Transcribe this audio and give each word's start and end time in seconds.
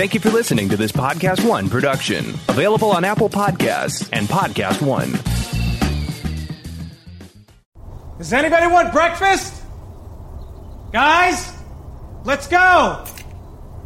Thank 0.00 0.14
you 0.14 0.20
for 0.20 0.30
listening 0.30 0.70
to 0.70 0.78
this 0.78 0.92
Podcast 0.92 1.46
One 1.46 1.68
production, 1.68 2.30
available 2.48 2.90
on 2.90 3.04
Apple 3.04 3.28
Podcasts 3.28 4.08
and 4.14 4.26
Podcast 4.26 4.80
One. 4.80 5.12
Does 8.16 8.32
anybody 8.32 8.66
want 8.68 8.94
breakfast? 8.94 9.62
Guys, 10.90 11.52
let's 12.24 12.46
go. 12.46 13.04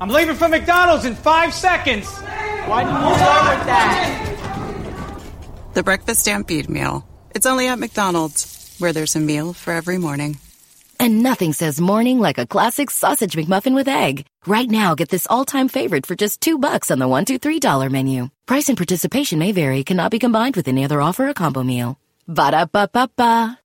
I'm 0.00 0.08
leaving 0.08 0.36
for 0.36 0.46
McDonald's 0.46 1.04
in 1.04 1.16
five 1.16 1.52
seconds. 1.52 2.06
Why 2.06 2.84
didn't 2.84 3.08
you 3.08 3.14
start 3.16 3.58
with 3.58 3.66
that? 3.66 5.20
The 5.74 5.82
Breakfast 5.82 6.20
Stampede 6.20 6.70
Meal. 6.70 7.04
It's 7.34 7.44
only 7.44 7.66
at 7.66 7.80
McDonald's, 7.80 8.76
where 8.78 8.92
there's 8.92 9.16
a 9.16 9.20
meal 9.20 9.52
for 9.52 9.72
every 9.72 9.98
morning. 9.98 10.38
And 10.98 11.22
nothing 11.22 11.52
says 11.52 11.80
morning 11.80 12.18
like 12.18 12.38
a 12.38 12.46
classic 12.46 12.90
sausage 12.90 13.36
McMuffin 13.36 13.74
with 13.74 13.88
egg. 13.88 14.26
Right 14.46 14.68
now, 14.68 14.94
get 14.94 15.08
this 15.08 15.26
all-time 15.28 15.68
favorite 15.68 16.06
for 16.06 16.14
just 16.14 16.40
two 16.40 16.58
bucks 16.58 16.90
on 16.90 16.98
the 16.98 17.08
one, 17.08 17.24
two, 17.24 17.38
three 17.38 17.60
dollar 17.60 17.90
menu. 17.90 18.28
Price 18.46 18.68
and 18.68 18.76
participation 18.76 19.38
may 19.38 19.52
vary. 19.52 19.84
Cannot 19.84 20.10
be 20.10 20.18
combined 20.18 20.56
with 20.56 20.68
any 20.68 20.84
other 20.84 21.00
offer 21.00 21.28
or 21.28 21.34
combo 21.34 21.62
meal. 21.62 21.98
Ba 22.26 22.50
da 22.52 22.64
ba 22.66 22.88
ba 22.92 23.10
ba. 23.16 23.58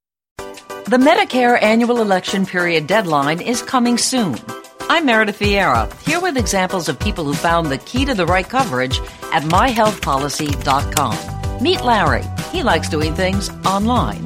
The 0.86 0.98
Medicare 0.98 1.62
annual 1.62 2.02
election 2.02 2.46
period 2.46 2.88
deadline 2.88 3.42
is 3.42 3.62
coming 3.62 3.98
soon. 3.98 4.38
I'm 4.90 5.06
Meredith 5.06 5.38
Vieira, 5.38 5.88
here 6.02 6.20
with 6.20 6.36
examples 6.36 6.90
of 6.90 7.00
people 7.00 7.24
who 7.24 7.36
found 7.36 7.68
the 7.68 7.78
key 7.78 8.06
to 8.06 8.16
the 8.16 8.26
right 8.26 8.48
coverage 8.50 9.00
at 9.32 9.44
myhealthpolicy.com. 9.44 11.64
Meet 11.64 11.82
Larry. 11.82 12.24
He 12.52 12.64
likes 12.64 12.90
doing 12.90 13.14
things 13.14 13.50
online. 13.66 14.26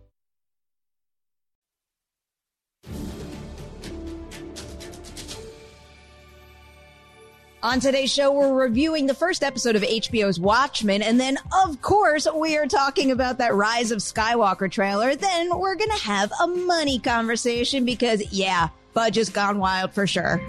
On 7.63 7.79
today's 7.79 8.11
show, 8.11 8.31
we're 8.31 8.51
reviewing 8.51 9.05
the 9.05 9.13
first 9.13 9.43
episode 9.43 9.75
of 9.75 9.83
HBO's 9.83 10.39
Watchmen. 10.39 11.03
And 11.03 11.19
then, 11.19 11.37
of 11.63 11.79
course, 11.83 12.27
we 12.35 12.57
are 12.57 12.65
talking 12.65 13.11
about 13.11 13.37
that 13.37 13.53
Rise 13.53 13.91
of 13.91 13.99
Skywalker 13.99 14.69
trailer. 14.69 15.15
Then 15.15 15.55
we're 15.59 15.75
going 15.75 15.91
to 15.91 16.03
have 16.03 16.31
a 16.41 16.47
money 16.47 16.97
conversation 16.97 17.85
because, 17.85 18.33
yeah, 18.33 18.69
budget's 18.95 19.29
gone 19.29 19.59
wild 19.59 19.93
for 19.93 20.07
sure. 20.07 20.41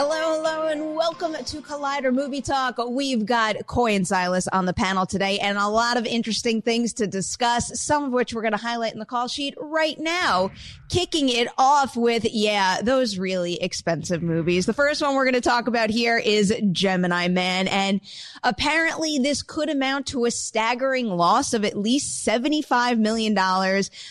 Hello, 0.00 0.36
hello, 0.36 0.68
and 0.68 0.94
welcome 0.94 1.32
to 1.32 1.60
Collider 1.60 2.14
Movie 2.14 2.40
Talk. 2.40 2.78
We've 2.88 3.26
got 3.26 3.66
Coy 3.66 3.96
and 3.96 4.06
Silas 4.06 4.46
on 4.46 4.64
the 4.64 4.72
panel 4.72 5.06
today 5.06 5.40
and 5.40 5.58
a 5.58 5.66
lot 5.66 5.96
of 5.96 6.06
interesting 6.06 6.62
things 6.62 6.92
to 6.92 7.08
discuss, 7.08 7.82
some 7.82 8.04
of 8.04 8.12
which 8.12 8.32
we're 8.32 8.42
going 8.42 8.52
to 8.52 8.58
highlight 8.58 8.92
in 8.92 9.00
the 9.00 9.04
call 9.04 9.26
sheet 9.26 9.56
right 9.58 9.98
now. 9.98 10.52
Kicking 10.88 11.28
it 11.28 11.48
off 11.58 11.96
with, 11.96 12.24
yeah, 12.24 12.80
those 12.80 13.18
really 13.18 13.60
expensive 13.60 14.22
movies. 14.22 14.66
The 14.66 14.72
first 14.72 15.02
one 15.02 15.16
we're 15.16 15.24
going 15.24 15.34
to 15.34 15.40
talk 15.40 15.66
about 15.66 15.90
here 15.90 16.16
is 16.16 16.54
Gemini 16.70 17.26
Man. 17.26 17.66
And 17.66 18.00
apparently 18.44 19.18
this 19.18 19.42
could 19.42 19.68
amount 19.68 20.06
to 20.06 20.26
a 20.26 20.30
staggering 20.30 21.08
loss 21.08 21.54
of 21.54 21.64
at 21.64 21.76
least 21.76 22.24
$75 22.24 22.98
million. 22.98 23.36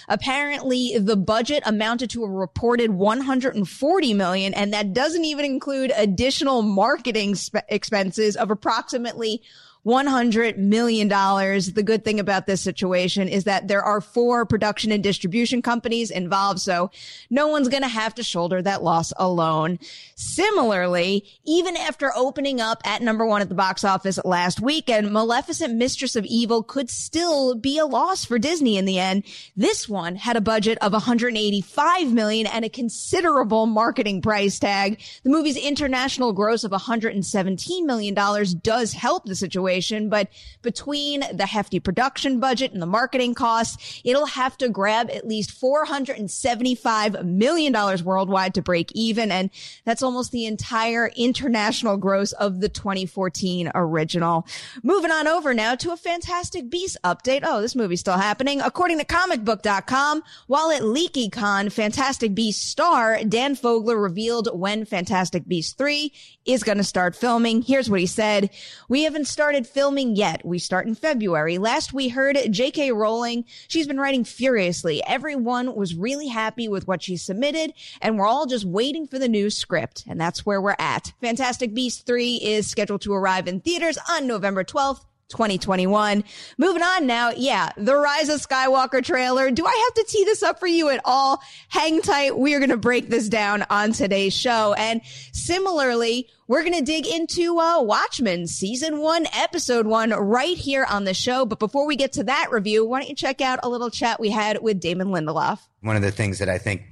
Apparently 0.09 0.97
the 0.99 1.15
budget 1.15 1.63
amounted 1.65 2.09
to 2.09 2.25
a 2.25 2.29
reported 2.29 2.91
140 2.91 4.13
million, 4.13 4.53
and 4.53 4.73
that 4.73 4.91
doesn't 4.91 5.23
even 5.23 5.45
include 5.45 5.76
additional 5.95 6.61
marketing 6.61 7.35
sp- 7.35 7.65
expenses 7.69 8.35
of 8.35 8.51
approximately 8.51 9.41
$100 9.87 10.57
million. 10.57 11.07
The 11.07 11.83
good 11.85 12.03
thing 12.03 12.19
about 12.19 12.45
this 12.45 12.59
situation 12.59 13.29
is 13.29 13.45
that 13.45 13.69
there 13.69 13.81
are 13.81 14.01
four 14.01 14.45
production 14.45 14.91
and 14.91 15.01
distribution 15.01 15.61
companies 15.61 16.11
involved. 16.11 16.59
So 16.59 16.91
no 17.29 17.47
one's 17.47 17.69
going 17.69 17.83
to 17.83 17.87
have 17.87 18.13
to 18.15 18.23
shoulder 18.23 18.61
that 18.61 18.83
loss 18.83 19.13
alone. 19.15 19.79
Similarly, 20.15 21.23
even 21.45 21.77
after 21.77 22.11
opening 22.17 22.59
up 22.59 22.81
at 22.85 23.01
number 23.01 23.25
one 23.25 23.41
at 23.41 23.47
the 23.47 23.55
box 23.55 23.85
office 23.85 24.19
last 24.25 24.59
weekend, 24.59 25.13
Maleficent 25.13 25.75
Mistress 25.75 26.17
of 26.17 26.25
Evil 26.25 26.63
could 26.63 26.89
still 26.89 27.55
be 27.55 27.77
a 27.77 27.85
loss 27.85 28.25
for 28.25 28.37
Disney 28.37 28.77
in 28.77 28.83
the 28.83 28.99
end. 28.99 29.23
This 29.55 29.87
one 29.87 30.17
had 30.17 30.35
a 30.35 30.41
budget 30.41 30.77
of 30.79 30.91
185 30.91 32.11
million 32.11 32.45
and 32.45 32.65
a 32.65 32.69
considerable 32.69 33.65
marketing 33.67 34.21
price 34.21 34.59
tag. 34.59 34.99
The 35.23 35.29
movie's 35.29 35.55
international 35.55 36.33
gross 36.33 36.65
of 36.65 36.71
117 36.71 37.85
million 37.85 38.13
dollars 38.13 38.53
does 38.53 38.91
help 38.91 39.23
the 39.23 39.35
situation 39.35 39.76
but 40.09 40.29
between 40.61 41.23
the 41.33 41.45
hefty 41.45 41.79
production 41.79 42.39
budget 42.39 42.73
and 42.73 42.81
the 42.81 42.87
marketing 42.87 43.33
costs, 43.33 44.01
it'll 44.03 44.25
have 44.25 44.57
to 44.57 44.69
grab 44.69 45.09
at 45.11 45.27
least 45.27 45.59
$475 45.61 47.25
million 47.25 47.73
worldwide 48.03 48.53
to 48.55 48.61
break 48.61 48.91
even. 48.93 49.31
And 49.31 49.49
that's 49.85 50.03
almost 50.03 50.31
the 50.31 50.45
entire 50.45 51.11
international 51.15 51.97
gross 51.97 52.31
of 52.33 52.61
the 52.61 52.69
2014 52.69 53.71
original. 53.75 54.47
Moving 54.83 55.11
on 55.11 55.27
over 55.27 55.53
now 55.53 55.75
to 55.75 55.91
a 55.91 55.97
Fantastic 55.97 56.69
Beasts 56.69 56.97
update. 57.03 57.41
Oh, 57.43 57.61
this 57.61 57.75
movie's 57.75 57.99
still 57.99 58.17
happening. 58.17 58.61
According 58.61 58.99
to 58.99 59.05
comicbook.com, 59.05 60.23
while 60.47 60.71
at 60.71 60.81
LeakyCon, 60.81 61.71
Fantastic 61.71 62.33
Beasts 62.33 62.65
star 62.65 63.19
Dan 63.23 63.55
Fogler 63.55 64.01
revealed 64.01 64.49
when 64.57 64.85
Fantastic 64.85 65.47
Beasts 65.47 65.73
3 65.73 66.11
is 66.45 66.63
going 66.63 66.77
to 66.77 66.83
start 66.83 67.15
filming. 67.15 67.61
Here's 67.61 67.89
what 67.89 67.99
he 67.99 68.05
said. 68.05 68.49
We 68.87 69.03
haven't 69.03 69.27
started 69.27 69.66
filming 69.67 70.15
yet. 70.15 70.45
We 70.45 70.59
start 70.59 70.87
in 70.87 70.95
February. 70.95 71.57
Last 71.57 71.93
we 71.93 72.09
heard 72.09 72.37
J.K. 72.49 72.91
Rowling, 72.91 73.45
she's 73.67 73.87
been 73.87 73.99
writing 73.99 74.23
furiously. 74.23 75.03
Everyone 75.05 75.75
was 75.75 75.95
really 75.95 76.27
happy 76.27 76.67
with 76.67 76.87
what 76.87 77.03
she 77.03 77.17
submitted, 77.17 77.73
and 78.01 78.17
we're 78.17 78.27
all 78.27 78.45
just 78.45 78.65
waiting 78.65 79.07
for 79.07 79.19
the 79.19 79.27
new 79.27 79.49
script. 79.49 80.03
And 80.07 80.19
that's 80.19 80.45
where 80.45 80.61
we're 80.61 80.75
at. 80.79 81.13
Fantastic 81.21 81.73
Beasts 81.73 82.01
3 82.01 82.35
is 82.37 82.69
scheduled 82.69 83.01
to 83.01 83.13
arrive 83.13 83.47
in 83.47 83.61
theaters 83.61 83.97
on 84.09 84.27
November 84.27 84.63
12th. 84.63 85.03
2021. 85.29 86.23
Moving 86.57 86.81
on 86.81 87.05
now. 87.05 87.31
Yeah, 87.35 87.71
the 87.77 87.95
Rise 87.95 88.29
of 88.29 88.39
Skywalker 88.39 89.03
trailer. 89.03 89.51
Do 89.51 89.65
I 89.65 89.85
have 89.85 90.05
to 90.05 90.11
tee 90.11 90.23
this 90.23 90.43
up 90.43 90.59
for 90.59 90.67
you 90.67 90.89
at 90.89 91.01
all? 91.03 91.41
Hang 91.67 92.01
tight. 92.01 92.37
We 92.37 92.53
are 92.55 92.59
going 92.59 92.69
to 92.69 92.77
break 92.77 93.09
this 93.09 93.27
down 93.27 93.65
on 93.69 93.91
today's 93.91 94.33
show. 94.33 94.73
And 94.77 95.01
similarly, 95.33 96.29
we're 96.47 96.63
going 96.63 96.77
to 96.77 96.81
dig 96.81 97.05
into 97.05 97.59
uh, 97.59 97.81
Watchmen 97.81 98.47
season 98.47 98.99
one, 98.99 99.27
episode 99.33 99.85
one 99.85 100.11
right 100.11 100.57
here 100.57 100.85
on 100.89 101.03
the 101.03 101.13
show. 101.13 101.45
But 101.45 101.59
before 101.59 101.85
we 101.85 101.95
get 101.95 102.13
to 102.13 102.23
that 102.23 102.47
review, 102.51 102.85
why 102.85 102.99
don't 102.99 103.09
you 103.09 103.15
check 103.15 103.41
out 103.41 103.59
a 103.63 103.69
little 103.69 103.89
chat 103.89 104.19
we 104.19 104.29
had 104.29 104.61
with 104.61 104.79
Damon 104.79 105.09
Lindelof? 105.09 105.59
One 105.81 105.95
of 105.95 106.01
the 106.01 106.11
things 106.11 106.39
that 106.39 106.49
I 106.49 106.57
think 106.57 106.83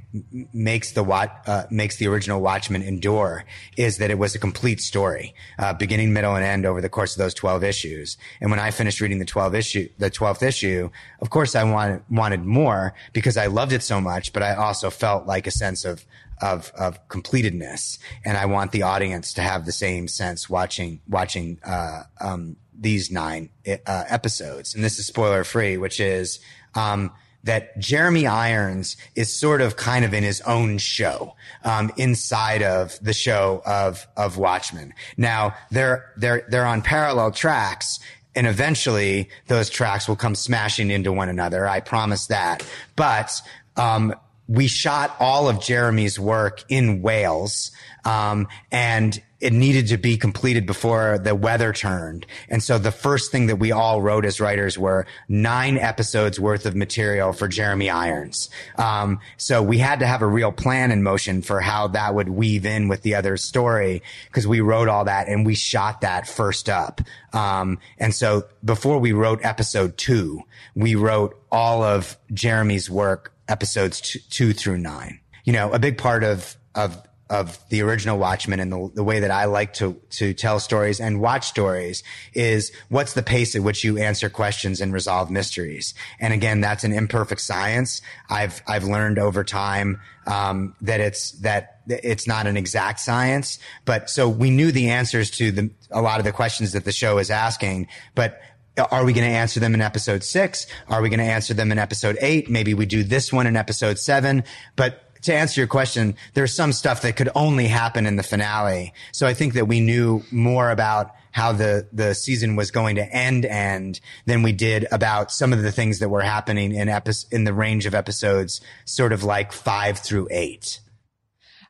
makes 0.53 0.91
the 0.91 1.03
uh, 1.03 1.63
makes 1.71 1.97
the 1.97 2.07
original 2.07 2.39
Watchmen 2.39 2.81
endure 2.81 3.43
is 3.77 3.97
that 3.97 4.11
it 4.11 4.17
was 4.17 4.35
a 4.35 4.39
complete 4.39 4.79
story, 4.79 5.33
uh, 5.57 5.73
beginning, 5.73 6.13
middle, 6.13 6.35
and 6.35 6.45
end 6.45 6.65
over 6.65 6.81
the 6.81 6.89
course 6.89 7.15
of 7.15 7.19
those 7.19 7.33
twelve 7.33 7.63
issues. 7.63 8.15
And 8.39 8.51
when 8.51 8.59
I 8.59 8.71
finished 8.71 9.01
reading 9.01 9.19
the 9.19 9.25
twelve 9.25 9.55
issue, 9.55 9.89
the 9.97 10.09
twelfth 10.09 10.43
issue, 10.43 10.89
of 11.19 11.29
course 11.29 11.55
I 11.55 11.63
wanted 11.63 12.03
wanted 12.09 12.45
more 12.45 12.93
because 13.11 13.37
I 13.37 13.47
loved 13.47 13.73
it 13.73 13.83
so 13.83 13.99
much, 13.99 14.33
but 14.33 14.43
I 14.43 14.55
also 14.55 14.89
felt 14.89 15.25
like 15.25 15.47
a 15.47 15.51
sense 15.51 15.83
of 15.83 16.05
of 16.41 16.71
of 16.77 17.07
completedness, 17.07 17.97
and 18.23 18.37
I 18.37 18.45
want 18.45 18.71
the 18.71 18.83
audience 18.83 19.33
to 19.33 19.41
have 19.41 19.65
the 19.65 19.71
same 19.71 20.07
sense 20.07 20.49
watching 20.49 21.01
watching 21.07 21.59
uh, 21.63 22.03
um, 22.19 22.57
these 22.73 23.11
nine 23.11 23.49
uh, 23.67 24.03
episodes. 24.07 24.75
And 24.75 24.83
this 24.83 24.99
is 24.99 25.07
spoiler 25.07 25.43
free, 25.43 25.77
which 25.77 25.99
is. 25.99 26.39
Um, 26.73 27.11
that 27.45 27.77
Jeremy 27.77 28.25
Irons 28.25 28.97
is 29.13 29.31
sort 29.31 29.61
of 29.61 29.75
kind 29.75 30.03
of 30.03 30.15
in 30.15 30.23
his 30.23 30.41
own 30.41 30.79
show 30.79 31.35
um, 31.63 31.91
inside 31.95 32.63
of 32.63 32.97
the 33.03 33.13
show 33.13 33.61
of 33.67 34.07
of 34.17 34.37
Watchmen. 34.37 34.95
Now 35.15 35.53
they're 35.69 36.11
they're 36.17 36.43
they're 36.49 36.65
on 36.65 36.81
parallel 36.81 37.29
tracks, 37.29 37.99
and 38.35 38.45
eventually 38.47 39.29
those 39.47 39.69
tracks 39.69 40.07
will 40.07 40.15
come 40.15 40.35
smashing 40.35 40.91
into 40.91 41.11
one 41.11 41.29
another. 41.29 41.67
I 41.67 41.79
promise 41.79 42.27
that. 42.27 42.65
But, 42.95 43.41
um, 43.77 44.13
we 44.47 44.67
shot 44.67 45.15
all 45.19 45.49
of 45.49 45.61
Jeremy's 45.61 46.19
work 46.19 46.63
in 46.69 47.01
Wales, 47.01 47.71
um, 48.03 48.47
and 48.71 49.21
it 49.45 49.53
needed 49.53 49.89
to 49.89 49.97
be 49.97 50.17
completed 50.17 50.65
before 50.65 51.19
the 51.19 51.35
weather 51.35 51.73
turned. 51.73 52.25
And 52.49 52.63
so 52.63 52.77
the 52.77 52.91
first 52.91 53.31
thing 53.31 53.47
that 53.47 53.57
we 53.57 53.71
all 53.71 54.01
wrote 54.01 54.25
as 54.25 54.39
writers 54.39 54.77
were 54.77 55.05
nine 55.27 55.77
episodes 55.77 56.39
worth 56.39 56.65
of 56.65 56.75
material 56.75 57.33
for 57.33 57.47
Jeremy 57.47 57.89
Irons. 57.89 58.49
Um, 58.77 59.19
so 59.37 59.61
we 59.61 59.77
had 59.77 59.99
to 59.99 60.07
have 60.07 60.21
a 60.21 60.27
real 60.27 60.51
plan 60.51 60.89
in 60.89 61.03
motion 61.03 61.41
for 61.41 61.59
how 61.59 61.89
that 61.89 62.15
would 62.15 62.29
weave 62.29 62.65
in 62.65 62.87
with 62.87 63.01
the 63.01 63.15
other 63.15 63.35
story 63.35 64.01
because 64.27 64.47
we 64.47 64.61
wrote 64.61 64.87
all 64.87 65.05
that 65.05 65.27
and 65.27 65.45
we 65.45 65.53
shot 65.53 66.01
that 66.01 66.27
first 66.27 66.69
up. 66.69 67.01
Um, 67.33 67.77
and 67.99 68.15
so 68.15 68.45
before 68.63 68.99
we 68.99 69.11
wrote 69.11 69.43
episode 69.43 69.97
two, 69.97 70.41
we 70.75 70.95
wrote 70.95 71.39
all 71.51 71.83
of 71.83 72.17
Jeremy's 72.33 72.89
work, 72.89 73.31
episodes 73.47 74.01
two, 74.01 74.19
two 74.29 74.53
through 74.53 74.77
nine. 74.77 75.19
You 75.43 75.53
know, 75.53 75.71
a 75.71 75.79
big 75.79 75.97
part 75.97 76.23
of, 76.23 76.57
of 76.73 77.01
of 77.29 77.57
the 77.69 77.81
original 77.81 78.19
Watchmen 78.19 78.59
and 78.59 78.71
the, 78.71 78.91
the, 78.93 79.03
way 79.03 79.21
that 79.21 79.31
I 79.31 79.45
like 79.45 79.73
to, 79.75 79.99
to 80.11 80.33
tell 80.35 80.59
stories 80.59 80.99
and 80.99 81.19
watch 81.19 81.47
stories 81.47 82.03
is 82.35 82.71
what's 82.89 83.13
the 83.13 83.23
pace 83.23 83.55
at 83.55 83.63
which 83.63 83.83
you 83.83 83.97
answer 83.97 84.29
questions 84.29 84.79
and 84.79 84.93
resolve 84.93 85.31
mysteries. 85.31 85.95
And 86.19 86.33
again, 86.33 86.61
that's 86.61 86.83
an 86.83 86.93
imperfect 86.93 87.41
science. 87.41 88.01
I've, 88.29 88.61
I've 88.67 88.83
learned 88.83 89.17
over 89.17 89.43
time, 89.43 90.01
um, 90.27 90.75
that 90.81 90.99
it's, 90.99 91.31
that 91.39 91.81
it's 91.87 92.27
not 92.27 92.45
an 92.45 92.57
exact 92.57 92.99
science, 92.99 93.57
but 93.85 94.07
so 94.07 94.29
we 94.29 94.51
knew 94.51 94.71
the 94.71 94.89
answers 94.89 95.31
to 95.31 95.51
the, 95.51 95.71
a 95.89 96.03
lot 96.03 96.19
of 96.19 96.25
the 96.25 96.31
questions 96.31 96.73
that 96.73 96.85
the 96.85 96.91
show 96.91 97.17
is 97.17 97.31
asking, 97.31 97.87
but 98.13 98.39
are 98.77 99.05
we 99.05 99.13
going 99.13 99.27
to 99.27 99.35
answer 99.35 99.59
them 99.59 99.73
in 99.73 99.81
episode 99.81 100.23
six? 100.23 100.67
Are 100.87 101.01
we 101.01 101.09
going 101.09 101.19
to 101.19 101.25
answer 101.25 101.53
them 101.53 101.71
in 101.71 101.79
episode 101.79 102.17
eight? 102.21 102.49
Maybe 102.49 102.73
we 102.73 102.85
do 102.85 103.03
this 103.03 103.31
one 103.31 103.47
in 103.47 103.55
episode 103.55 103.97
seven, 103.97 104.43
but 104.75 105.01
to 105.23 105.33
answer 105.33 105.59
your 105.59 105.67
question, 105.67 106.15
there's 106.33 106.53
some 106.53 106.71
stuff 106.71 107.01
that 107.01 107.15
could 107.15 107.29
only 107.35 107.67
happen 107.67 108.05
in 108.05 108.15
the 108.15 108.23
finale. 108.23 108.93
So 109.11 109.25
I 109.25 109.33
think 109.33 109.53
that 109.53 109.67
we 109.67 109.79
knew 109.79 110.23
more 110.31 110.69
about 110.69 111.11
how 111.31 111.51
the, 111.51 111.87
the 111.91 112.13
season 112.13 112.55
was 112.55 112.71
going 112.71 112.95
to 112.95 113.13
end 113.13 113.43
end 113.45 113.99
than 114.25 114.43
we 114.43 114.51
did 114.51 114.87
about 114.91 115.31
some 115.31 115.51
of 115.51 115.63
the 115.63 115.71
things 115.71 115.99
that 115.99 116.09
were 116.09 116.21
happening 116.21 116.73
in 116.73 116.87
epi- 116.87 117.11
in 117.31 117.43
the 117.43 117.53
range 117.53 117.85
of 117.85 117.95
episodes, 117.95 118.61
sort 118.85 119.11
of 119.11 119.23
like 119.23 119.51
five 119.51 119.99
through 119.99 120.27
eight. 120.31 120.79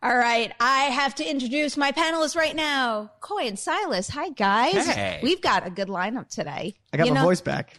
All 0.06 0.16
right, 0.16 0.52
I 0.60 0.82
have 0.84 1.16
to 1.16 1.28
introduce 1.28 1.78
my 1.78 1.92
panelists 1.92 2.36
right 2.36 2.56
now, 2.56 3.10
Coy 3.22 3.48
and 3.48 3.58
Silas. 3.58 4.08
Hi, 4.10 4.30
guys. 4.30 4.86
Hey. 4.86 5.20
We've 5.24 5.42
got 5.42 5.66
a 5.66 5.72
good 5.72 5.88
lineup 5.88 6.30
today. 6.30 6.76
I 6.94 6.98
got 6.98 7.08
You 7.08 7.14
my 7.16 7.22
know, 7.22 7.26
voice 7.26 7.42
back. 7.42 7.74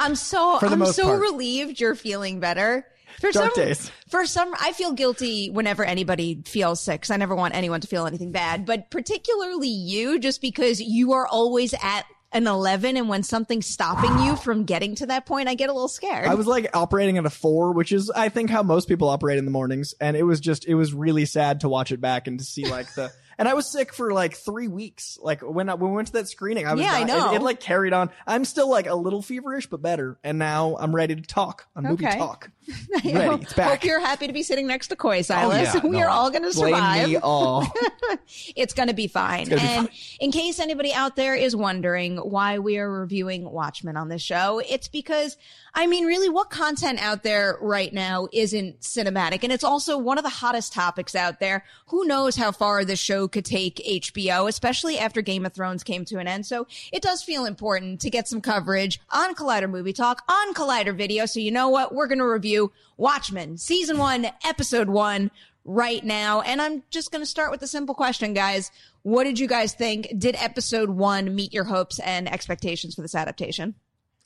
I'm 0.00 0.16
so 0.16 0.58
For 0.58 0.66
the 0.66 0.72
I'm 0.72 0.80
most 0.80 0.96
so 0.96 1.04
part. 1.04 1.20
relieved 1.20 1.78
you're 1.78 1.94
feeling 1.94 2.40
better. 2.40 2.84
For 3.20 3.30
Dark 3.30 3.54
some, 3.54 3.64
days. 3.64 3.92
For 4.10 4.26
some, 4.26 4.52
I 4.60 4.72
feel 4.72 4.90
guilty 4.90 5.50
whenever 5.50 5.84
anybody 5.84 6.42
feels 6.46 6.80
sick. 6.80 7.02
'cause 7.02 7.12
I 7.12 7.16
never 7.16 7.36
want 7.36 7.54
anyone 7.54 7.80
to 7.80 7.86
feel 7.86 8.06
anything 8.08 8.32
bad, 8.32 8.66
but 8.66 8.90
particularly 8.90 9.68
you, 9.68 10.18
just 10.18 10.40
because 10.40 10.80
you 10.80 11.12
are 11.12 11.28
always 11.28 11.74
at 11.80 12.06
an 12.32 12.46
11 12.46 12.96
and 12.96 13.08
when 13.08 13.22
something's 13.22 13.66
stopping 13.66 14.18
you 14.24 14.36
from 14.36 14.64
getting 14.64 14.94
to 14.96 15.06
that 15.06 15.24
point, 15.26 15.48
I 15.48 15.54
get 15.54 15.70
a 15.70 15.72
little 15.72 15.88
scared. 15.88 16.26
I 16.26 16.34
was 16.34 16.46
like 16.46 16.76
operating 16.76 17.16
at 17.18 17.24
a 17.24 17.30
four, 17.30 17.72
which 17.72 17.92
is 17.92 18.10
I 18.10 18.28
think 18.28 18.50
how 18.50 18.62
most 18.62 18.88
people 18.88 19.08
operate 19.08 19.38
in 19.38 19.44
the 19.44 19.50
mornings, 19.50 19.94
and 20.00 20.16
it 20.16 20.24
was 20.24 20.40
just 20.40 20.66
it 20.66 20.74
was 20.74 20.92
really 20.92 21.24
sad 21.24 21.60
to 21.60 21.68
watch 21.68 21.92
it 21.92 22.00
back 22.00 22.26
and 22.26 22.38
to 22.38 22.44
see 22.44 22.66
like 22.66 22.92
the. 22.94 23.10
And 23.38 23.48
I 23.48 23.54
was 23.54 23.70
sick 23.70 23.92
for 23.94 24.12
like 24.12 24.34
three 24.34 24.66
weeks. 24.68 25.18
Like 25.22 25.42
when 25.42 25.68
I, 25.68 25.74
when 25.74 25.90
we 25.90 25.96
went 25.96 26.08
to 26.08 26.12
that 26.14 26.28
screening, 26.28 26.66
I 26.66 26.72
was 26.74 26.82
Yeah, 26.82 26.92
I 26.92 27.04
know. 27.04 27.32
It, 27.32 27.36
it 27.36 27.42
like 27.42 27.60
carried 27.60 27.92
on. 27.92 28.10
I'm 28.26 28.44
still 28.44 28.68
like 28.68 28.86
a 28.86 28.94
little 28.94 29.22
feverish, 29.22 29.66
but 29.68 29.80
better. 29.80 30.18
And 30.24 30.38
now 30.38 30.76
I'm 30.78 30.94
ready 30.94 31.14
to 31.14 31.22
talk 31.22 31.66
on 31.76 31.84
movie 31.84 32.06
Okay. 32.06 32.18
talk. 32.18 32.50
Ready. 33.04 33.42
It's 33.42 33.54
back. 33.54 33.70
Hope 33.70 33.84
you're 33.84 34.00
happy 34.00 34.26
to 34.26 34.32
be 34.34 34.42
sitting 34.42 34.66
next 34.66 34.88
to 34.88 34.96
Coy, 34.96 35.20
oh, 35.20 35.22
Silas. 35.22 35.74
yeah. 35.74 35.80
we 35.84 35.90
No, 35.90 36.00
are 36.00 36.08
all 36.08 36.30
going 36.30 36.42
to 36.42 36.52
survive. 36.52 37.08
me 37.08 37.16
all. 37.16 37.66
it's 38.56 38.74
going 38.74 38.88
to 38.88 38.94
be 38.94 39.06
fine. 39.06 39.48
gonna 39.48 39.60
be 39.62 39.66
and 39.66 39.88
in 40.20 40.32
case 40.32 40.58
anybody 40.58 40.92
out 40.92 41.16
there 41.16 41.34
is 41.34 41.56
wondering 41.56 42.16
why 42.18 42.58
we 42.58 42.76
are 42.78 42.90
reviewing 42.90 43.50
Watchmen 43.50 43.96
on 43.96 44.08
this 44.08 44.20
show, 44.20 44.60
it's 44.68 44.88
because, 44.88 45.36
I 45.74 45.86
mean, 45.86 46.04
really, 46.04 46.28
what 46.28 46.50
content 46.50 47.00
out 47.00 47.22
there 47.22 47.56
right 47.60 47.92
now 47.92 48.28
isn't 48.32 48.80
cinematic? 48.80 49.44
And 49.44 49.52
it's 49.52 49.64
also 49.64 49.96
one 49.96 50.18
of 50.18 50.24
the 50.24 50.30
hottest 50.30 50.72
topics 50.74 51.14
out 51.14 51.40
there. 51.40 51.64
Who 51.86 52.04
knows 52.04 52.36
how 52.36 52.52
far 52.52 52.84
the 52.84 52.96
show 52.96 53.27
could 53.28 53.44
take 53.44 53.76
HBO, 53.76 54.48
especially 54.48 54.98
after 54.98 55.22
Game 55.22 55.46
of 55.46 55.52
Thrones 55.52 55.82
came 55.82 56.04
to 56.06 56.18
an 56.18 56.28
end. 56.28 56.46
So 56.46 56.66
it 56.92 57.02
does 57.02 57.22
feel 57.22 57.44
important 57.44 58.00
to 58.00 58.10
get 58.10 58.28
some 58.28 58.40
coverage 58.40 59.00
on 59.10 59.34
Collider 59.34 59.70
Movie 59.70 59.92
Talk, 59.92 60.22
on 60.28 60.54
Collider 60.54 60.96
Video. 60.96 61.26
So 61.26 61.40
you 61.40 61.50
know 61.50 61.68
what? 61.68 61.94
We're 61.94 62.06
going 62.06 62.18
to 62.18 62.28
review 62.28 62.72
Watchmen, 62.96 63.58
season 63.58 63.98
one, 63.98 64.26
episode 64.44 64.88
one 64.88 65.30
right 65.64 66.02
now. 66.02 66.40
And 66.40 66.60
I'm 66.60 66.82
just 66.90 67.12
going 67.12 67.22
to 67.22 67.26
start 67.26 67.50
with 67.50 67.60
the 67.60 67.66
simple 67.66 67.94
question, 67.94 68.34
guys. 68.34 68.70
What 69.02 69.24
did 69.24 69.38
you 69.38 69.46
guys 69.46 69.74
think? 69.74 70.12
Did 70.18 70.34
episode 70.36 70.90
one 70.90 71.34
meet 71.34 71.52
your 71.52 71.64
hopes 71.64 71.98
and 72.00 72.30
expectations 72.30 72.94
for 72.94 73.02
this 73.02 73.14
adaptation? 73.14 73.74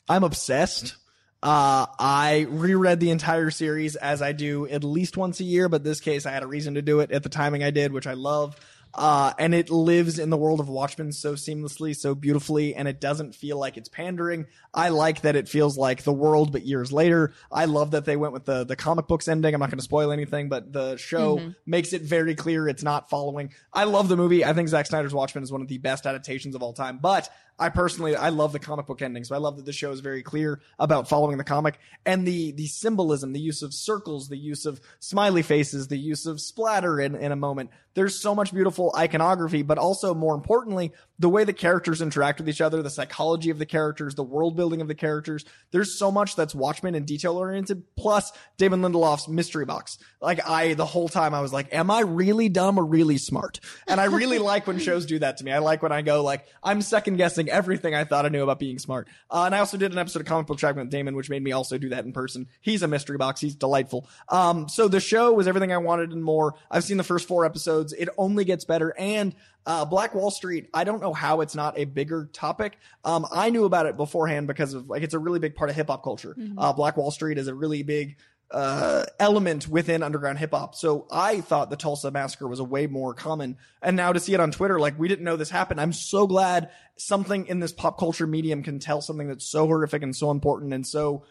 I'm 0.08 0.24
obsessed. 0.24 0.96
Uh, 1.42 1.86
I 1.98 2.46
reread 2.50 3.00
the 3.00 3.10
entire 3.10 3.50
series 3.50 3.96
as 3.96 4.22
I 4.22 4.30
do 4.30 4.68
at 4.68 4.84
least 4.84 5.16
once 5.16 5.40
a 5.40 5.44
year, 5.44 5.68
but 5.68 5.82
this 5.82 6.00
case 6.00 6.24
I 6.24 6.30
had 6.30 6.44
a 6.44 6.46
reason 6.46 6.74
to 6.74 6.82
do 6.82 7.00
it 7.00 7.10
at 7.10 7.24
the 7.24 7.28
timing 7.28 7.64
I 7.64 7.72
did, 7.72 7.92
which 7.92 8.06
I 8.06 8.14
love. 8.14 8.56
Uh, 8.94 9.32
and 9.38 9.54
it 9.54 9.70
lives 9.70 10.18
in 10.18 10.28
the 10.30 10.36
world 10.36 10.60
of 10.60 10.68
Watchmen 10.68 11.12
so 11.12 11.34
seamlessly, 11.34 11.96
so 11.96 12.14
beautifully, 12.14 12.74
and 12.74 12.86
it 12.86 13.00
doesn't 13.00 13.34
feel 13.34 13.58
like 13.58 13.76
it's 13.76 13.88
pandering. 13.88 14.46
I 14.74 14.90
like 14.90 15.22
that 15.22 15.34
it 15.36 15.48
feels 15.48 15.78
like 15.78 16.02
the 16.02 16.12
world, 16.12 16.52
but 16.52 16.62
years 16.66 16.92
later. 16.92 17.32
I 17.50 17.64
love 17.64 17.92
that 17.92 18.04
they 18.04 18.16
went 18.16 18.32
with 18.32 18.44
the, 18.44 18.64
the 18.64 18.76
comic 18.76 19.06
books 19.06 19.28
ending. 19.28 19.54
I'm 19.54 19.60
not 19.60 19.70
going 19.70 19.78
to 19.78 19.84
spoil 19.84 20.12
anything, 20.12 20.48
but 20.48 20.72
the 20.72 20.96
show 20.96 21.38
Mhm. 21.38 21.56
makes 21.66 21.92
it 21.92 22.02
very 22.02 22.34
clear 22.34 22.68
it's 22.68 22.82
not 22.82 23.08
following. 23.08 23.52
I 23.72 23.84
love 23.84 24.08
the 24.08 24.16
movie. 24.16 24.44
I 24.44 24.52
think 24.52 24.68
Zack 24.68 24.86
Snyder's 24.86 25.14
Watchmen 25.14 25.42
is 25.44 25.50
one 25.52 25.62
of 25.62 25.68
the 25.68 25.78
best 25.78 26.06
adaptations 26.06 26.54
of 26.54 26.62
all 26.62 26.72
time, 26.72 26.98
but 27.00 27.28
I 27.58 27.68
personally, 27.68 28.16
I 28.16 28.30
love 28.30 28.52
the 28.52 28.58
comic 28.58 28.86
book 28.86 29.02
ending. 29.02 29.24
So 29.24 29.34
I 29.34 29.38
love 29.38 29.56
that 29.56 29.66
the 29.66 29.72
show 29.72 29.92
is 29.92 30.00
very 30.00 30.22
clear 30.22 30.60
about 30.78 31.08
following 31.08 31.38
the 31.38 31.44
comic 31.44 31.78
and 32.04 32.26
the, 32.26 32.52
the 32.52 32.66
symbolism, 32.66 33.32
the 33.32 33.40
use 33.40 33.62
of 33.62 33.72
circles, 33.72 34.28
the 34.28 34.36
use 34.36 34.66
of 34.66 34.80
smiley 34.98 35.42
faces, 35.42 35.88
the 35.88 35.98
use 35.98 36.26
of 36.26 36.40
splatter 36.40 37.00
in, 37.00 37.14
in 37.14 37.30
a 37.30 37.36
moment. 37.36 37.70
There's 37.94 38.18
so 38.18 38.34
much 38.34 38.54
beautiful 38.54 38.92
iconography, 38.96 39.62
but 39.62 39.76
also 39.76 40.14
more 40.14 40.34
importantly, 40.34 40.92
the 41.18 41.28
way 41.28 41.44
the 41.44 41.52
characters 41.52 42.00
interact 42.00 42.40
with 42.40 42.48
each 42.48 42.62
other, 42.62 42.82
the 42.82 42.90
psychology 42.90 43.50
of 43.50 43.58
the 43.58 43.66
characters, 43.66 44.14
the 44.14 44.22
world 44.22 44.56
building 44.56 44.80
of 44.80 44.88
the 44.88 44.94
characters. 44.94 45.44
There's 45.72 45.98
so 45.98 46.10
much 46.10 46.34
that's 46.34 46.54
Watchmen 46.54 46.94
and 46.94 47.06
detail 47.06 47.36
oriented. 47.36 47.84
Plus 47.96 48.32
Damon 48.56 48.80
Lindelof's 48.80 49.28
mystery 49.28 49.66
box. 49.66 49.98
Like 50.20 50.46
I, 50.46 50.72
the 50.74 50.86
whole 50.86 51.08
time 51.08 51.34
I 51.34 51.42
was 51.42 51.52
like, 51.52 51.72
am 51.74 51.90
I 51.90 52.00
really 52.00 52.48
dumb 52.48 52.78
or 52.78 52.84
really 52.84 53.18
smart? 53.18 53.60
And 53.86 54.00
I 54.00 54.04
really 54.04 54.38
like 54.40 54.66
when 54.66 54.78
shows 54.78 55.04
do 55.04 55.18
that 55.18 55.36
to 55.36 55.44
me. 55.44 55.52
I 55.52 55.58
like 55.58 55.82
when 55.82 55.92
I 55.92 56.00
go 56.00 56.22
like, 56.22 56.46
I'm 56.62 56.80
second 56.80 57.16
guessing 57.16 57.41
everything 57.48 57.94
I 57.94 58.04
thought 58.04 58.24
I 58.26 58.28
knew 58.28 58.42
about 58.42 58.58
being 58.58 58.78
smart. 58.78 59.08
Uh, 59.30 59.44
and 59.46 59.54
I 59.54 59.58
also 59.58 59.76
did 59.76 59.92
an 59.92 59.98
episode 59.98 60.20
of 60.20 60.26
comic 60.26 60.46
book 60.46 60.58
Track 60.58 60.76
with 60.76 60.90
Damon, 60.90 61.16
which 61.16 61.30
made 61.30 61.42
me 61.42 61.52
also 61.52 61.78
do 61.78 61.88
that 61.90 62.04
in 62.04 62.12
person. 62.12 62.48
He's 62.60 62.82
a 62.82 62.88
mystery 62.88 63.18
box. 63.18 63.40
He's 63.40 63.54
delightful. 63.54 64.08
Um, 64.28 64.68
so 64.68 64.88
the 64.88 65.00
show 65.00 65.32
was 65.32 65.46
everything 65.48 65.72
I 65.72 65.78
wanted 65.78 66.12
and 66.12 66.22
more. 66.22 66.54
I've 66.70 66.84
seen 66.84 66.96
the 66.96 67.04
first 67.04 67.28
four 67.28 67.44
episodes. 67.44 67.92
It 67.92 68.08
only 68.18 68.44
gets 68.44 68.64
better. 68.64 68.94
And 68.98 69.34
uh, 69.64 69.84
Black 69.84 70.14
Wall 70.14 70.30
Street, 70.30 70.68
I 70.74 70.84
don't 70.84 71.00
know 71.00 71.12
how 71.12 71.40
it's 71.40 71.54
not 71.54 71.78
a 71.78 71.84
bigger 71.84 72.28
topic. 72.32 72.78
Um, 73.04 73.26
I 73.32 73.50
knew 73.50 73.64
about 73.64 73.86
it 73.86 73.96
beforehand 73.96 74.48
because 74.48 74.74
of 74.74 74.88
like 74.90 75.02
it's 75.02 75.14
a 75.14 75.18
really 75.20 75.38
big 75.38 75.54
part 75.54 75.70
of 75.70 75.76
hip 75.76 75.86
hop 75.88 76.02
culture. 76.02 76.34
Mhm. 76.36 76.54
Uh, 76.58 76.72
Black 76.72 76.96
Wall 76.96 77.10
Street 77.12 77.38
is 77.38 77.46
a 77.46 77.54
really 77.54 77.82
big 77.84 78.16
uh, 78.52 79.04
element 79.18 79.66
within 79.66 80.02
underground 80.02 80.38
hip 80.38 80.52
hop. 80.52 80.74
So 80.74 81.06
I 81.10 81.40
thought 81.40 81.70
the 81.70 81.76
Tulsa 81.76 82.10
massacre 82.10 82.46
was 82.46 82.60
a 82.60 82.64
way 82.64 82.86
more 82.86 83.14
common. 83.14 83.56
And 83.80 83.96
now 83.96 84.12
to 84.12 84.20
see 84.20 84.34
it 84.34 84.40
on 84.40 84.50
Twitter, 84.52 84.78
like 84.78 84.98
we 84.98 85.08
didn't 85.08 85.24
know 85.24 85.36
this 85.36 85.50
happened. 85.50 85.80
I'm 85.80 85.92
so 85.92 86.26
glad 86.26 86.70
something 86.96 87.46
in 87.46 87.60
this 87.60 87.72
pop 87.72 87.98
culture 87.98 88.26
medium 88.26 88.62
can 88.62 88.78
tell 88.78 89.00
something 89.00 89.28
that's 89.28 89.46
so 89.46 89.66
horrific 89.66 90.02
and 90.02 90.14
so 90.14 90.30
important 90.30 90.72
and 90.74 90.86
so 90.86 91.24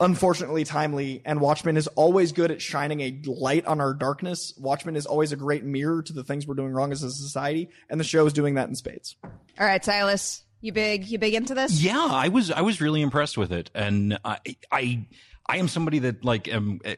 unfortunately 0.00 0.64
timely. 0.64 1.22
And 1.24 1.40
Watchmen 1.40 1.76
is 1.76 1.86
always 1.88 2.32
good 2.32 2.50
at 2.50 2.62
shining 2.62 3.00
a 3.00 3.20
light 3.26 3.66
on 3.66 3.80
our 3.80 3.94
darkness. 3.94 4.54
Watchmen 4.58 4.96
is 4.96 5.06
always 5.06 5.32
a 5.32 5.36
great 5.36 5.64
mirror 5.64 6.02
to 6.02 6.12
the 6.12 6.24
things 6.24 6.46
we're 6.46 6.54
doing 6.54 6.72
wrong 6.72 6.92
as 6.92 7.02
a 7.02 7.10
society. 7.10 7.68
And 7.90 8.00
the 8.00 8.04
show 8.04 8.26
is 8.26 8.32
doing 8.32 8.54
that 8.54 8.68
in 8.68 8.74
spades. 8.74 9.16
All 9.22 9.66
right, 9.66 9.84
Silas, 9.84 10.42
you 10.60 10.72
big, 10.72 11.06
you 11.06 11.18
big 11.18 11.34
into 11.34 11.54
this? 11.54 11.82
Yeah, 11.82 12.08
I 12.10 12.28
was 12.28 12.50
I 12.50 12.62
was 12.62 12.80
really 12.80 13.02
impressed 13.02 13.36
with 13.36 13.52
it, 13.52 13.70
and 13.74 14.18
I 14.24 14.38
I 14.72 15.06
I 15.46 15.58
am 15.58 15.68
somebody 15.68 15.98
that 16.00 16.24
like 16.24 16.52
um 16.52 16.80
eh, 16.84 16.96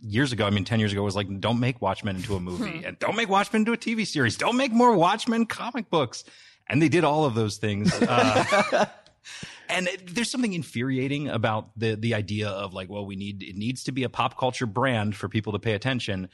years 0.00 0.32
ago, 0.32 0.46
I 0.46 0.50
mean 0.50 0.64
ten 0.64 0.80
years 0.80 0.92
ago, 0.92 1.02
was 1.02 1.16
like, 1.16 1.28
don't 1.40 1.60
make 1.60 1.80
Watchmen 1.80 2.16
into 2.16 2.36
a 2.36 2.40
movie, 2.40 2.78
Hmm. 2.80 2.84
and 2.86 2.98
don't 2.98 3.16
make 3.16 3.28
Watchmen 3.28 3.60
into 3.62 3.72
a 3.72 3.76
TV 3.76 4.06
series, 4.06 4.36
don't 4.36 4.56
make 4.56 4.72
more 4.72 4.94
Watchmen 4.96 5.46
comic 5.46 5.90
books, 5.90 6.24
and 6.68 6.80
they 6.82 6.88
did 6.88 7.04
all 7.04 7.24
of 7.24 7.34
those 7.34 7.56
things. 7.58 7.92
Uh, 7.94 8.86
and 9.68 9.86
it- 9.88 10.14
there's 10.14 10.30
something 10.30 10.52
infuriating 10.52 11.28
about 11.28 11.70
the 11.78 11.94
the 11.96 12.14
idea 12.14 12.48
of 12.48 12.74
like, 12.74 12.88
well, 12.90 13.06
we 13.06 13.16
need 13.16 13.42
it 13.42 13.56
needs 13.56 13.84
to 13.84 13.92
be 13.92 14.02
a 14.02 14.08
pop 14.08 14.38
culture 14.38 14.66
brand 14.66 15.16
for 15.16 15.28
people 15.28 15.52
to 15.52 15.58
pay 15.58 15.72
attention, 15.74 16.28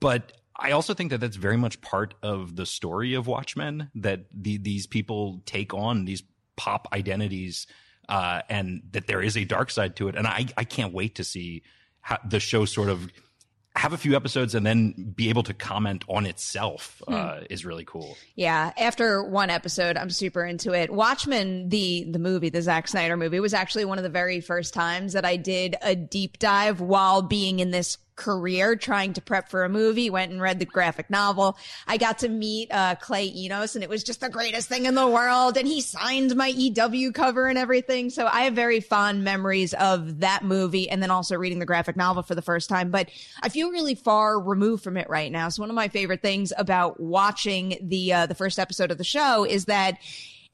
but 0.00 0.32
I 0.56 0.70
also 0.70 0.94
think 0.94 1.10
that 1.10 1.18
that's 1.20 1.36
very 1.36 1.56
much 1.56 1.80
part 1.80 2.14
of 2.22 2.54
the 2.54 2.64
story 2.66 3.14
of 3.14 3.26
Watchmen 3.26 3.90
that 3.96 4.26
the, 4.32 4.56
these 4.58 4.86
people 4.86 5.42
take 5.46 5.74
on 5.74 6.04
these 6.04 6.22
pop 6.56 6.86
identities 6.92 7.66
uh, 8.08 8.42
and 8.48 8.82
that 8.92 9.06
there 9.06 9.22
is 9.22 9.36
a 9.36 9.44
dark 9.44 9.70
side 9.70 9.96
to 9.96 10.08
it. 10.08 10.14
And 10.16 10.26
I, 10.26 10.46
I 10.56 10.64
can't 10.64 10.92
wait 10.92 11.14
to 11.16 11.24
see 11.24 11.62
how 12.00 12.18
the 12.28 12.40
show 12.40 12.64
sort 12.64 12.88
of 12.88 13.10
have 13.76 13.92
a 13.92 13.96
few 13.98 14.14
episodes 14.14 14.54
and 14.54 14.64
then 14.64 14.92
be 15.16 15.30
able 15.30 15.42
to 15.42 15.52
comment 15.52 16.04
on 16.08 16.26
itself 16.26 17.02
uh, 17.08 17.38
Hmm. 17.40 17.44
is 17.50 17.64
really 17.64 17.84
cool. 17.84 18.16
Yeah, 18.36 18.72
after 18.78 19.24
one 19.24 19.50
episode, 19.50 19.96
I'm 19.96 20.10
super 20.10 20.44
into 20.44 20.72
it. 20.72 20.92
Watchmen, 20.92 21.70
the 21.70 22.04
the 22.08 22.20
movie, 22.20 22.50
the 22.50 22.62
Zack 22.62 22.86
Snyder 22.86 23.16
movie, 23.16 23.40
was 23.40 23.52
actually 23.52 23.84
one 23.84 23.98
of 23.98 24.04
the 24.04 24.10
very 24.10 24.40
first 24.40 24.74
times 24.74 25.14
that 25.14 25.24
I 25.24 25.36
did 25.36 25.74
a 25.82 25.96
deep 25.96 26.38
dive 26.38 26.80
while 26.80 27.20
being 27.22 27.58
in 27.58 27.72
this 27.72 27.98
career 28.16 28.76
trying 28.76 29.12
to 29.14 29.20
prep 29.20 29.48
for 29.48 29.64
a 29.64 29.68
movie. 29.68 30.10
Went 30.10 30.32
and 30.32 30.40
read 30.40 30.58
the 30.58 30.64
graphic 30.64 31.10
novel. 31.10 31.56
I 31.86 31.96
got 31.96 32.18
to 32.20 32.28
meet 32.28 32.72
uh, 32.72 32.94
Clay 32.96 33.26
Enos, 33.26 33.74
and 33.74 33.82
it 33.82 33.90
was 33.90 34.04
just 34.04 34.20
the 34.20 34.28
greatest 34.28 34.68
thing 34.68 34.86
in 34.86 34.94
the 34.94 35.06
world. 35.06 35.56
And 35.56 35.66
he 35.66 35.80
signed 35.80 36.34
my 36.36 36.48
EW 36.48 37.12
cover 37.12 37.46
and 37.46 37.58
everything. 37.58 38.10
So 38.10 38.26
I 38.26 38.42
have 38.42 38.54
very 38.54 38.80
fond 38.80 39.24
memories 39.24 39.74
of 39.74 40.20
that 40.20 40.44
movie, 40.44 40.88
and 40.88 41.02
then 41.02 41.10
also 41.10 41.36
reading 41.36 41.58
the 41.58 41.66
graphic 41.66 41.96
novel 41.96 42.22
for 42.22 42.34
the 42.34 42.42
first 42.42 42.68
time. 42.68 42.90
But 42.90 43.08
I 43.42 43.48
feel 43.48 43.70
really 43.70 43.94
far 43.94 44.40
removed 44.40 44.84
from 44.84 44.96
it 44.96 45.08
right 45.08 45.30
now. 45.30 45.48
So 45.48 45.62
one 45.62 45.70
of 45.70 45.76
my 45.76 45.88
favorite 45.88 46.22
things 46.22 46.52
about 46.56 47.00
watching 47.00 47.78
the 47.82 48.12
uh, 48.12 48.26
the 48.26 48.34
first 48.34 48.58
episode 48.58 48.90
of 48.90 48.98
the 48.98 49.04
show 49.04 49.44
is 49.44 49.66
that 49.66 49.98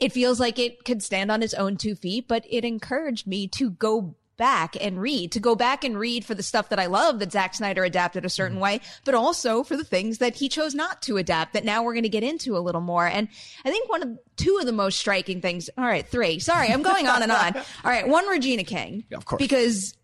it 0.01 0.13
feels 0.13 0.41
like 0.41 0.59
it 0.59 0.85
could 0.85 1.03
stand 1.03 1.31
on 1.31 1.43
its 1.43 1.53
own 1.55 1.77
two 1.77 1.95
feet, 1.95 2.27
but 2.27 2.45
it 2.49 2.65
encouraged 2.65 3.27
me 3.27 3.47
to 3.49 3.71
go 3.71 4.15
back 4.41 4.75
and 4.81 4.99
read, 4.99 5.31
to 5.33 5.39
go 5.39 5.55
back 5.55 5.85
and 5.85 5.99
read 5.99 6.25
for 6.25 6.35
the 6.35 6.43
stuff 6.43 6.71
that 6.71 6.79
I 6.79 6.87
love 6.87 7.19
that 7.19 7.31
Zack 7.31 7.55
Snyder 7.55 7.85
adapted 7.85 8.25
a 8.25 8.31
certain 8.31 8.57
mm-hmm. 8.57 8.63
way, 8.63 8.81
but 9.05 9.15
also 9.15 9.63
for 9.63 9.77
the 9.77 9.85
things 9.85 10.17
that 10.17 10.35
he 10.35 10.49
chose 10.49 10.75
not 10.75 11.03
to 11.03 11.19
adapt 11.19 11.53
that 11.53 11.63
now 11.63 11.83
we're 11.83 11.93
going 11.93 12.05
to 12.05 12.09
get 12.09 12.23
into 12.23 12.57
a 12.57 12.59
little 12.59 12.81
more. 12.81 13.07
And 13.07 13.29
I 13.67 13.71
think 13.71 13.91
one 13.91 14.03
of 14.03 14.19
two 14.37 14.57
of 14.59 14.65
the 14.65 14.73
most 14.73 14.99
striking 14.99 15.43
things, 15.43 15.69
all 15.77 15.85
right, 15.85 16.09
three, 16.09 16.39
sorry, 16.39 16.69
I'm 16.69 16.81
going 16.83 17.07
on 17.07 17.23
and 17.23 17.31
on. 17.31 17.55
All 17.85 17.91
right, 17.91 18.09
one, 18.09 18.27
Regina 18.29 18.65
King. 18.65 19.05
Yeah, 19.11 19.19
of 19.19 19.27
course. 19.27 19.39
Because 19.39 19.95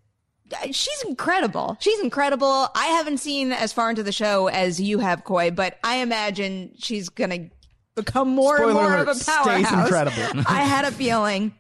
uh, 0.53 0.67
she's 0.67 1.03
incredible. 1.09 1.79
She's 1.81 1.99
incredible. 2.01 2.69
I 2.75 2.87
haven't 2.89 3.19
seen 3.19 3.53
as 3.53 3.73
far 3.73 3.89
into 3.89 4.03
the 4.03 4.13
show 4.13 4.49
as 4.49 4.79
you 4.79 4.99
have, 4.99 5.25
Coy, 5.25 5.51
but 5.51 5.79
I 5.83 5.97
imagine 5.97 6.73
she's 6.79 7.09
gonna 7.09 7.49
become 7.95 8.29
more 8.29 8.59
Spoiler 8.59 8.71
and 8.71 8.79
more 8.79 8.95
alert, 8.95 9.09
of 9.09 9.21
a 9.21 9.25
powerhouse. 9.25 9.67
stays 9.67 9.73
incredible. 9.73 10.43
I 10.49 10.63
had 10.63 10.85
a 10.85 10.93
feeling 10.93 11.55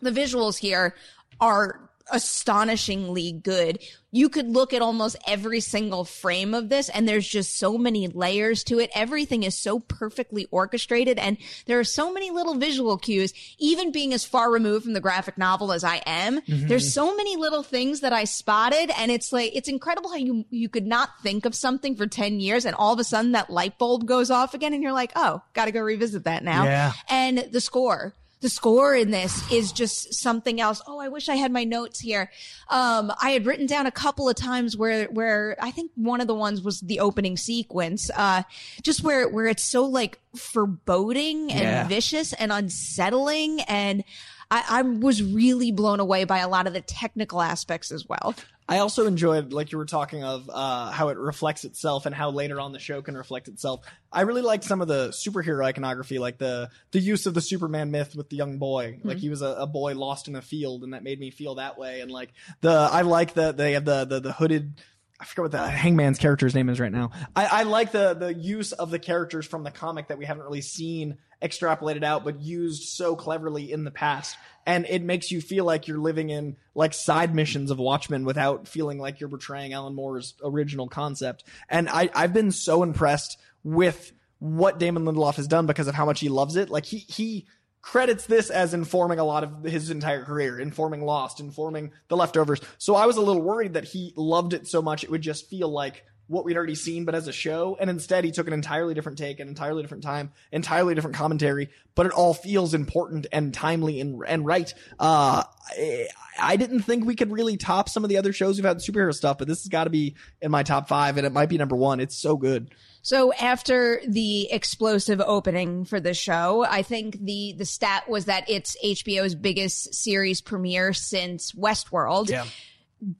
the 0.00 0.10
visuals 0.10 0.58
here 0.58 0.94
are 1.40 1.85
astonishingly 2.12 3.32
good. 3.32 3.78
You 4.12 4.28
could 4.28 4.48
look 4.48 4.72
at 4.72 4.80
almost 4.80 5.16
every 5.26 5.60
single 5.60 6.04
frame 6.04 6.54
of 6.54 6.68
this 6.68 6.88
and 6.88 7.06
there's 7.06 7.26
just 7.28 7.58
so 7.58 7.76
many 7.76 8.08
layers 8.08 8.64
to 8.64 8.78
it. 8.78 8.90
Everything 8.94 9.42
is 9.42 9.54
so 9.56 9.80
perfectly 9.80 10.46
orchestrated 10.50 11.18
and 11.18 11.36
there 11.66 11.78
are 11.78 11.84
so 11.84 12.12
many 12.12 12.30
little 12.30 12.54
visual 12.54 12.96
cues. 12.96 13.34
Even 13.58 13.92
being 13.92 14.12
as 14.14 14.24
far 14.24 14.50
removed 14.50 14.84
from 14.84 14.94
the 14.94 15.00
graphic 15.00 15.36
novel 15.36 15.72
as 15.72 15.84
I 15.84 15.96
am, 16.06 16.40
Mhm. 16.42 16.68
there's 16.68 16.94
so 16.94 17.14
many 17.16 17.36
little 17.36 17.62
things 17.62 18.00
that 18.00 18.12
I 18.12 18.24
spotted 18.24 18.90
and 18.96 19.10
it's 19.10 19.32
like, 19.32 19.52
it's 19.54 19.68
incredible 19.68 20.08
how 20.10 20.16
you, 20.16 20.46
you 20.50 20.68
could 20.68 20.86
not 20.86 21.10
think 21.22 21.44
of 21.44 21.54
something 21.54 21.94
for 21.96 22.06
10 22.06 22.40
years 22.40 22.64
and 22.64 22.74
all 22.76 22.94
of 22.94 23.00
a 23.00 23.04
sudden 23.04 23.32
that 23.32 23.50
light 23.50 23.78
bulb 23.78 24.06
goes 24.06 24.30
off 24.30 24.54
again 24.54 24.72
and 24.72 24.82
you're 24.82 24.92
like, 24.92 25.12
oh, 25.16 25.42
gotta 25.52 25.72
go 25.72 25.80
revisit 25.82 26.24
that 26.24 26.42
now. 26.44 26.64
Yeah. 26.64 26.92
And 27.10 27.38
the 27.52 27.60
score. 27.60 28.14
The 28.42 28.50
score 28.50 28.94
in 28.94 29.10
this 29.10 29.50
is 29.50 29.72
just 29.72 30.12
something 30.12 30.60
else. 30.60 30.82
Oh, 30.86 30.98
I 30.98 31.08
wish 31.08 31.28
I 31.30 31.36
had 31.36 31.50
my 31.50 31.64
notes 31.64 31.98
here. 32.00 32.30
Um, 32.68 33.10
I 33.22 33.30
had 33.30 33.46
written 33.46 33.64
down 33.66 33.86
a 33.86 33.90
couple 33.90 34.28
of 34.28 34.36
times 34.36 34.76
where, 34.76 35.06
where 35.06 35.56
I 35.60 35.70
think 35.70 35.90
one 35.94 36.20
of 36.20 36.26
the 36.26 36.34
ones 36.34 36.60
was 36.60 36.80
the 36.80 37.00
opening 37.00 37.38
sequence, 37.38 38.10
uh, 38.14 38.42
just 38.82 39.02
where, 39.02 39.26
where 39.26 39.46
it's 39.46 39.64
so 39.64 39.86
like 39.86 40.18
foreboding 40.36 41.50
and 41.50 41.60
Yeah. 41.62 41.88
vicious 41.88 42.34
and 42.34 42.52
unsettling. 42.52 43.62
And 43.62 44.04
I, 44.50 44.64
I 44.68 44.82
was 44.82 45.22
really 45.22 45.72
blown 45.72 45.98
away 46.00 46.24
by 46.24 46.38
a 46.38 46.48
lot 46.48 46.66
of 46.66 46.72
the 46.72 46.80
technical 46.80 47.42
aspects 47.42 47.90
as 47.90 48.08
well. 48.08 48.34
I 48.68 48.78
also 48.78 49.06
enjoyed, 49.06 49.52
like 49.52 49.70
you 49.70 49.78
were 49.78 49.84
talking 49.86 50.24
of, 50.24 50.50
uh, 50.52 50.90
how 50.90 51.08
it 51.08 51.18
reflects 51.18 51.64
itself 51.64 52.04
and 52.06 52.14
how 52.14 52.30
later 52.30 52.60
on 52.60 52.72
the 52.72 52.80
show 52.80 53.00
can 53.00 53.16
reflect 53.16 53.46
itself. 53.48 53.84
I 54.12 54.22
really 54.22 54.42
liked 54.42 54.64
some 54.64 54.80
of 54.82 54.88
the 54.88 55.08
superhero 55.10 55.64
iconography, 55.64 56.18
like 56.18 56.38
the 56.38 56.70
the 56.90 56.98
use 56.98 57.26
of 57.26 57.34
the 57.34 57.40
Superman 57.40 57.90
myth 57.92 58.16
with 58.16 58.28
the 58.28 58.36
young 58.36 58.58
boy. 58.58 58.98
Like 59.04 59.18
Mhm. 59.18 59.20
he 59.20 59.28
was 59.28 59.42
a, 59.42 59.46
a 59.58 59.66
boy 59.68 59.94
lost 59.94 60.26
in 60.26 60.34
a 60.34 60.42
field, 60.42 60.82
and 60.82 60.94
that 60.94 61.04
made 61.04 61.20
me 61.20 61.30
feel 61.30 61.56
that 61.56 61.78
way. 61.78 62.00
And 62.00 62.10
like 62.10 62.32
the, 62.60 62.70
I 62.70 63.02
like 63.02 63.34
that 63.34 63.56
they 63.56 63.72
have 63.72 63.84
the, 63.84 64.04
the 64.04 64.20
the 64.20 64.32
hooded. 64.32 64.74
I 65.20 65.24
forget 65.24 65.42
what 65.44 65.52
the 65.52 65.66
Hangman's 65.66 66.18
character's 66.18 66.54
name 66.54 66.68
is 66.68 66.78
right 66.78 66.92
now. 66.92 67.10
I, 67.34 67.46
I 67.46 67.62
like 67.62 67.92
the 67.92 68.14
the 68.14 68.34
use 68.34 68.72
of 68.72 68.90
the 68.90 68.98
characters 68.98 69.46
from 69.46 69.62
the 69.62 69.70
comic 69.70 70.08
that 70.08 70.18
we 70.18 70.24
haven't 70.26 70.42
really 70.44 70.60
seen 70.60 71.18
extrapolated 71.42 72.02
out, 72.02 72.24
but 72.24 72.40
used 72.40 72.84
so 72.84 73.16
cleverly 73.16 73.70
in 73.70 73.84
the 73.84 73.90
past. 73.90 74.36
And 74.66 74.86
it 74.88 75.02
makes 75.02 75.30
you 75.30 75.40
feel 75.40 75.64
like 75.64 75.86
you're 75.86 75.98
living 75.98 76.30
in 76.30 76.56
like 76.74 76.92
side 76.92 77.34
missions 77.34 77.70
of 77.70 77.78
Watchmen 77.78 78.24
without 78.24 78.66
feeling 78.66 78.98
like 78.98 79.20
you're 79.20 79.28
betraying 79.28 79.72
Alan 79.72 79.94
Moore's 79.94 80.34
original 80.42 80.88
concept. 80.88 81.44
And 81.68 81.88
I, 81.88 82.10
I've 82.14 82.32
been 82.32 82.50
so 82.50 82.82
impressed 82.82 83.38
with 83.62 84.12
what 84.38 84.78
Damon 84.78 85.04
Lindelof 85.04 85.36
has 85.36 85.46
done 85.46 85.66
because 85.66 85.88
of 85.88 85.94
how 85.94 86.04
much 86.04 86.20
he 86.20 86.28
loves 86.28 86.56
it. 86.56 86.68
Like 86.68 86.84
he, 86.84 86.98
he 86.98 87.46
credits 87.80 88.26
this 88.26 88.50
as 88.50 88.74
informing 88.74 89.20
a 89.20 89.24
lot 89.24 89.44
of 89.44 89.62
his 89.62 89.90
entire 89.90 90.24
career, 90.24 90.58
informing 90.58 91.02
Lost, 91.02 91.38
informing 91.38 91.92
The 92.08 92.16
Leftovers. 92.16 92.60
So 92.78 92.96
I 92.96 93.06
was 93.06 93.16
a 93.16 93.22
little 93.22 93.42
worried 93.42 93.74
that 93.74 93.84
he 93.84 94.12
loved 94.16 94.54
it 94.54 94.66
so 94.66 94.82
much 94.82 95.04
it 95.04 95.10
would 95.10 95.22
just 95.22 95.48
feel 95.48 95.68
like 95.68 96.04
what 96.28 96.44
we'd 96.44 96.56
already 96.56 96.74
seen, 96.74 97.04
but 97.04 97.14
as 97.14 97.28
a 97.28 97.32
show. 97.32 97.76
And 97.78 97.88
instead, 97.88 98.24
he 98.24 98.32
took 98.32 98.46
an 98.46 98.52
entirely 98.52 98.94
different 98.94 99.18
take, 99.18 99.40
an 99.40 99.48
entirely 99.48 99.82
different 99.82 100.02
time, 100.02 100.32
entirely 100.50 100.94
different 100.94 101.16
commentary, 101.16 101.70
but 101.94 102.06
it 102.06 102.12
all 102.12 102.34
feels 102.34 102.74
important 102.74 103.26
and 103.32 103.54
timely 103.54 104.00
and, 104.00 104.22
and 104.26 104.44
right. 104.44 104.72
Uh, 104.98 105.44
I, 105.70 106.08
I 106.38 106.56
didn't 106.56 106.80
think 106.80 107.04
we 107.04 107.14
could 107.14 107.30
really 107.30 107.56
top 107.56 107.88
some 107.88 108.04
of 108.04 108.10
the 108.10 108.18
other 108.18 108.32
shows 108.32 108.56
we've 108.56 108.64
had 108.64 108.78
superhero 108.78 109.14
stuff, 109.14 109.38
but 109.38 109.48
this 109.48 109.62
has 109.62 109.68
got 109.68 109.84
to 109.84 109.90
be 109.90 110.16
in 110.40 110.50
my 110.50 110.62
top 110.62 110.88
five, 110.88 111.16
and 111.16 111.26
it 111.26 111.32
might 111.32 111.48
be 111.48 111.58
number 111.58 111.76
one. 111.76 112.00
It's 112.00 112.16
so 112.16 112.36
good. 112.36 112.70
So 113.02 113.32
after 113.32 114.00
the 114.06 114.50
explosive 114.50 115.20
opening 115.24 115.84
for 115.84 116.00
the 116.00 116.12
show, 116.12 116.64
I 116.64 116.82
think 116.82 117.18
the 117.20 117.54
the 117.56 117.64
stat 117.64 118.08
was 118.08 118.24
that 118.24 118.50
it's 118.50 118.76
HBO's 118.84 119.34
biggest 119.34 119.94
series 119.94 120.40
premiere 120.40 120.92
since 120.92 121.52
Westworld. 121.52 122.28
Yeah. 122.28 122.46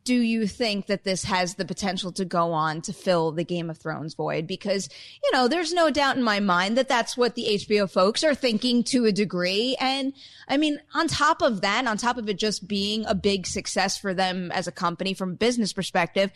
Do 0.05 0.15
you 0.15 0.47
think 0.47 0.87
that 0.87 1.05
this 1.05 1.25
has 1.25 1.57
the 1.57 1.67
potential 1.67 2.11
to 2.13 2.25
go 2.25 2.53
on 2.53 2.81
to 2.83 2.95
fill 2.95 3.33
the 3.33 3.45
Game 3.45 3.69
of 3.69 3.77
Thrones 3.77 4.15
void? 4.15 4.47
Because, 4.47 4.89
you 5.23 5.31
know, 5.33 5.49
there's 5.49 5.75
no 5.75 5.91
doubt 5.91 6.17
in 6.17 6.23
my 6.23 6.41
mind 6.41 6.79
that 6.79 6.89
that's 6.89 7.17
what 7.17 7.35
the 7.35 7.45
HBO 7.45 7.91
folks 7.91 8.25
are 8.25 8.35
thinking 8.35 8.83
to 8.85 9.05
a 9.05 9.13
degree. 9.13 9.77
And 9.79 10.15
I 10.49 10.57
mean, 10.57 10.81
on 10.95 11.09
top 11.09 11.43
of 11.43 11.61
that, 11.61 11.87
on 11.87 11.99
top 11.99 12.17
of 12.17 12.27
it 12.29 12.39
just 12.39 12.67
being 12.67 13.05
a 13.05 13.15
big 13.15 13.47
success 13.47 13.99
for 13.99 14.15
them 14.15 14.51
as 14.53 14.67
a 14.67 14.73
company 14.73 15.13
from 15.13 15.33
a 15.33 15.37
business 15.37 15.75
perspective, 15.75 16.33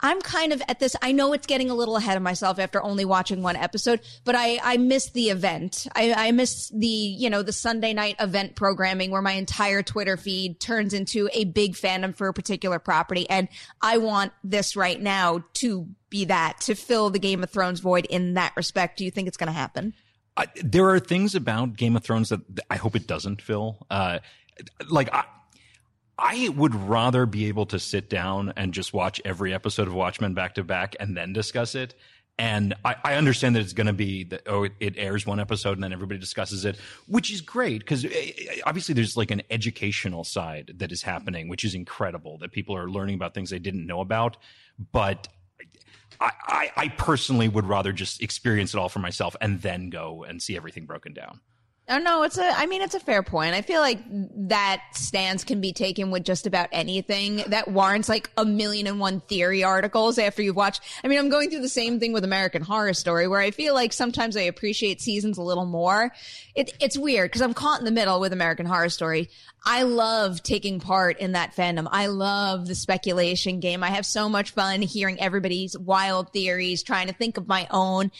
I'm 0.00 0.20
kind 0.22 0.52
of 0.52 0.62
at 0.68 0.78
this. 0.78 0.96
I 1.02 1.12
know 1.12 1.32
it's 1.32 1.46
getting 1.46 1.68
a 1.68 1.74
little 1.74 1.96
ahead 1.96 2.16
of 2.16 2.22
myself 2.22 2.58
after 2.58 2.82
only 2.82 3.04
watching 3.04 3.42
one 3.42 3.56
episode, 3.56 4.00
but 4.24 4.34
I, 4.34 4.58
I 4.62 4.76
miss 4.78 5.10
the 5.10 5.30
event. 5.30 5.86
I, 5.94 6.14
I 6.14 6.32
miss 6.32 6.70
the, 6.70 6.86
you 6.86 7.28
know, 7.28 7.42
the 7.42 7.52
Sunday 7.52 7.92
night 7.92 8.16
event 8.18 8.54
programming 8.54 9.10
where 9.10 9.20
my 9.20 9.32
entire 9.32 9.82
Twitter 9.82 10.16
feed 10.16 10.60
turns 10.60 10.94
into 10.94 11.28
a 11.32 11.44
big 11.44 11.74
fandom 11.74 12.16
for 12.16 12.28
a 12.28 12.32
particular 12.32 12.78
property. 12.78 13.28
And 13.28 13.48
I 13.82 13.98
want 13.98 14.32
this 14.42 14.76
right 14.76 15.00
now 15.00 15.44
to 15.54 15.86
be 16.08 16.26
that, 16.26 16.60
to 16.62 16.74
fill 16.74 17.10
the 17.10 17.18
Game 17.18 17.42
of 17.42 17.50
Thrones 17.50 17.80
void 17.80 18.06
in 18.06 18.34
that 18.34 18.54
respect. 18.56 18.96
Do 18.96 19.04
you 19.04 19.10
think 19.10 19.28
it's 19.28 19.36
going 19.36 19.48
to 19.48 19.52
happen? 19.52 19.92
I, 20.38 20.46
there 20.56 20.88
are 20.90 21.00
things 21.00 21.34
about 21.34 21.76
Game 21.76 21.96
of 21.96 22.04
Thrones 22.04 22.30
that 22.30 22.40
I 22.70 22.76
hope 22.76 22.96
it 22.96 23.06
doesn't 23.06 23.42
fill. 23.42 23.86
Uh, 23.90 24.20
like 24.88 25.12
I, 25.12 25.24
I 26.18 26.48
would 26.48 26.74
rather 26.74 27.26
be 27.26 27.46
able 27.46 27.66
to 27.66 27.78
sit 27.78 28.08
down 28.08 28.52
and 28.56 28.72
just 28.72 28.94
watch 28.94 29.20
every 29.24 29.52
episode 29.52 29.86
of 29.86 29.94
Watchmen 29.94 30.34
back 30.34 30.54
to 30.54 30.64
back 30.64 30.96
and 30.98 31.16
then 31.16 31.32
discuss 31.32 31.74
it. 31.74 31.94
And 32.38 32.74
I, 32.84 32.96
I 33.02 33.14
understand 33.14 33.56
that 33.56 33.60
it's 33.60 33.72
going 33.72 33.86
to 33.86 33.94
be 33.94 34.24
that 34.24 34.42
oh 34.46 34.64
it, 34.64 34.72
it 34.78 34.94
airs 34.98 35.26
one 35.26 35.40
episode 35.40 35.72
and 35.72 35.82
then 35.82 35.92
everybody 35.92 36.20
discusses 36.20 36.64
it, 36.64 36.76
which 37.06 37.30
is 37.30 37.40
great 37.40 37.80
because 37.80 38.04
eh, 38.04 38.08
eh, 38.12 38.60
obviously 38.66 38.94
there's 38.94 39.16
like 39.16 39.30
an 39.30 39.42
educational 39.50 40.22
side 40.22 40.72
that 40.76 40.92
is 40.92 41.02
happening, 41.02 41.48
which 41.48 41.64
is 41.64 41.74
incredible 41.74 42.38
that 42.38 42.52
people 42.52 42.76
are 42.76 42.90
learning 42.90 43.14
about 43.14 43.32
things 43.32 43.50
they 43.50 43.58
didn't 43.58 43.86
know 43.86 44.00
about. 44.00 44.36
But 44.92 45.28
I, 46.20 46.30
I, 46.46 46.72
I 46.76 46.88
personally 46.88 47.48
would 47.48 47.66
rather 47.66 47.92
just 47.92 48.22
experience 48.22 48.74
it 48.74 48.78
all 48.78 48.90
for 48.90 48.98
myself 48.98 49.34
and 49.40 49.62
then 49.62 49.90
go 49.90 50.24
and 50.24 50.42
see 50.42 50.56
everything 50.56 50.84
broken 50.84 51.14
down. 51.14 51.40
Oh 51.88 51.98
no, 51.98 52.24
it's 52.24 52.36
a. 52.36 52.44
I 52.44 52.66
mean, 52.66 52.82
it's 52.82 52.96
a 52.96 53.00
fair 53.00 53.22
point. 53.22 53.54
I 53.54 53.62
feel 53.62 53.80
like 53.80 54.00
that 54.48 54.82
stance 54.92 55.44
can 55.44 55.60
be 55.60 55.72
taken 55.72 56.10
with 56.10 56.24
just 56.24 56.44
about 56.44 56.68
anything 56.72 57.44
that 57.46 57.68
warrants 57.68 58.08
like 58.08 58.28
a 58.36 58.44
million 58.44 58.88
and 58.88 58.98
one 58.98 59.20
theory 59.20 59.62
articles 59.62 60.18
after 60.18 60.42
you've 60.42 60.56
watched. 60.56 60.82
I 61.04 61.08
mean, 61.08 61.20
I'm 61.20 61.28
going 61.28 61.48
through 61.48 61.60
the 61.60 61.68
same 61.68 62.00
thing 62.00 62.12
with 62.12 62.24
American 62.24 62.62
Horror 62.62 62.92
Story, 62.92 63.28
where 63.28 63.40
I 63.40 63.52
feel 63.52 63.72
like 63.72 63.92
sometimes 63.92 64.36
I 64.36 64.42
appreciate 64.42 65.00
seasons 65.00 65.38
a 65.38 65.42
little 65.42 65.64
more. 65.64 66.12
It, 66.56 66.74
it's 66.80 66.98
weird 66.98 67.30
because 67.30 67.42
I'm 67.42 67.54
caught 67.54 67.78
in 67.78 67.84
the 67.84 67.92
middle 67.92 68.18
with 68.18 68.32
American 68.32 68.66
Horror 68.66 68.88
Story. 68.88 69.30
I 69.64 69.84
love 69.84 70.42
taking 70.42 70.80
part 70.80 71.20
in 71.20 71.32
that 71.32 71.54
fandom. 71.54 71.86
I 71.88 72.08
love 72.08 72.66
the 72.66 72.74
speculation 72.74 73.60
game. 73.60 73.84
I 73.84 73.90
have 73.90 74.06
so 74.06 74.28
much 74.28 74.50
fun 74.50 74.82
hearing 74.82 75.20
everybody's 75.20 75.78
wild 75.78 76.32
theories, 76.32 76.82
trying 76.82 77.06
to 77.06 77.14
think 77.14 77.36
of 77.36 77.46
my 77.46 77.68
own 77.70 78.10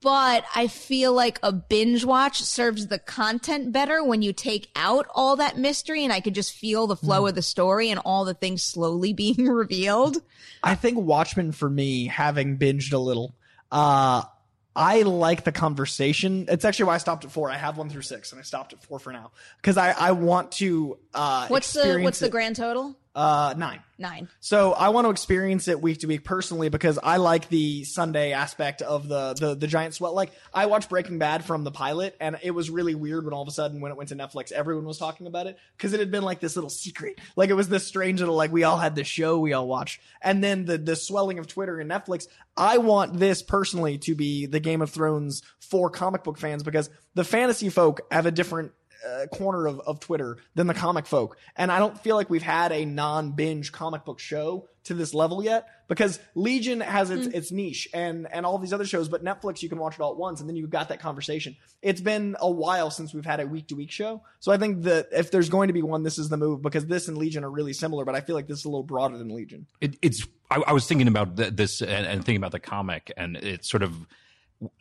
but 0.00 0.44
I 0.54 0.66
feel 0.68 1.12
like 1.12 1.38
a 1.42 1.52
binge 1.52 2.04
watch 2.04 2.42
serves 2.42 2.86
the 2.86 2.98
content 2.98 3.72
better 3.72 4.02
when 4.02 4.22
you 4.22 4.32
take 4.32 4.68
out 4.76 5.06
all 5.14 5.36
that 5.36 5.58
mystery 5.58 6.04
and 6.04 6.12
I 6.12 6.20
could 6.20 6.34
just 6.34 6.52
feel 6.52 6.86
the 6.86 6.96
flow 6.96 7.22
Mm. 7.24 7.28
of 7.30 7.34
the 7.34 7.42
story 7.42 7.90
and 7.90 8.00
all 8.04 8.24
the 8.24 8.34
things 8.34 8.62
slowly 8.62 9.12
being 9.14 9.46
revealed. 9.46 10.22
I 10.62 10.74
think 10.74 10.98
Watchmen 10.98 11.52
for 11.52 11.68
me, 11.68 12.06
having 12.06 12.58
binged 12.58 12.92
a 12.92 12.98
little, 12.98 13.34
uh, 13.70 14.22
I 14.76 15.02
like 15.02 15.42
the 15.42 15.50
conversation. 15.50 16.46
It's 16.48 16.64
actually 16.64 16.84
why 16.86 16.94
I 16.94 16.98
stopped 16.98 17.24
at 17.24 17.32
four. 17.32 17.50
I 17.50 17.56
have 17.56 17.76
one 17.78 17.90
through 17.90 18.02
six, 18.02 18.30
and 18.30 18.38
I 18.38 18.44
stopped 18.44 18.72
at 18.72 18.80
four 18.84 19.00
for 19.00 19.12
now 19.12 19.32
because 19.56 19.76
I, 19.76 19.90
I 19.90 20.12
want 20.12 20.52
to. 20.52 20.98
Uh, 21.12 21.48
What's 21.48 21.72
the 21.72 21.98
what's 22.02 22.20
the 22.20 22.28
grand 22.28 22.54
total? 22.54 22.96
Uh, 23.18 23.52
nine. 23.58 23.80
Nine. 23.98 24.28
So 24.38 24.74
I 24.74 24.90
want 24.90 25.06
to 25.06 25.10
experience 25.10 25.66
it 25.66 25.82
week 25.82 25.98
to 25.98 26.06
week 26.06 26.22
personally 26.22 26.68
because 26.68 27.00
I 27.02 27.16
like 27.16 27.48
the 27.48 27.82
Sunday 27.82 28.30
aspect 28.30 28.80
of 28.80 29.08
the 29.08 29.34
the 29.34 29.56
the 29.56 29.66
giant 29.66 29.94
swell. 29.94 30.14
Like 30.14 30.30
I 30.54 30.66
watched 30.66 30.88
Breaking 30.88 31.18
Bad 31.18 31.44
from 31.44 31.64
the 31.64 31.72
pilot, 31.72 32.14
and 32.20 32.38
it 32.44 32.52
was 32.52 32.70
really 32.70 32.94
weird 32.94 33.24
when 33.24 33.34
all 33.34 33.42
of 33.42 33.48
a 33.48 33.50
sudden 33.50 33.80
when 33.80 33.90
it 33.90 33.98
went 33.98 34.10
to 34.10 34.14
Netflix, 34.14 34.52
everyone 34.52 34.84
was 34.84 34.98
talking 34.98 35.26
about 35.26 35.48
it 35.48 35.58
because 35.76 35.94
it 35.94 35.98
had 35.98 36.12
been 36.12 36.22
like 36.22 36.38
this 36.38 36.54
little 36.54 36.70
secret. 36.70 37.18
Like 37.34 37.50
it 37.50 37.54
was 37.54 37.68
this 37.68 37.84
strange 37.84 38.20
little 38.20 38.36
like 38.36 38.52
we 38.52 38.62
all 38.62 38.76
had 38.76 38.94
this 38.94 39.08
show 39.08 39.40
we 39.40 39.52
all 39.52 39.66
watched, 39.66 40.00
and 40.22 40.40
then 40.44 40.64
the 40.64 40.78
the 40.78 40.94
swelling 40.94 41.40
of 41.40 41.48
Twitter 41.48 41.80
and 41.80 41.90
Netflix. 41.90 42.28
I 42.56 42.78
want 42.78 43.18
this 43.18 43.42
personally 43.42 43.98
to 43.98 44.14
be 44.14 44.46
the 44.46 44.60
Game 44.60 44.80
of 44.80 44.90
Thrones 44.90 45.42
for 45.58 45.90
comic 45.90 46.22
book 46.22 46.38
fans 46.38 46.62
because 46.62 46.88
the 47.14 47.24
fantasy 47.24 47.68
folk 47.68 48.02
have 48.12 48.26
a 48.26 48.30
different 48.30 48.70
uh, 49.06 49.26
corner 49.26 49.66
of, 49.66 49.80
of 49.80 50.00
Twitter 50.00 50.38
than 50.54 50.66
the 50.66 50.74
comic 50.74 51.06
folk. 51.06 51.38
And 51.56 51.70
I 51.70 51.78
don't 51.78 51.98
feel 52.00 52.16
like 52.16 52.30
we've 52.30 52.42
had 52.42 52.72
a 52.72 52.84
non 52.84 53.32
binge 53.32 53.72
comic 53.72 54.04
book 54.04 54.18
show 54.18 54.68
to 54.84 54.94
this 54.94 55.12
level 55.12 55.44
yet 55.44 55.68
because 55.86 56.18
Legion 56.34 56.80
has 56.80 57.10
its, 57.10 57.26
its 57.26 57.52
niche 57.52 57.88
and, 57.92 58.26
and 58.32 58.46
all 58.46 58.58
these 58.58 58.72
other 58.72 58.86
shows, 58.86 59.08
but 59.08 59.22
Netflix, 59.22 59.62
you 59.62 59.68
can 59.68 59.78
watch 59.78 59.94
it 59.94 60.00
all 60.00 60.12
at 60.12 60.16
once 60.16 60.40
and 60.40 60.48
then 60.48 60.56
you've 60.56 60.70
got 60.70 60.88
that 60.88 60.98
conversation. 61.00 61.56
It's 61.82 62.00
been 62.00 62.36
a 62.40 62.50
while 62.50 62.90
since 62.90 63.12
we've 63.12 63.24
had 63.24 63.40
a 63.40 63.46
week 63.46 63.68
to 63.68 63.76
week 63.76 63.90
show. 63.90 64.22
So 64.40 64.50
I 64.50 64.56
think 64.56 64.82
that 64.84 65.08
if 65.12 65.30
there's 65.30 65.48
going 65.48 65.68
to 65.68 65.74
be 65.74 65.82
one, 65.82 66.02
this 66.02 66.18
is 66.18 66.28
the 66.28 66.36
move 66.36 66.62
because 66.62 66.86
this 66.86 67.08
and 67.08 67.18
Legion 67.18 67.44
are 67.44 67.50
really 67.50 67.72
similar, 67.72 68.04
but 68.04 68.14
I 68.14 68.20
feel 68.20 68.34
like 68.34 68.46
this 68.46 68.60
is 68.60 68.64
a 68.64 68.68
little 68.68 68.82
broader 68.82 69.18
than 69.18 69.28
Legion. 69.28 69.66
It, 69.80 69.96
it's. 70.02 70.26
I, 70.50 70.62
I 70.66 70.72
was 70.72 70.86
thinking 70.86 71.08
about 71.08 71.36
th- 71.36 71.54
this 71.54 71.82
and, 71.82 72.06
and 72.06 72.24
thinking 72.24 72.38
about 72.38 72.52
the 72.52 72.60
comic, 72.60 73.12
and 73.16 73.36
it's 73.36 73.70
sort 73.70 73.82
of. 73.82 73.94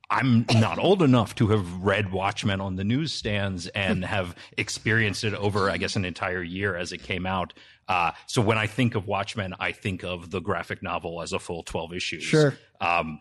I'm 0.10 0.46
not 0.55 0.79
old 0.79 1.01
enough 1.01 1.36
to 1.36 1.48
have 1.50 1.84
read 1.84 2.12
Watchmen 2.12 2.62
on 2.62 2.77
the 2.77 2.84
newsstands 2.84 3.67
and 3.67 4.05
have 4.05 4.36
experienced 4.57 5.24
it 5.24 5.34
over, 5.34 5.69
I 5.69 5.77
guess, 5.77 5.96
an 5.96 6.05
entire 6.05 6.41
year 6.41 6.75
as 6.75 6.91
it 6.91 7.03
came 7.03 7.25
out. 7.25 7.53
Uh, 7.88 8.12
so 8.25 8.41
when 8.41 8.57
I 8.57 8.67
think 8.67 8.96
of 8.96 9.05
Watchmen, 9.07 9.53
I 9.60 9.72
think 9.72 10.03
of 10.03 10.31
the 10.31 10.39
graphic 10.39 10.81
novel 10.81 11.22
as 11.22 11.34
a 11.34 11.39
full 11.39 11.63
12 11.63 11.93
issues. 11.93 12.24
Sure. 12.24 12.53
Um, 12.81 13.19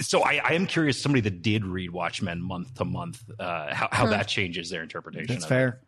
so 0.00 0.22
I, 0.22 0.40
I 0.42 0.52
am 0.52 0.66
curious, 0.66 1.00
somebody 1.00 1.22
that 1.22 1.42
did 1.42 1.64
read 1.64 1.90
Watchmen 1.90 2.40
month 2.40 2.74
to 2.74 2.84
month, 2.84 3.22
uh, 3.38 3.74
how, 3.74 3.88
how 3.90 4.06
that 4.06 4.28
changes 4.28 4.70
their 4.70 4.82
interpretation. 4.82 5.26
That's 5.26 5.44
of 5.44 5.48
fair. 5.48 5.80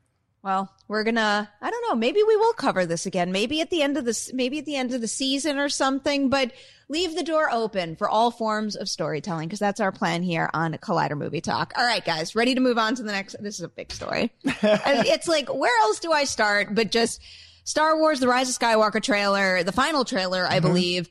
Well, 0.48 0.72
we're 0.88 1.04
gonna. 1.04 1.46
I 1.60 1.70
don't 1.70 1.84
know. 1.90 1.94
Maybe 1.94 2.22
we 2.22 2.34
will 2.34 2.54
cover 2.54 2.86
this 2.86 3.04
again. 3.04 3.32
Maybe 3.32 3.60
at 3.60 3.68
the 3.68 3.82
end 3.82 3.98
of 3.98 4.06
this. 4.06 4.32
Maybe 4.32 4.58
at 4.60 4.64
the 4.64 4.76
end 4.76 4.94
of 4.94 5.02
the 5.02 5.06
season 5.06 5.58
or 5.58 5.68
something. 5.68 6.30
But 6.30 6.52
leave 6.88 7.14
the 7.14 7.22
door 7.22 7.50
open 7.52 7.96
for 7.96 8.08
all 8.08 8.30
forms 8.30 8.74
of 8.74 8.88
storytelling 8.88 9.48
because 9.48 9.58
that's 9.58 9.78
our 9.78 9.92
plan 9.92 10.22
here 10.22 10.48
on 10.54 10.72
Collider 10.78 11.18
Movie 11.18 11.42
Talk. 11.42 11.74
All 11.76 11.84
right, 11.84 12.02
guys, 12.02 12.34
ready 12.34 12.54
to 12.54 12.62
move 12.62 12.78
on 12.78 12.94
to 12.94 13.02
the 13.02 13.12
next. 13.12 13.36
This 13.42 13.56
is 13.56 13.60
a 13.60 13.68
big 13.68 13.92
story. 13.92 14.32
It's 14.62 15.28
like, 15.28 15.52
where 15.52 15.78
else 15.82 16.00
do 16.00 16.12
I 16.12 16.24
start? 16.24 16.74
But 16.74 16.90
just 16.92 17.20
Star 17.64 17.98
Wars: 17.98 18.18
The 18.20 18.28
Rise 18.28 18.48
of 18.48 18.58
Skywalker 18.58 19.02
trailer, 19.02 19.62
the 19.64 19.72
final 19.72 20.06
trailer, 20.06 20.46
I 20.46 20.60
Mm-hmm. 20.60 20.66
believe. 20.66 21.10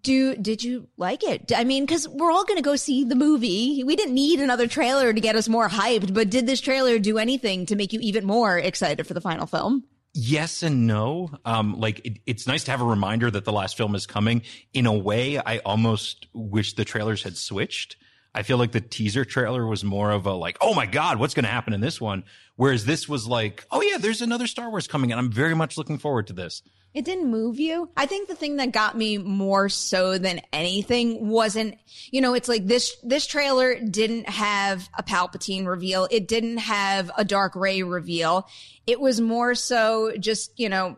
Do 0.00 0.34
did 0.34 0.64
you 0.64 0.88
like 0.96 1.22
it? 1.22 1.52
I 1.54 1.62
mean, 1.62 1.86
because 1.86 2.08
we're 2.08 2.32
all 2.32 2.44
going 2.44 2.56
to 2.56 2.62
go 2.62 2.74
see 2.74 3.04
the 3.04 3.14
movie. 3.14 3.84
We 3.84 3.94
didn't 3.94 4.14
need 4.14 4.40
another 4.40 4.66
trailer 4.66 5.12
to 5.12 5.20
get 5.20 5.36
us 5.36 5.48
more 5.48 5.68
hyped, 5.68 6.12
but 6.12 6.30
did 6.30 6.46
this 6.46 6.60
trailer 6.60 6.98
do 6.98 7.18
anything 7.18 7.66
to 7.66 7.76
make 7.76 7.92
you 7.92 8.00
even 8.00 8.24
more 8.24 8.58
excited 8.58 9.06
for 9.06 9.14
the 9.14 9.20
final 9.20 9.46
film? 9.46 9.84
Yes 10.14 10.64
and 10.64 10.88
no. 10.88 11.30
Um, 11.44 11.78
like 11.78 12.04
it, 12.04 12.18
it's 12.26 12.46
nice 12.48 12.64
to 12.64 12.72
have 12.72 12.80
a 12.80 12.84
reminder 12.86 13.30
that 13.30 13.44
the 13.44 13.52
last 13.52 13.76
film 13.76 13.94
is 13.94 14.04
coming. 14.04 14.42
In 14.72 14.86
a 14.86 14.92
way, 14.92 15.38
I 15.38 15.58
almost 15.58 16.26
wish 16.32 16.74
the 16.74 16.84
trailers 16.84 17.22
had 17.22 17.36
switched. 17.36 17.96
I 18.34 18.42
feel 18.42 18.58
like 18.58 18.72
the 18.72 18.80
teaser 18.80 19.24
trailer 19.24 19.66
was 19.66 19.84
more 19.84 20.10
of 20.10 20.26
a 20.26 20.32
like, 20.32 20.58
oh 20.60 20.74
my 20.74 20.86
god, 20.86 21.18
what's 21.18 21.34
going 21.34 21.44
to 21.44 21.50
happen 21.50 21.72
in 21.72 21.80
this 21.80 22.00
one? 22.00 22.24
Whereas 22.56 22.84
this 22.84 23.08
was 23.08 23.28
like, 23.28 23.64
oh 23.70 23.80
yeah, 23.80 23.98
there's 23.98 24.20
another 24.20 24.46
Star 24.48 24.70
Wars 24.70 24.88
coming, 24.88 25.12
and 25.12 25.20
I'm 25.20 25.30
very 25.30 25.54
much 25.54 25.78
looking 25.78 25.98
forward 25.98 26.26
to 26.28 26.32
this. 26.32 26.62
It 26.94 27.04
didn't 27.04 27.30
move 27.30 27.60
you. 27.60 27.90
I 27.96 28.06
think 28.06 28.28
the 28.28 28.34
thing 28.34 28.56
that 28.56 28.72
got 28.72 28.96
me 28.96 29.18
more 29.18 29.68
so 29.68 30.18
than 30.18 30.40
anything 30.52 31.28
wasn't, 31.28 31.76
you 32.10 32.20
know, 32.20 32.34
it's 32.34 32.48
like 32.48 32.66
this, 32.66 32.96
this 33.02 33.26
trailer 33.26 33.78
didn't 33.78 34.28
have 34.28 34.88
a 34.96 35.02
Palpatine 35.02 35.66
reveal. 35.66 36.08
It 36.10 36.26
didn't 36.26 36.58
have 36.58 37.10
a 37.16 37.24
Dark 37.24 37.54
Rey 37.54 37.82
reveal. 37.82 38.48
It 38.86 39.00
was 39.00 39.20
more 39.20 39.54
so 39.54 40.12
just, 40.18 40.58
you 40.58 40.68
know, 40.68 40.96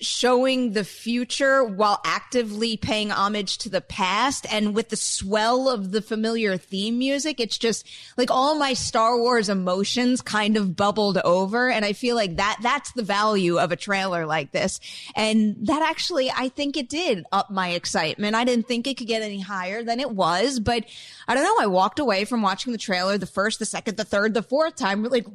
showing 0.00 0.72
the 0.72 0.84
future 0.84 1.64
while 1.64 2.00
actively 2.04 2.76
paying 2.76 3.10
homage 3.10 3.58
to 3.58 3.68
the 3.68 3.80
past. 3.80 4.46
And 4.52 4.74
with 4.74 4.88
the 4.88 4.96
swell 4.96 5.68
of 5.68 5.90
the 5.90 6.02
familiar 6.02 6.56
theme 6.56 6.98
music 6.98 7.40
it's 7.40 7.58
just 7.58 7.86
like 8.16 8.30
all 8.30 8.56
my 8.56 8.74
star 8.74 9.18
wars 9.18 9.48
emotions 9.48 10.20
kind 10.20 10.56
of 10.56 10.76
bubbled 10.76 11.18
over. 11.18 11.70
And 11.70 11.84
i 11.84 11.92
feel 11.92 12.16
like 12.16 12.36
that 12.36 12.58
that's 12.62 12.92
the 12.92 13.02
value 13.02 13.58
of 13.58 13.72
a 13.72 13.76
trailer 13.76 14.26
like 14.26 14.52
this. 14.52 14.80
And 15.14 15.56
that 15.66 15.82
actually 15.82 16.30
i 16.30 16.48
think 16.48 16.76
it 16.76 16.88
did 16.88 17.24
up 17.32 17.50
my 17.50 17.70
excitement. 17.70 18.34
I 18.34 18.44
didn't 18.44 18.68
think 18.68 18.86
it 18.86 18.96
could 18.96 19.06
get 19.06 19.22
any 19.22 19.40
higher 19.40 19.82
than 19.82 20.00
it 20.00 20.10
was 20.10 20.60
but 20.60 20.84
i 21.26 21.34
don't 21.34 21.44
know. 21.44 21.56
I 21.60 21.66
walked 21.66 21.98
away 21.98 22.24
from 22.24 22.42
watching 22.42 22.72
the 22.72 22.78
trailer 22.78 23.18
the 23.18 23.26
first 23.26 23.58
the 23.58 23.66
second 23.66 23.96
the 23.96 24.04
third 24.04 24.34
the 24.34 24.42
fourth 24.42 24.76
time 24.76 25.02
like 25.04 25.26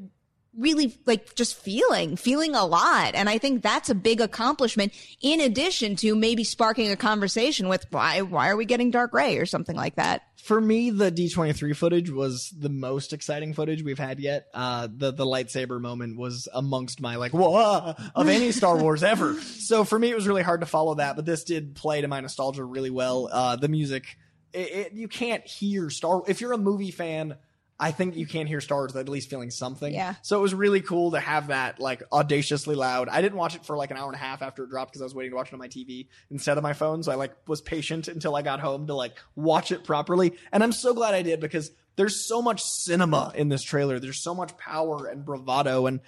really 0.58 0.98
like 1.06 1.36
just 1.36 1.56
feeling, 1.56 2.16
feeling 2.16 2.56
a 2.56 2.66
lot. 2.66 3.16
And 3.16 3.30
I 3.30 3.38
think 3.38 3.62
that's 3.62 3.89
a 3.89 3.96
big 3.96 4.22
accomplishment 4.22 4.94
in 5.22 5.42
addition 5.42 5.96
to 5.98 6.16
maybe 6.16 6.44
sparking 6.44 6.92
a 6.92 6.96
conversation 6.96 7.68
with 7.68 7.86
why, 7.89 8.22
why 8.22 8.50
are 8.50 8.56
we 8.56 8.66
getting 8.66 8.92
Dark 8.92 9.13
Rey 9.13 9.38
or 9.38 9.46
something 9.46 9.76
like 9.76 9.96
that? 9.96 10.24
For 10.36 10.60
me, 10.60 10.89
the 10.89 11.12
D23 11.12 11.76
footage 11.76 12.10
was 12.10 12.50
the 12.50 12.70
most 12.70 13.13
exciting 13.13 13.54
footage 13.54 13.82
we've 13.82 13.98
had 13.98 14.20
yet. 14.20 14.48
Uh, 14.54 14.88
the, 14.94 15.12
the 15.12 15.26
lightsaber 15.26 15.80
moment 15.80 16.18
was 16.18 16.50
amongst 16.54 17.00
my 17.00 17.16
like, 17.16 17.32
whoa, 17.32 17.96
of 18.13 18.28
any 18.28 18.52
Star 18.52 18.78
Wars 18.78 19.04
ever. 19.04 19.39
So 19.42 19.86
for 19.86 19.98
me, 19.98 20.12
it 20.12 20.16
was 20.16 20.28
really 20.28 20.44
hard 20.44 20.60
to 20.60 20.68
follow 20.68 20.96
that, 20.96 21.16
but 21.16 21.26
this 21.26 21.46
did 21.46 21.76
play 21.76 22.02
to 22.02 22.08
my 22.08 22.20
nostalgia 22.20 22.63
really 22.63 22.89
well. 22.89 23.30
Uh, 23.32 23.56
the 23.56 23.70
music, 23.70 24.18
it, 24.52 24.72
it, 24.72 24.94
you 24.94 25.08
can't 25.08 25.46
hear 25.48 25.89
Star, 25.89 26.24
if 26.28 26.42
you're 26.42 26.54
a 26.54 26.58
movie 26.58 26.92
fan, 26.92 27.38
I 27.80 27.92
think 27.92 28.16
you 28.16 28.28
can't 28.28 28.48
hear 28.48 28.62
Star 28.62 28.80
Wars 28.80 28.96
at 28.96 29.10
least 29.10 29.30
feeling 29.30 29.52
something. 29.52 29.94
Yeah. 29.94 30.16
So 30.22 30.38
it 30.38 30.42
was 30.42 30.54
really 30.54 30.82
cool 30.82 31.12
to 31.12 31.20
have 31.20 31.48
that 31.48 31.80
like 31.80 32.04
audaciously 32.12 32.76
loud. 32.76 33.10
I 33.10 33.22
didn't 33.22 33.38
watch 33.38 33.56
it 33.56 33.66
for 33.66 33.76
like 33.76 33.92
an 33.92 33.98
hour 33.98 34.08
and 34.08 34.16
a 34.16 34.20
half 34.20 34.42
after 34.42 34.64
it 34.64 34.70
dropped 34.70 34.92
because 34.92 35.02
I 35.02 35.06
was 35.06 35.16
waiting 35.16 35.32
to 35.32 35.36
watch 35.36 35.48
it 35.48 35.54
on 35.54 35.60
my 35.60 35.68
TV 35.68 36.08
instead 36.30 36.58
of 36.58 36.64
my 36.64 36.74
phone. 36.74 37.04
So 37.04 37.12
I 37.12 37.16
like 37.16 37.34
was 37.48 37.62
patient 37.62 38.08
until 38.08 38.36
I 38.36 38.42
got 38.42 38.60
home 38.60 38.88
to 38.88 38.94
like 38.94 39.18
watch 39.36 39.72
it 39.72 39.84
properly. 39.84 40.34
And 40.52 40.64
I'm 40.64 40.72
so 40.72 40.94
glad 40.94 41.14
I 41.14 41.24
did 41.24 41.40
because 41.40 41.72
there's 41.96 42.28
so 42.28 42.42
much 42.42 42.62
cinema 42.62 43.32
in 43.36 43.50
this 43.50 43.64
trailer. 43.64 44.00
There's 44.00 44.24
so 44.24 44.34
much 44.34 44.58
power 44.58 45.08
and 45.08 45.26
bravado 45.26 45.86
and 45.86 46.00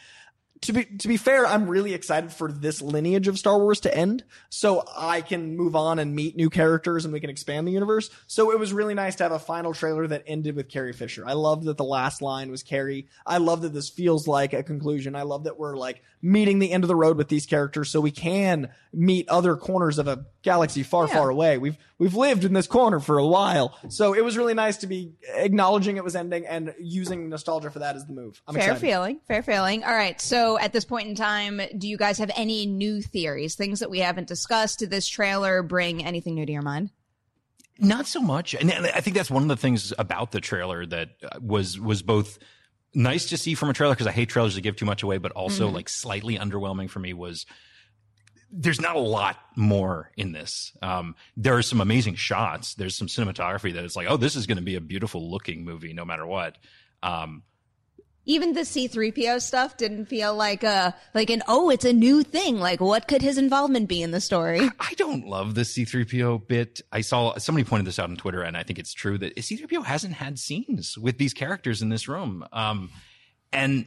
to 0.67 0.73
be 0.73 0.85
to 0.85 1.07
be 1.07 1.17
fair, 1.17 1.45
I'm 1.45 1.67
really 1.67 1.93
excited 1.93 2.31
for 2.31 2.51
this 2.51 2.81
lineage 2.81 3.27
of 3.27 3.37
Star 3.39 3.57
Wars 3.57 3.79
to 3.81 3.95
end, 3.95 4.23
so 4.49 4.83
I 4.95 5.21
can 5.21 5.55
move 5.55 5.75
on 5.75 5.99
and 5.99 6.15
meet 6.15 6.35
new 6.35 6.49
characters 6.49 7.05
and 7.05 7.13
we 7.13 7.19
can 7.19 7.29
expand 7.29 7.67
the 7.67 7.71
universe. 7.71 8.09
So 8.27 8.51
it 8.51 8.59
was 8.59 8.73
really 8.73 8.93
nice 8.93 9.15
to 9.15 9.23
have 9.23 9.31
a 9.31 9.39
final 9.39 9.73
trailer 9.73 10.07
that 10.07 10.23
ended 10.27 10.55
with 10.55 10.69
Carrie 10.69 10.93
Fisher. 10.93 11.23
I 11.25 11.33
love 11.33 11.63
that 11.65 11.77
the 11.77 11.83
last 11.83 12.21
line 12.21 12.51
was 12.51 12.63
Carrie. 12.63 13.07
I 13.25 13.37
love 13.37 13.61
that 13.61 13.73
this 13.73 13.89
feels 13.89 14.27
like 14.27 14.53
a 14.53 14.63
conclusion. 14.63 15.15
I 15.15 15.23
love 15.23 15.45
that 15.45 15.57
we're 15.57 15.75
like 15.75 16.01
meeting 16.21 16.59
the 16.59 16.71
end 16.71 16.83
of 16.83 16.87
the 16.87 16.95
road 16.95 17.17
with 17.17 17.29
these 17.29 17.45
characters, 17.45 17.89
so 17.89 18.01
we 18.01 18.11
can 18.11 18.69
meet 18.93 19.29
other 19.29 19.55
corners 19.55 19.99
of 19.99 20.07
a 20.07 20.25
galaxy 20.41 20.83
far, 20.83 21.07
far 21.07 21.29
away. 21.29 21.57
We've 21.57 21.77
we've 21.97 22.15
lived 22.15 22.43
in 22.43 22.53
this 22.53 22.67
corner 22.67 22.99
for 22.99 23.17
a 23.17 23.25
while, 23.25 23.77
so 23.89 24.13
it 24.13 24.23
was 24.23 24.37
really 24.37 24.53
nice 24.53 24.77
to 24.77 24.87
be 24.87 25.13
acknowledging 25.33 25.97
it 25.97 26.03
was 26.03 26.15
ending 26.15 26.45
and 26.45 26.73
using 26.79 27.29
nostalgia 27.29 27.69
for 27.71 27.79
that 27.79 27.95
as 27.95 28.05
the 28.05 28.13
move. 28.13 28.41
I'm 28.47 28.53
fair 28.55 28.63
excited. 28.71 28.81
feeling, 28.81 29.19
fair 29.27 29.41
feeling. 29.43 29.83
All 29.83 29.93
right. 29.95 30.19
So 30.19 30.57
at 30.59 30.73
this 30.73 30.85
point 30.85 31.07
in 31.07 31.15
time, 31.15 31.61
do 31.77 31.87
you 31.87 31.97
guys 31.97 32.17
have 32.17 32.31
any 32.35 32.65
new 32.65 33.01
theories, 33.01 33.55
things 33.55 33.79
that 33.79 33.89
we 33.89 33.99
haven't 33.99 34.27
discussed? 34.27 34.79
Did 34.79 34.89
this 34.89 35.07
trailer 35.07 35.63
bring 35.63 36.03
anything 36.05 36.35
new 36.35 36.45
to 36.45 36.51
your 36.51 36.61
mind? 36.61 36.89
Not 37.77 38.07
so 38.07 38.21
much, 38.21 38.53
and 38.53 38.71
I 38.71 39.01
think 39.01 39.17
that's 39.17 39.29
one 39.31 39.43
of 39.43 39.49
the 39.49 39.57
things 39.57 39.91
about 39.99 40.31
the 40.31 40.39
trailer 40.39 40.85
that 40.85 41.09
uh, 41.23 41.39
was 41.41 41.77
was 41.79 42.01
both 42.01 42.39
nice 42.93 43.25
to 43.27 43.37
see 43.37 43.53
from 43.55 43.69
a 43.69 43.73
trailer 43.73 43.93
because 43.93 44.07
I 44.07 44.13
hate 44.13 44.29
trailers 44.29 44.55
that 44.55 44.61
give 44.61 44.77
too 44.77 44.85
much 44.85 45.03
away, 45.03 45.17
but 45.17 45.33
also 45.33 45.69
Mhm. 45.69 45.73
like 45.73 45.89
slightly 45.89 46.37
underwhelming 46.37 46.89
for 46.89 46.99
me 46.99 47.11
was 47.11 47.45
there's 48.57 48.79
not 48.79 48.95
a 48.95 48.99
lot 48.99 49.37
more 49.55 50.11
in 50.15 50.31
this. 50.31 50.71
Um, 50.81 51.15
there 51.35 51.57
are 51.57 51.61
some 51.61 51.81
amazing 51.81 52.15
shots. 52.15 52.75
There's 52.75 52.95
some 52.95 53.07
cinematography 53.07 53.73
that 53.73 53.83
is 53.83 53.95
like, 53.95 54.07
oh, 54.09 54.17
this 54.17 54.35
is 54.35 54.47
going 54.47 54.57
to 54.57 54.63
be 54.63 54.75
a 54.75 54.81
beautiful 54.81 55.29
looking 55.29 55.65
movie 55.65 55.93
no 55.93 56.05
matter 56.05 56.25
what. 56.25 56.57
Um, 57.03 57.43
Even 58.25 58.53
the 58.53 58.61
C3PO 58.61 59.41
stuff 59.41 59.77
didn't 59.77 60.05
feel 60.05 60.33
like 60.33 60.63
a 60.63 60.95
like 61.13 61.29
an 61.29 61.43
oh 61.47 61.69
it's 61.69 61.85
a 61.85 61.93
new 61.93 62.23
thing 62.23 62.59
like 62.59 62.81
what 62.81 63.07
could 63.07 63.21
his 63.21 63.37
involvement 63.37 63.87
be 63.87 64.01
in 64.01 64.11
the 64.11 64.21
story? 64.21 64.61
I 64.79 64.93
don't 64.95 65.27
love 65.27 65.53
the 65.53 65.61
C3PO 65.61 66.47
bit. 66.47 66.81
I 66.91 67.01
saw 67.01 67.37
somebody 67.37 67.65
pointed 67.65 67.85
this 67.85 67.99
out 67.99 68.09
on 68.09 68.15
Twitter 68.15 68.41
and 68.41 68.57
I 68.57 68.63
think 68.63 68.79
it's 68.79 68.93
true 68.93 69.17
that 69.19 69.35
C3PO 69.35 69.85
hasn't 69.85 70.13
had 70.13 70.39
scenes 70.39 70.97
with 70.97 71.17
these 71.19 71.33
characters 71.33 71.81
in 71.83 71.89
this 71.89 72.07
room. 72.07 72.43
Um 72.51 72.89
and 73.53 73.85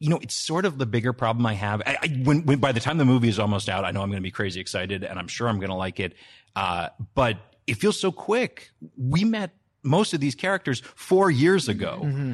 you 0.00 0.08
know, 0.08 0.18
it's 0.22 0.34
sort 0.34 0.64
of 0.64 0.78
the 0.78 0.86
bigger 0.86 1.12
problem 1.12 1.44
I 1.44 1.52
have. 1.54 1.82
I, 1.84 1.98
I, 2.02 2.08
when, 2.24 2.44
when 2.46 2.58
by 2.58 2.72
the 2.72 2.80
time 2.80 2.96
the 2.96 3.04
movie 3.04 3.28
is 3.28 3.38
almost 3.38 3.68
out, 3.68 3.84
I 3.84 3.90
know 3.90 4.00
I'm 4.02 4.08
going 4.08 4.20
to 4.20 4.22
be 4.22 4.30
crazy 4.30 4.58
excited, 4.58 5.04
and 5.04 5.18
I'm 5.18 5.28
sure 5.28 5.46
I'm 5.46 5.58
going 5.58 5.70
to 5.70 5.76
like 5.76 6.00
it. 6.00 6.14
Uh, 6.56 6.88
but 7.14 7.36
it 7.66 7.74
feels 7.74 8.00
so 8.00 8.10
quick. 8.10 8.70
We 8.96 9.24
met 9.24 9.50
most 9.82 10.14
of 10.14 10.20
these 10.20 10.34
characters 10.34 10.80
four 10.96 11.30
years 11.30 11.68
ago. 11.68 12.00
Mm-hmm. 12.02 12.32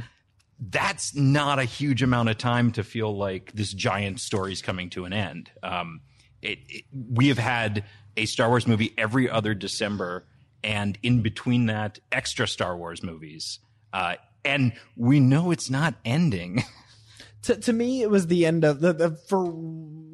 That's 0.60 1.14
not 1.14 1.58
a 1.58 1.64
huge 1.64 2.02
amount 2.02 2.28
of 2.28 2.38
time 2.38 2.70
to 2.72 2.84
feel 2.84 3.14
like 3.14 3.52
this 3.52 3.72
giant 3.72 4.20
story 4.20 4.52
is 4.52 4.62
coming 4.62 4.88
to 4.90 5.04
an 5.04 5.12
end. 5.12 5.50
Um, 5.62 6.00
it, 6.40 6.60
it, 6.68 6.84
we 6.92 7.28
have 7.28 7.38
had 7.38 7.84
a 8.16 8.26
Star 8.26 8.48
Wars 8.48 8.66
movie 8.66 8.94
every 8.96 9.28
other 9.28 9.54
December, 9.54 10.24
and 10.62 10.96
in 11.02 11.20
between 11.20 11.66
that, 11.66 11.98
extra 12.12 12.46
Star 12.46 12.76
Wars 12.76 13.02
movies. 13.02 13.58
Uh, 13.92 14.14
and 14.44 14.72
we 14.96 15.18
know 15.18 15.50
it's 15.50 15.68
not 15.68 15.94
ending. 16.04 16.62
to, 17.46 17.56
to 17.56 17.72
me, 17.72 18.02
it 18.02 18.10
was 18.10 18.26
the 18.26 18.44
end 18.44 18.64
of 18.64 18.80
the, 18.80 18.92
the 18.92 19.10
for 19.28 19.52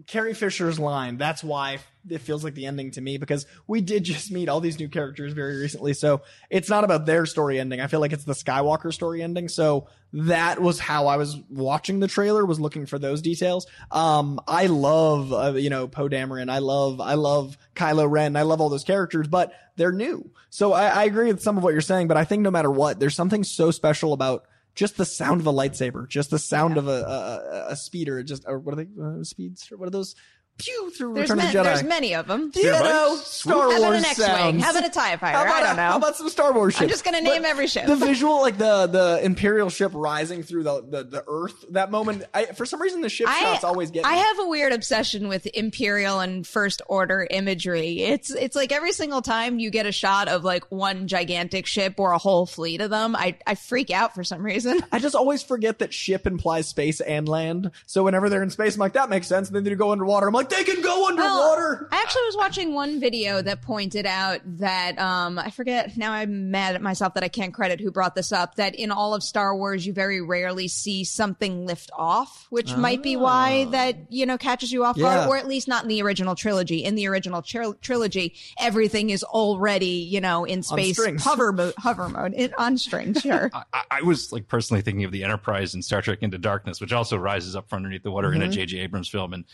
Carrie 0.06 0.34
Fisher's 0.34 0.78
line. 0.78 1.16
That's 1.16 1.42
why 1.42 1.78
it 2.08 2.18
feels 2.18 2.44
like 2.44 2.54
the 2.54 2.66
ending 2.66 2.90
to 2.90 3.00
me 3.00 3.16
because 3.16 3.46
we 3.66 3.80
did 3.80 4.04
just 4.04 4.30
meet 4.30 4.48
all 4.48 4.60
these 4.60 4.78
new 4.78 4.88
characters 4.88 5.32
very 5.32 5.56
recently. 5.56 5.94
So 5.94 6.22
it's 6.50 6.68
not 6.68 6.84
about 6.84 7.06
their 7.06 7.24
story 7.24 7.58
ending. 7.58 7.80
I 7.80 7.86
feel 7.86 8.00
like 8.00 8.12
it's 8.12 8.24
the 8.24 8.34
Skywalker 8.34 8.92
story 8.92 9.22
ending. 9.22 9.48
So 9.48 9.86
that 10.12 10.60
was 10.60 10.78
how 10.78 11.06
I 11.06 11.16
was 11.16 11.38
watching 11.48 12.00
the 12.00 12.08
trailer, 12.08 12.44
was 12.44 12.60
looking 12.60 12.84
for 12.84 12.98
those 12.98 13.22
details. 13.22 13.66
Um, 13.90 14.40
I 14.46 14.66
love, 14.66 15.32
uh, 15.32 15.52
you 15.54 15.70
know, 15.70 15.88
Poe 15.88 16.08
Dameron. 16.08 16.50
I 16.50 16.58
love, 16.58 17.00
I 17.00 17.14
love 17.14 17.56
Kylo 17.74 18.10
Ren. 18.10 18.36
I 18.36 18.42
love 18.42 18.60
all 18.60 18.68
those 18.68 18.84
characters, 18.84 19.28
but 19.28 19.52
they're 19.76 19.92
new. 19.92 20.30
So 20.50 20.74
I, 20.74 20.88
I 20.88 21.04
agree 21.04 21.28
with 21.28 21.42
some 21.42 21.56
of 21.56 21.64
what 21.64 21.72
you're 21.72 21.80
saying, 21.80 22.08
but 22.08 22.18
I 22.18 22.24
think 22.24 22.42
no 22.42 22.50
matter 22.50 22.70
what, 22.70 23.00
there's 23.00 23.14
something 23.14 23.44
so 23.44 23.70
special 23.70 24.12
about 24.12 24.44
just 24.74 24.96
the 24.96 25.04
sound 25.04 25.40
of 25.40 25.46
a 25.46 25.52
lightsaber, 25.52 26.08
just 26.08 26.30
the 26.30 26.38
sound 26.38 26.74
yeah. 26.74 26.80
of 26.80 26.88
a, 26.88 26.90
a, 26.90 27.66
a 27.72 27.76
speeder, 27.76 28.22
just 28.22 28.44
or 28.46 28.58
what 28.58 28.72
are 28.72 28.84
they 28.84 29.02
uh, 29.02 29.22
speeds? 29.24 29.68
What 29.74 29.86
are 29.86 29.90
those? 29.90 30.14
Pew 30.58 30.90
through 30.90 31.14
there's 31.14 31.30
Return 31.30 31.44
of 31.44 31.52
the 31.52 31.58
Jedi. 31.58 31.64
There's 31.64 31.82
many 31.82 32.14
of 32.14 32.26
them. 32.28 32.52
You 32.54 32.70
know, 32.70 33.16
Star 33.22 33.68
Wars 33.68 33.72
How 33.72 33.78
about 33.78 33.94
an 33.94 34.04
X-wing? 34.04 34.26
sounds. 34.26 34.64
How 34.64 34.70
about 34.70 34.84
a 34.84 34.90
Tie 34.90 35.16
Fighter? 35.16 35.36
How 35.38 35.44
about, 35.44 35.62
I 35.62 35.66
don't 35.66 35.76
know. 35.76 35.82
How 35.82 35.96
about 35.96 36.16
some 36.16 36.28
Star 36.28 36.52
Wars 36.52 36.74
ship? 36.74 36.82
I'm 36.82 36.88
just 36.88 37.04
gonna 37.04 37.20
name 37.20 37.44
every 37.44 37.66
ship. 37.66 37.86
The 37.86 37.96
visual, 38.06 38.40
like 38.40 38.58
the 38.58 38.86
the 38.86 39.20
Imperial 39.24 39.70
ship 39.70 39.90
rising 39.94 40.42
through 40.42 40.62
the 40.62 40.82
the, 40.88 41.04
the 41.04 41.24
Earth. 41.26 41.64
That 41.70 41.90
moment, 41.90 42.24
I, 42.32 42.46
for 42.46 42.64
some 42.64 42.80
reason, 42.80 43.00
the 43.00 43.08
ship 43.08 43.26
I, 43.28 43.40
shots 43.40 43.64
always 43.64 43.90
get. 43.90 44.06
I 44.06 44.12
me. 44.12 44.18
have 44.18 44.38
a 44.40 44.46
weird 44.48 44.72
obsession 44.72 45.28
with 45.28 45.46
Imperial 45.46 46.20
and 46.20 46.46
First 46.46 46.82
Order 46.86 47.26
imagery. 47.30 48.02
It's 48.02 48.30
it's 48.30 48.54
like 48.54 48.70
every 48.70 48.92
single 48.92 49.22
time 49.22 49.58
you 49.58 49.70
get 49.70 49.86
a 49.86 49.92
shot 49.92 50.28
of 50.28 50.44
like 50.44 50.70
one 50.70 51.08
gigantic 51.08 51.66
ship 51.66 51.94
or 51.98 52.12
a 52.12 52.18
whole 52.18 52.46
fleet 52.46 52.80
of 52.80 52.90
them, 52.90 53.16
I 53.16 53.36
I 53.46 53.56
freak 53.56 53.90
out 53.90 54.14
for 54.14 54.22
some 54.22 54.44
reason. 54.44 54.80
I 54.92 54.98
just 54.98 55.14
always 55.14 55.42
forget 55.42 55.80
that 55.80 55.92
ship 55.92 56.26
implies 56.26 56.68
space 56.68 57.00
and 57.00 57.28
land. 57.28 57.70
So 57.86 58.04
whenever 58.04 58.28
they're 58.28 58.42
in 58.42 58.50
space, 58.50 58.74
I'm 58.74 58.80
like, 58.80 58.92
that 58.92 59.10
makes 59.10 59.26
sense. 59.26 59.48
And 59.48 59.56
then 59.56 59.64
they 59.64 59.74
go 59.74 59.90
underwater. 59.92 60.28
I'm 60.28 60.34
like, 60.34 60.41
they 60.50 60.64
can 60.64 60.80
go 60.82 61.08
underwater. 61.08 61.78
Well, 61.82 61.88
I 61.92 62.02
actually 62.02 62.22
was 62.26 62.36
watching 62.36 62.74
one 62.74 63.00
video 63.00 63.42
that 63.42 63.62
pointed 63.62 64.06
out 64.06 64.40
that 64.58 64.98
um 64.98 65.38
I 65.38 65.50
forget 65.50 65.96
now 65.96 66.12
I'm 66.12 66.50
mad 66.50 66.74
at 66.74 66.82
myself 66.82 67.14
that 67.14 67.24
I 67.24 67.28
can't 67.28 67.52
credit 67.52 67.80
who 67.80 67.90
brought 67.90 68.14
this 68.14 68.32
up 68.32 68.54
that 68.56 68.74
in 68.74 68.90
all 68.90 69.14
of 69.14 69.22
Star 69.22 69.56
Wars 69.56 69.84
you 69.86 69.92
very 69.92 70.20
rarely 70.20 70.68
see 70.68 71.04
something 71.04 71.66
lift 71.66 71.90
off, 71.96 72.46
which 72.50 72.76
might 72.76 73.02
be 73.02 73.16
why 73.16 73.64
that 73.72 74.12
you 74.12 74.24
know 74.26 74.38
catches 74.38 74.70
you 74.72 74.84
off 74.84 74.96
Yeah. 74.96 75.16
guard, 75.16 75.28
or 75.28 75.36
at 75.36 75.46
least 75.48 75.66
not 75.68 75.82
in 75.82 75.88
the 75.88 76.02
original 76.02 76.34
trilogy. 76.34 76.84
In 76.84 76.94
the 76.94 77.08
original 77.08 77.42
tril- 77.42 77.80
trilogy, 77.80 78.34
everything 78.60 79.10
is 79.10 79.24
already 79.24 79.86
you 79.86 80.20
know 80.20 80.44
in 80.44 80.62
space 80.62 80.96
strings. 80.96 81.24
hover 81.24 81.52
mode, 81.52 81.74
hover 81.78 82.08
mode 82.08 82.34
it, 82.36 82.52
on 82.58 82.78
strings. 82.78 83.20
Sure. 83.20 83.50
I, 83.72 83.82
I 83.90 84.02
was 84.02 84.30
like 84.32 84.46
personally 84.48 84.82
thinking 84.82 85.04
of 85.04 85.10
the 85.12 85.24
Enterprise 85.24 85.74
in 85.74 85.82
Star 85.82 86.00
Trek 86.02 86.18
Into 86.22 86.38
Darkness, 86.38 86.80
which 86.80 86.92
also 86.92 87.16
rises 87.16 87.56
up 87.56 87.68
from 87.68 87.78
underneath 87.78 88.02
the 88.04 88.10
water 88.10 88.32
in 88.32 88.40
a. 88.40 88.52
J.J. 88.52 88.80
Abrams 88.80 89.08
film, 89.08 89.32
and 89.32 89.44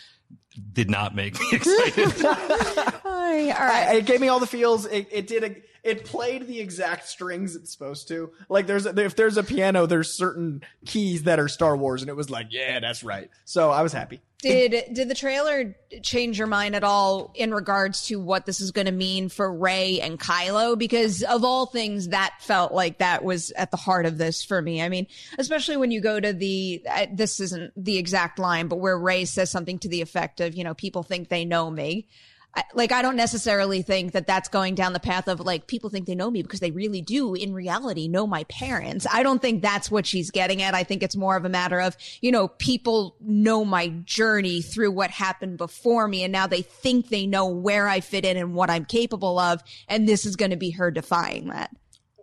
did 0.72 0.90
not 0.90 1.14
make 1.14 1.38
me 1.40 1.46
excited. 1.52 2.12
Hi, 2.24 3.50
all 3.50 3.66
right. 3.66 3.96
it 3.96 4.06
gave 4.06 4.20
me 4.20 4.28
all 4.28 4.40
the 4.40 4.46
feels. 4.46 4.86
It, 4.86 5.08
it 5.10 5.26
did. 5.26 5.44
A, 5.44 5.56
it 5.82 6.04
played 6.04 6.46
the 6.46 6.60
exact 6.60 7.08
strings 7.08 7.56
it's 7.56 7.72
supposed 7.72 8.08
to. 8.08 8.30
Like 8.48 8.66
there's 8.66 8.86
a, 8.86 8.98
if 9.00 9.16
there's 9.16 9.36
a 9.36 9.42
piano, 9.42 9.86
there's 9.86 10.12
certain 10.12 10.62
keys 10.86 11.24
that 11.24 11.38
are 11.38 11.48
Star 11.48 11.76
Wars, 11.76 12.02
and 12.02 12.10
it 12.10 12.16
was 12.16 12.30
like, 12.30 12.48
yeah, 12.50 12.80
that's 12.80 13.02
right. 13.02 13.30
So 13.44 13.70
I 13.70 13.82
was 13.82 13.92
happy. 13.92 14.20
Did 14.40 14.94
did 14.94 15.08
the 15.08 15.16
trailer 15.16 15.76
change 16.00 16.38
your 16.38 16.46
mind 16.46 16.76
at 16.76 16.84
all 16.84 17.32
in 17.34 17.52
regards 17.52 18.06
to 18.06 18.20
what 18.20 18.46
this 18.46 18.60
is 18.60 18.70
going 18.70 18.86
to 18.86 18.92
mean 18.92 19.28
for 19.28 19.52
Rey 19.52 20.00
and 20.00 20.18
Kylo? 20.18 20.78
Because 20.78 21.24
of 21.24 21.42
all 21.42 21.66
things, 21.66 22.08
that 22.10 22.34
felt 22.38 22.72
like 22.72 22.98
that 22.98 23.24
was 23.24 23.50
at 23.52 23.72
the 23.72 23.76
heart 23.76 24.06
of 24.06 24.16
this 24.16 24.44
for 24.44 24.62
me. 24.62 24.80
I 24.80 24.88
mean, 24.88 25.08
especially 25.38 25.76
when 25.76 25.90
you 25.90 26.00
go 26.00 26.20
to 26.20 26.32
the 26.32 26.82
uh, 26.88 27.06
this 27.12 27.40
isn't 27.40 27.72
the 27.76 27.98
exact 27.98 28.38
line, 28.38 28.68
but 28.68 28.76
where 28.76 28.96
Rey 28.96 29.24
says 29.24 29.50
something 29.50 29.80
to 29.80 29.88
the 29.88 30.02
effect 30.02 30.40
of, 30.40 30.54
you 30.54 30.62
know, 30.62 30.74
people 30.74 31.02
think 31.02 31.28
they 31.28 31.44
know 31.44 31.68
me. 31.68 32.06
I, 32.54 32.64
like 32.74 32.92
I 32.92 33.02
don't 33.02 33.14
necessarily 33.14 33.82
think 33.82 34.12
that 34.12 34.26
that's 34.26 34.48
going 34.48 34.74
down 34.74 34.92
the 34.92 35.00
path 35.00 35.28
of 35.28 35.38
like 35.38 35.66
people 35.66 35.90
think 35.90 36.06
they 36.06 36.14
know 36.14 36.30
me 36.30 36.42
because 36.42 36.60
they 36.60 36.70
really 36.70 37.02
do 37.02 37.34
in 37.34 37.52
reality 37.52 38.08
know 38.08 38.26
my 38.26 38.44
parents. 38.44 39.06
I 39.12 39.22
don't 39.22 39.40
think 39.40 39.62
that's 39.62 39.90
what 39.90 40.06
she's 40.06 40.30
getting 40.30 40.62
at. 40.62 40.74
I 40.74 40.82
think 40.82 41.02
it's 41.02 41.14
more 41.14 41.36
of 41.36 41.44
a 41.44 41.50
matter 41.50 41.78
of, 41.78 41.96
you 42.20 42.32
know, 42.32 42.48
people 42.48 43.16
know 43.20 43.64
my 43.64 43.88
journey 44.04 44.62
through 44.62 44.92
what 44.92 45.10
happened 45.10 45.58
before 45.58 46.08
me 46.08 46.24
and 46.24 46.32
now 46.32 46.46
they 46.46 46.62
think 46.62 47.10
they 47.10 47.26
know 47.26 47.46
where 47.46 47.86
I 47.86 48.00
fit 48.00 48.24
in 48.24 48.36
and 48.36 48.54
what 48.54 48.70
I'm 48.70 48.86
capable 48.86 49.38
of 49.38 49.62
and 49.86 50.08
this 50.08 50.24
is 50.24 50.34
going 50.34 50.50
to 50.50 50.56
be 50.56 50.70
her 50.70 50.90
defying 50.90 51.48
that. 51.48 51.70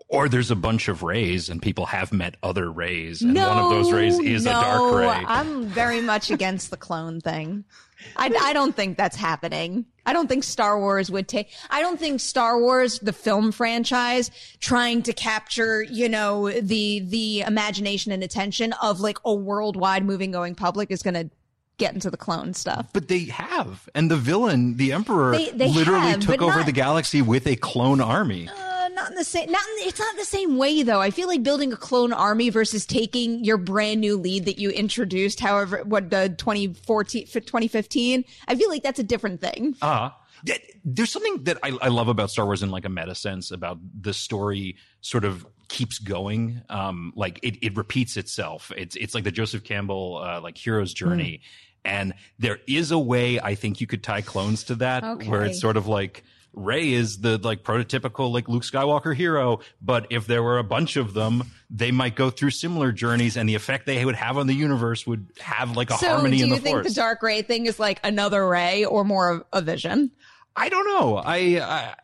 or 0.08 0.30
there's 0.30 0.52
a 0.52 0.56
bunch 0.56 0.88
of 0.88 1.04
Reys, 1.04 1.50
and 1.50 1.62
people 1.62 1.88
have 1.88 2.14
met 2.14 2.36
other 2.44 2.72
Reys, 2.72 3.22
and 3.22 3.36
one 3.36 3.58
of 3.58 3.70
those 3.70 3.92
Reys 3.92 4.20
is 4.20 4.46
no, 4.46 4.52
a 4.52 4.54
dark 4.54 4.96
Rey. 4.96 5.26
I'm 5.28 5.66
very 5.66 6.02
much 6.02 6.30
against 6.30 6.70
the 6.70 6.78
clone 6.78 7.22
thing. 7.22 7.66
I, 8.18 8.32
I 8.42 8.54
don't 8.54 8.76
think 8.76 8.98
that's 8.98 9.16
happening. 9.16 9.86
I 10.06 10.14
don't 10.14 10.28
think 10.28 10.44
Star 10.44 10.80
Wars 10.80 11.10
would 11.10 11.28
take, 11.28 11.50
I 11.70 11.82
don't 11.82 12.00
think 12.00 12.20
Star 12.22 12.60
Wars, 12.60 13.00
the 13.00 13.14
film 13.14 13.52
franchise, 13.52 14.30
trying 14.60 15.02
to 15.04 15.14
capture, 15.14 15.82
you 15.84 16.08
know, 16.10 16.52
the, 16.52 17.00
the 17.00 17.42
imagination 17.42 18.12
and 18.12 18.24
attention 18.24 18.74
of 18.82 19.00
like 19.00 19.18
a 19.26 19.34
worldwide 19.34 20.06
moving 20.06 20.32
going 20.32 20.54
public 20.56 20.92
is 20.92 21.02
going 21.02 21.14
to 21.16 21.30
get 21.78 21.94
into 21.94 22.10
the 22.10 22.18
clone 22.18 22.54
stuff. 22.54 22.88
But 22.94 23.08
they 23.08 23.26
have, 23.26 23.90
and 23.96 24.10
the 24.10 24.16
villain, 24.16 24.78
the 24.78 24.94
Emperor, 24.94 25.32
They- 25.38 25.50
they 25.52 25.68
literally 25.68 26.00
have, 26.12 26.20
took 26.22 26.42
over 26.42 26.58
not- 26.58 26.66
the 26.66 26.72
galaxy 26.72 27.22
with 27.22 27.48
a 27.48 27.56
clone 27.56 28.00
army. 28.00 28.48
Uh, 28.48 28.65
not 28.96 29.10
in 29.10 29.16
the 29.16 29.24
same, 29.24 29.52
not 29.52 29.62
in, 29.62 29.88
it's 29.88 30.00
not 30.00 30.18
the 30.18 30.26
same 30.26 30.58
way 30.58 30.84
though. 30.84 31.02
I 31.02 31.12
feel 31.12 31.28
like 31.28 31.44
building 31.44 31.72
a 31.72 31.78
clone 31.78 32.14
army 32.14 32.50
versus 32.50 32.86
taking 32.86 33.44
your 33.44 33.58
brand 33.58 34.02
new 34.02 34.18
lead 34.18 34.46
that 34.46 34.58
you 34.58 34.70
introduced, 34.72 35.40
however, 35.40 35.84
what 35.84 36.10
the 36.10 36.34
2014, 36.38 37.28
2015. 37.28 38.26
I 38.48 38.56
feel 38.56 38.70
like 38.70 38.84
that's 38.84 39.00
a 39.00 39.04
different 39.04 39.42
thing. 39.42 39.76
Uh 39.82 40.10
th- 40.46 40.62
there's 40.84 41.12
something 41.12 41.44
that 41.44 41.58
I, 41.64 41.78
I 41.82 41.88
love 41.90 42.08
about 42.08 42.32
Star 42.32 42.46
Wars 42.46 42.64
in 42.64 42.72
like 42.72 42.86
a 42.86 42.90
meta 42.90 43.16
sense 43.16 43.52
about 43.52 43.80
the 44.00 44.14
story 44.14 44.78
sort 45.02 45.26
of 45.26 45.46
keeps 45.68 46.00
going. 46.00 46.62
Um, 46.70 47.14
like 47.16 47.40
it, 47.44 47.58
it 47.66 47.76
repeats 47.76 48.18
itself. 48.18 48.72
It's 48.78 48.96
it's 48.96 49.16
like 49.16 49.24
the 49.24 49.32
Joseph 49.32 49.64
Campbell 49.64 50.22
uh, 50.24 50.42
like 50.42 50.58
hero's 50.58 50.94
journey. 50.94 51.42
And 51.84 52.14
there 52.40 52.60
is 52.68 52.90
a 52.90 52.98
way 52.98 53.40
I 53.40 53.54
think 53.54 53.80
you 53.80 53.86
could 53.86 54.04
tie 54.04 54.22
clones 54.22 54.64
to 54.66 54.76
that 54.76 55.24
where 55.28 55.44
it's 55.44 55.62
sort 55.62 55.78
of 55.78 55.86
like 55.88 56.24
Rey 56.56 56.94
is 56.94 57.20
the 57.20 57.38
like 57.38 57.64
prototypical 57.64 58.32
like 58.32 58.48
Luke 58.48 58.64
Skywalker 58.64 59.16
hero, 59.16 59.60
but 59.82 60.08
if 60.10 60.26
there 60.26 60.42
were 60.42 60.58
a 60.58 60.64
bunch 60.64 60.96
of 60.96 61.14
them, 61.14 61.44
they 61.70 61.92
might 61.92 62.16
go 62.16 62.30
through 62.30 62.52
similar 62.52 62.92
journeys 62.92 63.38
and 63.38 63.48
the 63.48 63.56
effect 63.56 63.86
they 63.86 64.04
would 64.04 64.16
have 64.16 64.38
on 64.38 64.48
the 64.48 64.54
universe 64.54 65.06
would 65.06 65.28
have 65.40 65.76
like 65.76 65.90
a 65.90 65.98
so 65.98 66.10
harmony 66.10 66.38
do 66.38 66.48
you 66.48 66.58
think 66.58 66.84
the 66.84 66.92
dark 66.92 67.22
Rey 67.22 67.42
thing 67.42 67.66
is 67.66 67.80
like 67.80 68.00
another 68.04 68.48
Rey 68.48 68.86
or 68.86 69.04
more 69.04 69.30
of 69.30 69.44
a 69.52 69.62
vision? 69.62 70.12
I 70.56 70.70
don't 70.70 70.86
know. 70.86 71.18
I, 71.18 71.60
I 71.60 71.96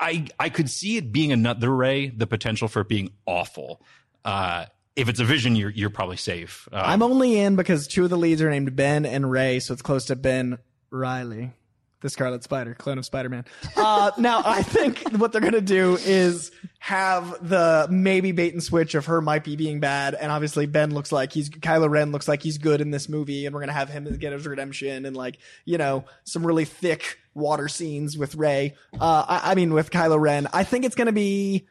I 0.00 0.26
I 0.38 0.48
could 0.48 0.68
see 0.68 0.96
it 0.96 1.12
being 1.12 1.30
another 1.32 1.74
Rey, 1.74 2.08
the 2.08 2.26
potential 2.26 2.66
for 2.66 2.80
it 2.80 2.88
being 2.88 3.12
awful. 3.24 3.80
Uh, 4.24 4.66
if 4.96 5.08
it's 5.08 5.20
a 5.20 5.24
vision, 5.24 5.54
you're 5.54 5.70
you're 5.70 5.90
probably 5.90 6.16
safe. 6.16 6.68
Uh, 6.72 6.82
I'm 6.84 7.02
only 7.02 7.38
in 7.38 7.54
because 7.54 7.86
two 7.86 8.04
of 8.04 8.10
the 8.10 8.18
leads 8.18 8.42
are 8.42 8.50
named 8.50 8.74
Ben 8.74 9.06
and 9.06 9.30
Rey, 9.30 9.60
so 9.60 9.72
it's 9.72 9.82
close 9.82 10.06
to 10.06 10.16
Ben 10.16 10.58
Reilly, 10.90 11.52
the 12.00 12.08
Scarlet 12.08 12.42
Spider, 12.42 12.74
clone 12.74 12.98
of 12.98 13.04
Spider-Man. 13.04 13.44
Uh, 13.76 14.10
now 14.18 14.42
I 14.44 14.62
think 14.62 15.00
what 15.18 15.32
they're 15.32 15.40
gonna 15.40 15.60
do 15.60 15.96
is 15.96 16.50
have 16.78 17.46
the 17.46 17.86
maybe 17.90 18.32
bait 18.32 18.52
and 18.52 18.62
switch 18.62 18.94
of 18.94 19.06
her 19.06 19.20
might 19.20 19.44
be 19.44 19.56
being 19.56 19.80
bad, 19.80 20.14
and 20.14 20.32
obviously 20.32 20.66
Ben 20.66 20.92
looks 20.94 21.12
like 21.12 21.32
he's 21.32 21.50
Kylo 21.50 21.90
Ren 21.90 22.12
looks 22.12 22.28
like 22.28 22.42
he's 22.42 22.58
good 22.58 22.80
in 22.80 22.90
this 22.90 23.08
movie, 23.08 23.46
and 23.46 23.54
we're 23.54 23.60
gonna 23.60 23.72
have 23.72 23.88
him 23.88 24.04
get 24.18 24.32
his 24.32 24.46
redemption 24.46 25.04
and 25.06 25.16
like 25.16 25.38
you 25.64 25.78
know 25.78 26.04
some 26.24 26.46
really 26.46 26.64
thick 26.64 27.18
water 27.34 27.68
scenes 27.68 28.16
with 28.16 28.34
Rey. 28.34 28.74
Uh, 28.98 29.24
I, 29.28 29.52
I 29.52 29.54
mean 29.54 29.72
with 29.72 29.90
Kylo 29.90 30.18
Ren. 30.18 30.48
I 30.52 30.64
think 30.64 30.84
it's 30.84 30.96
gonna 30.96 31.12
be. 31.12 31.66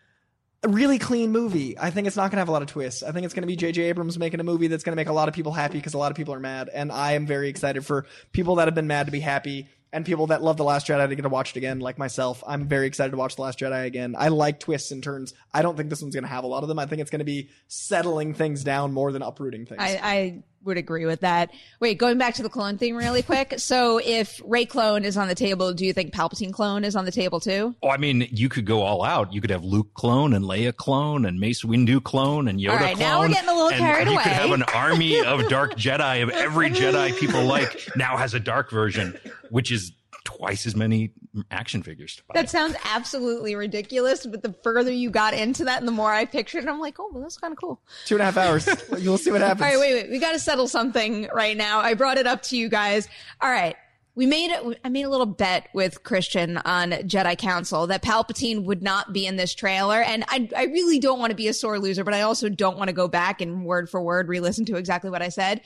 a 0.62 0.68
really 0.68 1.00
clean 1.00 1.32
movie. 1.32 1.80
I 1.80 1.90
think 1.90 2.06
it's 2.06 2.18
not 2.18 2.24
going 2.24 2.36
to 2.36 2.40
have 2.42 2.50
a 2.50 2.52
lot 2.52 2.62
of 2.62 2.68
twists. 2.68 3.02
I 3.02 3.14
think 3.14 3.24
it's 3.24 3.34
going 3.34 3.44
to 3.44 3.48
be 3.48 3.56
J.J. 3.56 3.82
Abrams 3.84 4.20
making 4.20 4.42
a 4.42 4.44
movie 4.44 4.68
that's 4.68 4.84
going 4.84 4.92
to 4.92 4.98
make 4.98 5.08
a 5.08 5.14
lot 5.14 5.30
of 5.30 5.34
people 5.34 5.54
happy 5.54 5.78
because 5.78 5.94
a 5.94 5.98
lot 5.98 6.12
of 6.12 6.18
people 6.18 6.34
are 6.34 6.40
mad. 6.42 6.70
And 6.74 6.92
I 6.92 7.14
am 7.14 7.26
very 7.26 7.48
excited 7.48 7.86
for 7.86 8.06
people 8.34 8.56
that 8.56 8.68
have 8.68 8.76
been 8.76 8.86
mad 8.86 9.06
to 9.06 9.12
be 9.14 9.22
happy 9.22 9.70
and 9.92 10.06
people 10.06 10.28
that 10.28 10.44
love 10.44 10.58
The 10.58 10.64
Last 10.64 10.88
Jedi 10.88 11.08
to 11.08 11.16
get 11.16 11.24
to 11.24 11.30
watch 11.30 11.52
it 11.52 11.58
again, 11.58 11.80
like 11.80 11.98
myself. 11.98 12.44
I'm 12.46 12.68
very 12.68 12.88
excited 12.88 13.12
to 13.12 13.18
watch 13.18 13.36
The 13.36 13.42
Last 13.42 13.60
Jedi 13.60 13.86
again. 13.86 14.16
I 14.18 14.28
like 14.28 14.60
twists 14.60 14.92
and 14.92 15.04
turns. 15.04 15.34
I 15.54 15.62
don't 15.62 15.76
think 15.76 15.90
this 15.90 16.02
one's 16.02 16.14
going 16.14 16.24
to 16.24 16.30
have 16.30 16.44
a 16.44 16.48
lot 16.48 16.64
of 16.64 16.70
them. 16.70 16.80
I 16.80 16.86
think 16.86 17.02
it's 17.02 17.10
going 17.10 17.20
to 17.20 17.26
be 17.26 17.50
settling 17.68 18.34
things 18.34 18.64
down 18.64 18.94
more 18.94 19.12
than 19.12 19.22
uprooting 19.22 19.66
things. 19.66 19.82
I, 19.82 20.00
I 20.02 20.44
would 20.64 20.78
agree 20.78 21.06
with 21.06 21.22
that. 21.22 21.52
Wait, 21.80 21.98
going 21.98 22.18
back 22.18 22.36
to 22.36 22.44
the 22.44 22.50
clone 22.50 22.78
thing 22.78 22.96
really 22.96 23.22
quick. 23.22 23.56
so 23.58 24.00
if 24.04 24.42
Rey 24.46 24.66
clone 24.66 25.06
is 25.06 25.18
on 25.18 25.28
the 25.28 25.36
table, 25.36 25.74
do 25.74 25.86
you 25.86 25.94
think 25.94 26.14
Palpatine 26.14 26.52
clone 26.54 26.84
is 26.84 26.96
on 26.96 27.06
the 27.06 27.12
table 27.12 27.40
too? 27.40 27.76
Oh, 27.82 27.90
I 27.90 27.98
mean, 27.98 28.28
you 28.32 28.50
could 28.50 28.66
go 28.66 28.82
all 28.82 29.04
out. 29.04 29.34
You 29.34 29.42
could 29.42 29.50
have 29.52 29.64
Luke 29.64 29.94
clone 29.94 30.34
and 30.34 30.44
Leia 30.46 30.76
clone 30.76 31.26
and 31.26 31.40
Mace 31.40 31.64
Windu 31.64 32.04
clone 32.04 32.48
and 32.48 32.60
Yoda 32.60 32.72
All 32.72 32.76
right, 32.78 32.96
clone. 32.96 33.00
now 33.00 33.20
we're 33.20 33.30
getting 33.30 33.50
a 33.50 33.54
little 33.54 33.70
and 33.70 33.78
carried 33.80 34.08
you 34.08 34.14
away. 34.14 34.24
could 34.24 34.32
have 34.34 34.52
an 34.52 34.64
army 34.64 35.20
of 35.20 35.48
dark 35.50 35.76
Jedi 35.76 36.24
of 36.24 36.30
every 36.30 36.70
Jedi 36.70 37.18
people 37.18 37.44
like 37.46 37.90
now 37.96 38.18
has 38.18 38.34
a 38.34 38.40
dark 38.40 38.70
version, 38.70 39.18
which 39.50 39.72
is 39.72 39.92
twice 40.30 40.68
as 40.68 40.76
many 40.76 41.12
action 41.50 41.82
figures 41.82 42.16
to 42.16 42.24
buy. 42.28 42.34
That 42.36 42.52
sounds 42.52 42.76
absolutely 42.86 43.56
ridiculous, 43.56 44.28
but 44.28 44.44
the 44.44 44.54
further 44.64 44.92
you 44.92 45.10
got 45.10 45.34
into 45.34 45.66
that 45.66 45.80
and 45.80 45.88
the 45.88 45.92
more 45.92 46.12
I 46.12 46.26
pictured 46.26 46.66
it, 46.66 46.70
I'm 46.70 46.80
like, 46.80 47.00
oh, 47.00 47.10
well, 47.12 47.24
that's 47.24 47.38
kind 47.38 47.52
of 47.52 47.58
cool. 47.58 47.82
Two 48.06 48.16
and 48.16 48.22
a 48.22 48.26
half 48.26 48.38
hours. 48.38 48.70
You'll 49.00 49.18
see 49.18 49.32
what 49.32 49.42
happens. 49.42 49.64
All 49.64 49.70
right, 49.70 49.80
wait, 49.80 49.94
wait. 49.94 50.10
We 50.12 50.20
got 50.20 50.34
to 50.34 50.40
settle 50.40 50.68
something 50.68 51.28
right 51.34 51.58
now. 51.58 51.80
I 51.80 51.96
brought 51.96 52.20
it 52.20 52.28
up 52.28 52.44
to 52.44 52.58
you 52.58 52.70
guys. 52.70 53.08
All 53.42 53.50
right. 53.50 53.76
We 54.14 54.28
made 54.28 54.52
it. 54.52 54.80
I 54.84 54.90
made 54.90 55.06
a 55.06 55.10
little 55.10 55.26
bet 55.26 55.70
with 55.74 56.04
Christian 56.04 56.58
on 56.58 56.92
Jedi 56.92 57.38
Council 57.38 57.88
that 57.88 58.04
Palpatine 58.04 58.66
would 58.66 58.84
not 58.84 59.14
be 59.14 59.26
in 59.26 59.38
this 59.38 59.56
trailer, 59.56 60.02
and 60.02 60.26
I, 60.28 60.50
I 60.58 60.66
really 60.66 61.00
don't 61.00 61.20
want 61.20 61.30
to 61.30 61.38
be 61.38 61.48
a 61.48 61.54
sore 61.54 61.80
loser, 61.80 62.04
but 62.04 62.14
I 62.14 62.22
also 62.22 62.50
don't 62.50 62.78
want 62.78 62.90
to 62.90 62.94
go 62.94 63.08
back 63.08 63.40
and 63.40 63.64
word 63.64 63.90
for 63.90 64.02
word 64.02 64.28
re-listen 64.28 64.66
to 64.66 64.76
exactly 64.76 65.10
what 65.10 65.22
I 65.22 65.30
said. 65.30 65.62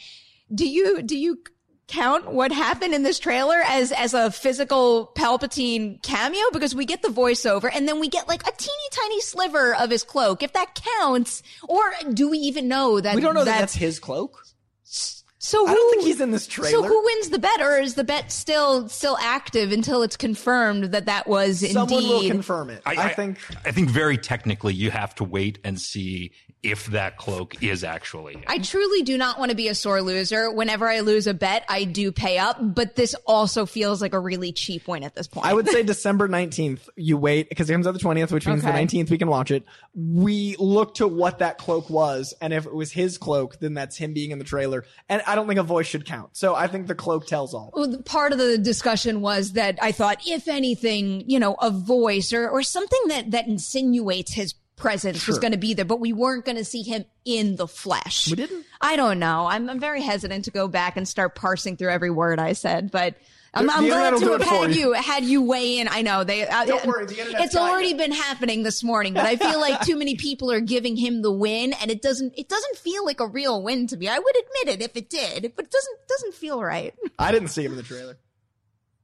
Do 0.54 0.70
you 0.70 1.02
do 1.02 1.18
you 1.18 1.40
count 1.88 2.32
what 2.32 2.52
happened 2.52 2.94
in 2.94 3.04
this 3.04 3.20
trailer 3.20 3.62
as 3.66 3.92
as 3.92 4.14
a 4.14 4.32
physical 4.32 5.12
Palpatine 5.16 6.02
cameo? 6.04 6.42
Because 6.52 6.74
we 6.74 6.86
get 6.86 7.02
the 7.02 7.10
voiceover, 7.10 7.70
and 7.74 7.88
then 7.88 8.00
we 8.00 8.08
get 8.10 8.28
like 8.28 8.42
a 8.48 8.52
teeny 8.52 8.90
tiny 8.92 9.22
sliver 9.22 9.76
of 9.76 9.90
his 9.90 10.04
cloak. 10.04 10.44
If 10.44 10.54
that 10.54 10.80
counts, 11.00 11.44
or 11.68 11.82
do 12.14 12.30
we 12.30 12.38
even 12.40 12.68
know 12.68 13.00
that 13.00 13.16
we 13.16 13.22
don't 13.22 13.34
know 13.34 13.44
that 13.46 13.60
that's 13.60 13.74
that's 13.74 13.76
his 13.76 14.00
cloak. 14.00 14.44
so 14.84 15.68
I 15.68 15.74
don't 15.74 15.92
think 15.92 16.04
he's 16.04 16.22
in 16.22 16.32
this 16.32 16.48
trailer. 16.48 16.72
So 16.72 16.84
who 16.84 17.04
wins 17.04 17.30
the 17.30 17.40
bet, 17.40 17.62
or 17.62 17.78
is 17.78 17.96
the 17.96 18.04
bet 18.04 18.32
still 18.32 18.88
still 18.90 19.18
active 19.20 19.72
until 19.72 20.02
it's 20.04 20.18
confirmed 20.18 20.86
that 20.86 21.06
that 21.06 21.28
was 21.28 21.70
Someone 21.72 22.04
will 22.04 22.16
indeed? 22.16 22.32
confirm 22.32 22.70
it. 22.70 22.82
I, 22.86 23.10
think 23.10 23.40
I 23.66 23.72
think 23.72 23.90
very 23.90 24.18
technically 24.18 24.74
you 24.74 24.90
have 24.92 25.14
to 25.16 25.24
wait 25.24 25.60
and 25.64 25.80
see 25.80 26.32
if 26.64 26.88
that 26.88 27.18
cloak 27.18 27.62
is 27.62 27.84
actually. 27.84 28.34
Him. 28.36 28.44
I 28.48 28.58
truly 28.60 29.04
do 29.04 29.18
not 29.18 29.38
want 29.38 29.52
to 29.52 29.56
be 29.56 29.68
a 29.68 29.76
sore 29.76 30.02
loser. 30.02 30.50
Whenever 30.50 30.88
I 30.90 31.02
lose 31.02 31.28
a 31.28 31.34
bet, 31.34 31.66
I 31.68 31.84
do 31.84 32.12
pay 32.12 32.38
up, 32.38 32.58
but 32.60 32.96
this 32.96 33.14
also 33.28 33.66
feels 33.66 34.02
like 34.02 34.14
a 34.14 34.20
really 34.20 34.54
cheap 34.54 34.88
win 34.88 35.04
at 35.04 35.14
this 35.14 35.28
point. 35.28 35.46
I 35.46 35.54
would 35.54 35.68
say 35.68 35.84
December 35.84 36.28
19th, 36.30 36.88
you 36.96 37.18
wait 37.18 37.50
because 37.50 37.70
it 37.70 37.74
comes 37.74 37.86
out 37.86 37.94
the 37.94 38.00
20th, 38.00 38.32
which 38.32 38.48
means 38.48 38.64
Okay. 38.64 38.72
the 38.86 39.04
19th 39.04 39.10
we 39.12 39.18
can 39.18 39.28
watch 39.28 39.52
it. 39.52 39.64
We 39.94 40.56
look 40.58 40.96
to 40.96 41.08
what 41.08 41.40
that 41.40 41.58
cloak 41.58 41.90
was, 41.90 42.34
and 42.42 42.54
if 42.54 42.66
it 42.66 42.74
was 42.74 42.92
his 42.92 43.18
cloak, 43.18 43.60
then 43.60 43.74
that's 43.74 43.98
him 43.98 44.14
being 44.14 44.32
in 44.32 44.40
the 44.40 44.46
trailer. 44.46 44.86
And 45.10 45.22
I 45.28 45.36
don't 45.36 45.48
think 45.48 45.60
a 45.60 45.64
voice 45.64 45.88
should 45.88 46.06
count. 46.06 46.30
So 46.38 46.56
I 46.56 46.68
think 46.68 46.88
the 46.88 46.96
cloak 46.96 47.28
tells 47.28 47.54
all. 47.54 47.72
Well, 47.74 48.02
part 48.04 48.32
of 48.32 48.38
the 48.40 48.58
discussion 48.58 49.22
was 49.22 49.54
that 49.54 49.78
I 49.82 49.92
thought, 49.92 50.20
if 50.26 50.48
anything, 50.48 51.24
you 51.30 51.40
know, 51.40 51.56
a 51.56 51.70
voice 51.70 52.32
or, 52.32 52.48
or 52.50 52.64
something 52.64 53.02
that, 53.08 53.32
that 53.32 53.48
insinuates 53.48 54.34
his 54.34 54.54
presence 54.76 55.28
was 55.28 55.40
going 55.40 55.52
to 55.54 55.58
be 55.58 55.74
there, 55.74 55.86
but 55.86 56.00
we 56.00 56.14
weren't 56.14 56.46
going 56.46 56.58
to 56.58 56.66
see 56.66 56.82
him 56.84 57.06
in 57.26 57.56
the 57.56 57.68
flesh. 57.68 58.30
We 58.30 58.36
didn't. 58.36 58.66
I 58.82 58.96
don't 58.96 59.20
know. 59.20 59.46
I'm, 59.46 59.70
I'm 59.70 59.80
very 59.80 60.02
hesitant 60.02 60.46
to 60.46 60.52
go 60.52 60.68
back 60.68 60.98
and 60.98 61.08
start 61.08 61.36
parsing 61.36 61.78
through 61.78 61.90
every 61.90 62.10
word 62.12 62.40
I 62.40 62.54
said, 62.54 62.92
but. 62.92 63.16
I'm, 63.56 63.68
The- 63.68 63.74
I'm 63.74 63.84
the 63.84 63.90
glad 63.90 64.18
to 64.18 64.32
have 64.32 64.42
had 64.42 64.76
you. 64.76 64.82
you 64.88 64.94
had 64.94 65.24
you 65.26 65.44
weigh 65.44 65.78
in. 65.78 65.88
I 65.88 66.02
know 66.02 66.24
they. 66.24 66.48
Uh, 66.48 66.66
Don't 66.66 66.86
worry, 66.88 67.06
it's 67.08 67.56
already 67.56 67.90
you. 67.90 67.96
been 67.98 68.12
happening 68.12 68.64
this 68.64 68.84
morning, 68.84 69.14
but 69.14 69.26
I 69.28 69.36
feel 69.36 69.60
like 69.62 69.82
too 69.82 69.96
many 69.96 70.16
people 70.16 70.52
are 70.52 70.60
giving 70.60 70.96
him 70.98 71.22
the 71.22 71.32
win, 71.32 71.72
and 71.74 71.92
it 71.92 72.02
doesn't. 72.02 72.34
It 72.36 72.50
doesn't 72.50 72.78
feel 72.78 73.06
like 73.06 73.20
a 73.20 73.28
real 73.28 73.62
win 73.62 73.86
to 73.86 73.96
me. 73.98 74.08
I 74.08 74.18
would 74.18 74.36
admit 74.36 74.80
it 74.80 74.84
if 74.84 74.98
it 74.98 75.08
did, 75.08 75.54
but 75.56 75.66
it 75.66 75.72
doesn't 75.72 75.98
doesn't 76.10 76.34
feel 76.34 76.64
right. 76.64 76.96
I 77.20 77.32
didn't 77.32 77.50
see 77.50 77.64
him 77.64 77.74
in 77.74 77.78
the 77.78 77.84
trailer. 77.84 78.18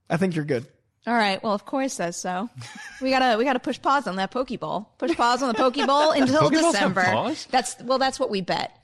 I 0.08 0.16
think 0.16 0.34
you're 0.34 0.44
good. 0.44 0.66
All 1.06 1.14
right. 1.14 1.42
Well, 1.42 1.54
of 1.54 1.64
course 1.64 1.94
says 1.94 2.16
so. 2.16 2.50
We 3.00 3.10
gotta 3.10 3.38
we 3.38 3.44
gotta 3.44 3.58
push 3.58 3.80
pause 3.80 4.06
on 4.06 4.16
that 4.16 4.30
Pokeball. 4.30 4.86
Push 4.98 5.16
pause 5.16 5.42
on 5.42 5.48
the 5.48 5.54
Pokeball 5.54 6.16
until 6.20 6.42
Pokeballs 6.42 6.72
December. 6.72 7.34
That's 7.50 7.80
well. 7.82 7.98
That's 7.98 8.20
what 8.20 8.28
we 8.30 8.42
bet. 8.42 8.76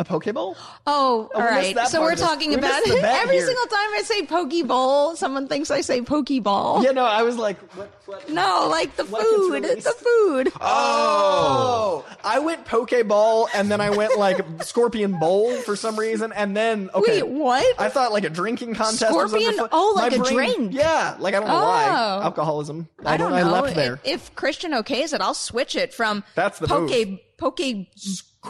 A 0.00 0.04
Pokeball? 0.04 0.54
Oh, 0.56 0.78
Oh, 0.86 1.30
all 1.34 1.40
we 1.40 1.46
right. 1.48 1.88
So 1.88 2.00
we're 2.00 2.14
talking 2.14 2.50
We 2.50 2.56
about 2.56 2.84
the 2.84 3.00
every 3.02 3.34
here. 3.36 3.46
single 3.46 3.66
time 3.66 3.88
I 3.94 4.02
say 4.04 4.22
Pokeball, 4.26 5.16
someone 5.16 5.48
thinks 5.48 5.72
I 5.72 5.80
say 5.80 6.00
Pokeball. 6.02 6.84
Yeah, 6.84 6.92
no, 6.92 7.04
I 7.04 7.22
was 7.22 7.36
like, 7.36 7.58
what? 7.74 7.90
what 8.06 8.28
No, 8.30 8.68
like 8.70 8.94
the 8.96 9.04
food. 9.04 9.64
the 9.64 9.92
food. 9.92 10.52
Oh, 10.60 12.04
I 12.22 12.38
went 12.38 12.64
Pokeball 12.64 13.48
and 13.54 13.70
then 13.70 13.80
I 13.80 13.90
went 13.90 14.16
like 14.18 14.38
Scorpion 14.62 15.18
Bowl 15.18 15.52
for 15.62 15.74
some 15.76 15.98
reason, 15.98 16.32
and 16.32 16.56
then 16.56 16.90
okay, 16.94 17.22
Wait, 17.22 17.28
what? 17.28 17.80
I 17.80 17.88
thought 17.88 18.12
like 18.12 18.24
a 18.24 18.30
drinking 18.30 18.74
contest. 18.74 19.12
was 19.12 19.30
Scorpion? 19.30 19.68
Oh, 19.72 19.94
like 19.96 20.12
My 20.12 20.18
a 20.18 20.20
brain- 20.32 20.34
drink. 20.54 20.74
Yeah, 20.74 21.16
like 21.18 21.34
I 21.34 21.40
don't 21.40 21.48
know 21.48 21.54
why 21.54 21.86
Oh. 21.88 22.22
alcoholism. 22.22 22.88
I 23.04 23.16
don't 23.16 23.32
I 23.32 23.42
know. 23.42 23.50
left 23.50 23.74
there. 23.74 23.94
If, 24.04 24.28
if 24.28 24.34
Christian 24.36 24.72
okays 24.72 25.12
it, 25.12 25.20
I'll 25.20 25.34
switch 25.34 25.74
it 25.74 25.92
from 25.92 26.22
That's 26.34 26.58
the 26.60 26.68
Poke 26.68 26.90
move. 26.90 27.18
Poke 27.36 27.60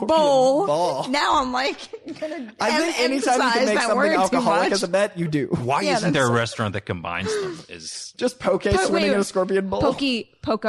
Bowl. 0.07 0.67
ball. 0.67 1.09
Now 1.09 1.41
I'm 1.43 1.53
like 1.53 1.79
gonna 2.21 2.53
I 2.61 2.79
think 2.79 2.99
em- 3.01 3.11
anytime 3.13 3.41
you 3.41 3.47
emphasize 3.47 3.53
can 3.53 3.65
make 3.67 3.75
that 3.75 3.81
something 3.83 3.97
word 3.97 4.13
too 4.15 4.21
alcoholic 4.21 4.63
much. 4.65 4.73
as 4.73 4.83
a 4.83 4.89
bet, 4.89 5.19
you 5.19 5.29
do. 5.29 5.47
Why 5.47 5.83
Yeah, 5.83 5.97
isn't 5.97 6.13
there 6.13 6.23
a 6.25 6.27
that's- 6.27 6.39
restaurant 6.41 6.73
that 6.75 6.83
combines 6.83 7.33
them? 7.43 7.59
Is 7.69 8.13
Just 8.17 8.39
poke 8.39 8.65
Po- 8.65 8.71
swimming 8.77 9.09
wait, 9.11 9.13
in 9.15 9.21
a 9.21 9.25
Scorpion 9.25 9.69
Bowl. 9.69 9.81
Poke, 9.81 10.03
poke, 10.43 10.67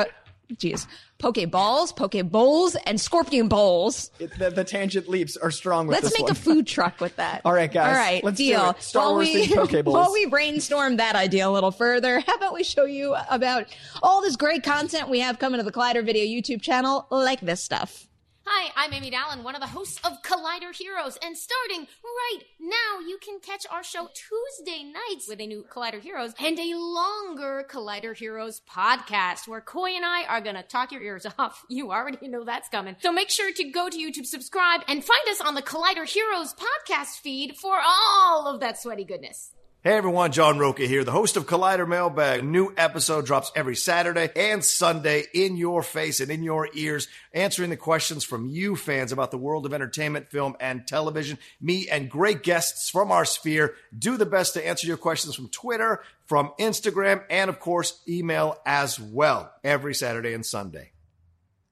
jeez. 0.54 0.88
Poke 1.18 1.52
balls, 1.52 1.92
poke 1.92 2.16
bowls, 2.32 2.76
and 2.86 3.00
scorpion 3.02 3.50
bowls. 3.50 4.10
It- 4.20 4.40
the, 4.40 4.50
the 4.52 4.64
tangent 4.64 5.10
leaps 5.10 5.36
are 5.36 5.52
strong 5.52 5.86
with 5.88 5.96
Let's 5.96 6.06
this 6.12 6.14
make 6.18 6.24
one. 6.24 6.32
a 6.32 6.36
food 6.36 6.66
truck 6.66 7.02
with 7.02 7.14
that. 7.18 7.42
All 7.46 7.52
right, 7.52 7.70
guys. 7.70 7.88
All 7.90 7.94
right, 8.02 8.24
Let's 8.24 8.38
do 8.38 8.46
deal. 8.46 8.70
it. 8.70 8.82
Star 8.82 9.04
while 9.04 9.14
Wars 9.16 9.28
we, 9.28 9.46
themed 9.48 9.56
Poke 9.70 9.84
Bowls. 9.84 9.94
while 9.96 10.14
we 10.14 10.28
brainstorm 10.28 10.96
that 10.98 11.16
idea 11.18 11.46
a 11.48 11.52
little 11.52 11.72
further, 11.72 12.22
how 12.22 12.36
about 12.36 12.54
we 12.54 12.64
show 12.64 12.86
you 12.86 13.16
about 13.30 13.66
all 14.02 14.22
this 14.22 14.38
great 14.38 14.64
content 14.64 15.10
we 15.10 15.20
have 15.20 15.40
coming 15.40 15.60
to 15.60 15.64
the 15.66 15.74
Collider 15.74 16.06
Video 16.06 16.24
YouTube 16.24 16.62
channel, 16.62 17.06
like 17.12 17.42
this 17.42 17.62
stuff. 17.62 18.08
Hi, 18.52 18.72
I'm 18.76 18.92
Amy 18.96 19.12
Dallen, 19.12 19.44
one 19.44 19.54
of 19.54 19.62
the 19.62 19.68
hosts 19.68 20.00
of 20.04 20.24
Collider 20.24 20.76
Heroes, 20.76 21.20
and 21.24 21.38
starting 21.38 21.86
right 22.04 22.40
now, 22.60 23.08
you 23.08 23.20
can 23.24 23.40
catch 23.40 23.68
our 23.70 23.84
show 23.84 24.10
Tuesday 24.16 24.92
nights 24.92 25.28
with 25.30 25.40
a 25.40 25.46
new 25.46 25.64
Collider 25.72 26.02
Heroes 26.02 26.34
and 26.40 26.58
a 26.58 26.74
longer 26.74 27.64
Collider 27.70 28.18
Heroes 28.18 28.60
podcast 28.68 29.48
where 29.48 29.62
Coy 29.62 29.92
and 29.92 30.04
I 30.04 30.24
are 30.24 30.42
gonna 30.42 30.64
talk 30.64 30.92
your 30.92 31.04
ears 31.04 31.28
off. 31.38 31.64
You 31.70 31.92
already 31.92 32.28
know 32.28 32.44
that's 32.44 32.70
coming. 32.70 32.96
So 33.02 33.12
make 33.12 33.30
sure 33.30 33.54
to 33.54 33.64
go 33.66 33.88
to 33.88 33.96
YouTube, 33.96 34.26
subscribe, 34.26 34.82
and 34.88 35.04
find 35.04 35.30
us 35.30 35.42
on 35.42 35.54
the 35.54 35.62
Collider 35.62 36.10
Heroes 36.10 36.56
podcast 36.56 37.20
feed 37.22 37.56
for 37.56 37.78
all 37.86 38.48
of 38.48 38.62
that 38.62 38.82
sweaty 38.82 39.04
goodness. 39.04 39.52
Hey 39.82 39.94
everyone, 39.94 40.34
John 40.34 40.60
Rocha 40.60 40.86
here, 40.86 41.06
the 41.06 41.14
host 41.14 41.38
of 41.38 41.46
Collider 41.46 41.88
Mailbag. 41.88 42.42
A 42.42 42.44
new 42.44 42.74
episode 42.76 43.26
drops 43.26 43.50
every 43.56 43.78
Saturday 43.78 44.30
and 44.36 44.62
Sunday 44.62 45.24
in 45.34 45.56
your 45.56 45.84
face 45.84 46.20
and 46.20 46.30
in 46.30 46.44
your 46.44 46.68
ears, 46.74 47.08
answering 47.34 47.70
the 47.70 47.78
questions 47.78 48.26
from 48.26 48.46
you 48.46 48.76
fans 48.76 49.14
about 49.14 49.32
the 49.32 49.38
world 49.38 49.66
of 49.66 49.74
entertainment, 49.74 50.32
film, 50.32 50.58
and 50.60 50.86
television. 50.86 51.38
Me 51.62 51.88
and 51.88 52.10
great 52.10 52.44
guests 52.44 52.90
from 52.90 53.10
our 53.10 53.24
sphere 53.24 53.74
do 53.98 54.18
the 54.18 54.26
best 54.26 54.56
to 54.56 54.68
answer 54.68 54.86
your 54.86 54.98
questions 54.98 55.34
from 55.34 55.48
Twitter, 55.48 56.04
from 56.26 56.52
Instagram, 56.60 57.24
and 57.30 57.50
of 57.50 57.62
course, 57.62 58.02
email 58.06 58.58
as 58.66 59.00
well 59.00 59.50
every 59.64 59.96
Saturday 59.96 60.34
and 60.34 60.46
Sunday. 60.46 60.92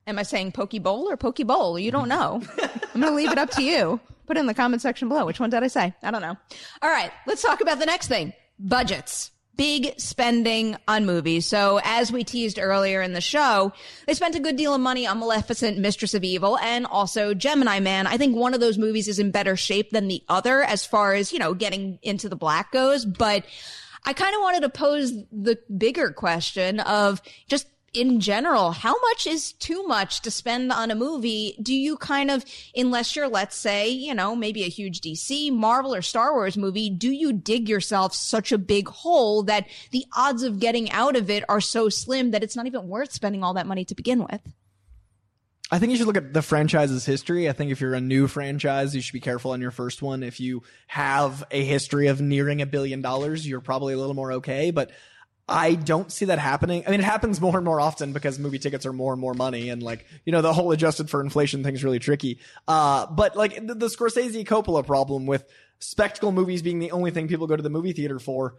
Am 0.07 0.17
I 0.17 0.23
saying 0.23 0.53
Poke 0.53 0.81
Bowl 0.81 1.09
or 1.09 1.17
Poke 1.17 1.45
Bowl? 1.45 1.77
You 1.77 1.91
don't 1.91 2.07
know. 2.07 2.41
I'm 2.61 3.01
going 3.01 3.11
to 3.11 3.11
leave 3.11 3.33
it 3.33 3.37
up 3.37 3.49
to 3.51 3.63
you. 3.63 3.99
Put 4.27 4.37
in 4.37 4.45
the 4.45 4.53
comment 4.53 4.81
section 4.81 5.07
below. 5.07 5.25
Which 5.25 5.39
one 5.39 5.49
did 5.49 5.63
I 5.63 5.67
say? 5.67 5.93
I 6.03 6.11
don't 6.11 6.21
know. 6.21 6.37
All 6.81 6.89
right, 6.89 7.11
let's 7.25 7.41
talk 7.41 7.61
about 7.61 7.79
the 7.79 7.85
next 7.85 8.07
thing 8.07 8.33
budgets. 8.59 9.31
Big 9.55 9.99
spending 9.99 10.75
on 10.87 11.07
movies. 11.07 11.47
So, 11.47 11.79
as 11.83 12.11
we 12.11 12.23
teased 12.23 12.59
earlier 12.59 13.01
in 13.01 13.13
the 13.13 13.21
show, 13.21 13.73
they 14.05 14.13
spent 14.13 14.35
a 14.35 14.39
good 14.39 14.55
deal 14.55 14.75
of 14.75 14.81
money 14.81 15.07
on 15.07 15.17
Maleficent, 15.17 15.79
Mistress 15.79 16.13
of 16.13 16.23
Evil, 16.23 16.59
and 16.59 16.85
also 16.85 17.33
Gemini 17.33 17.79
Man. 17.79 18.05
I 18.05 18.17
think 18.17 18.35
one 18.35 18.53
of 18.53 18.59
those 18.59 18.77
movies 18.77 19.07
is 19.07 19.17
in 19.17 19.31
better 19.31 19.55
shape 19.55 19.89
than 19.89 20.09
the 20.09 20.21
other 20.29 20.61
as 20.61 20.85
far 20.85 21.15
as, 21.15 21.33
you 21.33 21.39
know, 21.39 21.55
getting 21.55 21.97
into 22.03 22.29
the 22.29 22.35
black 22.35 22.71
goes. 22.71 23.03
But 23.03 23.45
I 24.05 24.13
kind 24.13 24.35
of 24.35 24.41
wanted 24.41 24.61
to 24.61 24.69
pose 24.69 25.11
the 25.31 25.57
bigger 25.75 26.11
question 26.11 26.79
of 26.79 27.19
just 27.47 27.65
in 27.93 28.19
general, 28.19 28.71
how 28.71 28.95
much 29.01 29.25
is 29.25 29.53
too 29.53 29.83
much 29.83 30.21
to 30.21 30.31
spend 30.31 30.71
on 30.71 30.91
a 30.91 30.95
movie? 30.95 31.57
Do 31.61 31.73
you 31.73 31.97
kind 31.97 32.29
of, 32.29 32.45
unless 32.75 33.15
you're, 33.15 33.27
let's 33.27 33.55
say, 33.55 33.87
you 33.89 34.13
know, 34.13 34.35
maybe 34.35 34.63
a 34.63 34.69
huge 34.69 35.01
DC, 35.01 35.51
Marvel, 35.51 35.95
or 35.95 36.01
Star 36.01 36.33
Wars 36.33 36.57
movie, 36.57 36.89
do 36.89 37.11
you 37.11 37.33
dig 37.33 37.67
yourself 37.67 38.13
such 38.13 38.51
a 38.51 38.57
big 38.57 38.87
hole 38.87 39.43
that 39.43 39.67
the 39.91 40.05
odds 40.15 40.43
of 40.43 40.59
getting 40.59 40.91
out 40.91 41.15
of 41.15 41.29
it 41.29 41.43
are 41.49 41.61
so 41.61 41.89
slim 41.89 42.31
that 42.31 42.43
it's 42.43 42.55
not 42.55 42.67
even 42.67 42.87
worth 42.87 43.11
spending 43.11 43.43
all 43.43 43.53
that 43.53 43.67
money 43.67 43.85
to 43.85 43.95
begin 43.95 44.19
with? 44.19 44.41
I 45.69 45.79
think 45.79 45.91
you 45.91 45.97
should 45.97 46.07
look 46.07 46.17
at 46.17 46.33
the 46.33 46.41
franchise's 46.41 47.05
history. 47.05 47.49
I 47.49 47.51
think 47.51 47.71
if 47.71 47.81
you're 47.81 47.93
a 47.93 47.99
new 47.99 48.27
franchise, 48.27 48.95
you 48.95 49.01
should 49.01 49.13
be 49.13 49.19
careful 49.19 49.51
on 49.51 49.59
your 49.59 49.71
first 49.71 50.01
one. 50.01 50.23
If 50.23 50.39
you 50.39 50.63
have 50.87 51.43
a 51.51 51.63
history 51.63 52.07
of 52.07 52.21
nearing 52.21 52.61
a 52.61 52.65
billion 52.65 53.01
dollars, 53.01 53.45
you're 53.45 53.59
probably 53.59 53.93
a 53.93 53.97
little 53.97 54.13
more 54.13 54.33
okay. 54.33 54.71
But 54.71 54.91
I 55.49 55.75
don't 55.75 56.11
see 56.11 56.25
that 56.25 56.39
happening. 56.39 56.83
I 56.85 56.91
mean, 56.91 56.99
it 56.99 57.05
happens 57.05 57.39
more 57.39 57.55
and 57.55 57.63
more 57.63 57.79
often 57.79 58.11
because 58.11 58.37
movie 58.37 58.59
tickets 58.59 58.85
are 58.85 58.91
more 58.91 59.13
and 59.13 59.21
more 59.21 59.33
money, 59.33 59.69
and 59.69 59.81
like 59.81 60.05
you 60.25 60.31
know, 60.31 60.41
the 60.41 60.51
whole 60.51 60.71
adjusted 60.71 61.09
for 61.09 61.21
inflation 61.21 61.63
thing 61.63 61.73
is 61.73 61.83
really 61.83 61.99
tricky. 61.99 62.39
Uh, 62.67 63.05
but 63.07 63.35
like 63.35 63.55
the, 63.65 63.73
the 63.73 63.87
Scorsese 63.87 64.45
Coppola 64.45 64.85
problem 64.85 65.25
with 65.25 65.45
spectacle 65.79 66.31
movies 66.31 66.61
being 66.61 66.79
the 66.79 66.91
only 66.91 67.11
thing 67.11 67.27
people 67.27 67.47
go 67.47 67.55
to 67.55 67.63
the 67.63 67.69
movie 67.69 67.93
theater 67.93 68.19
for. 68.19 68.55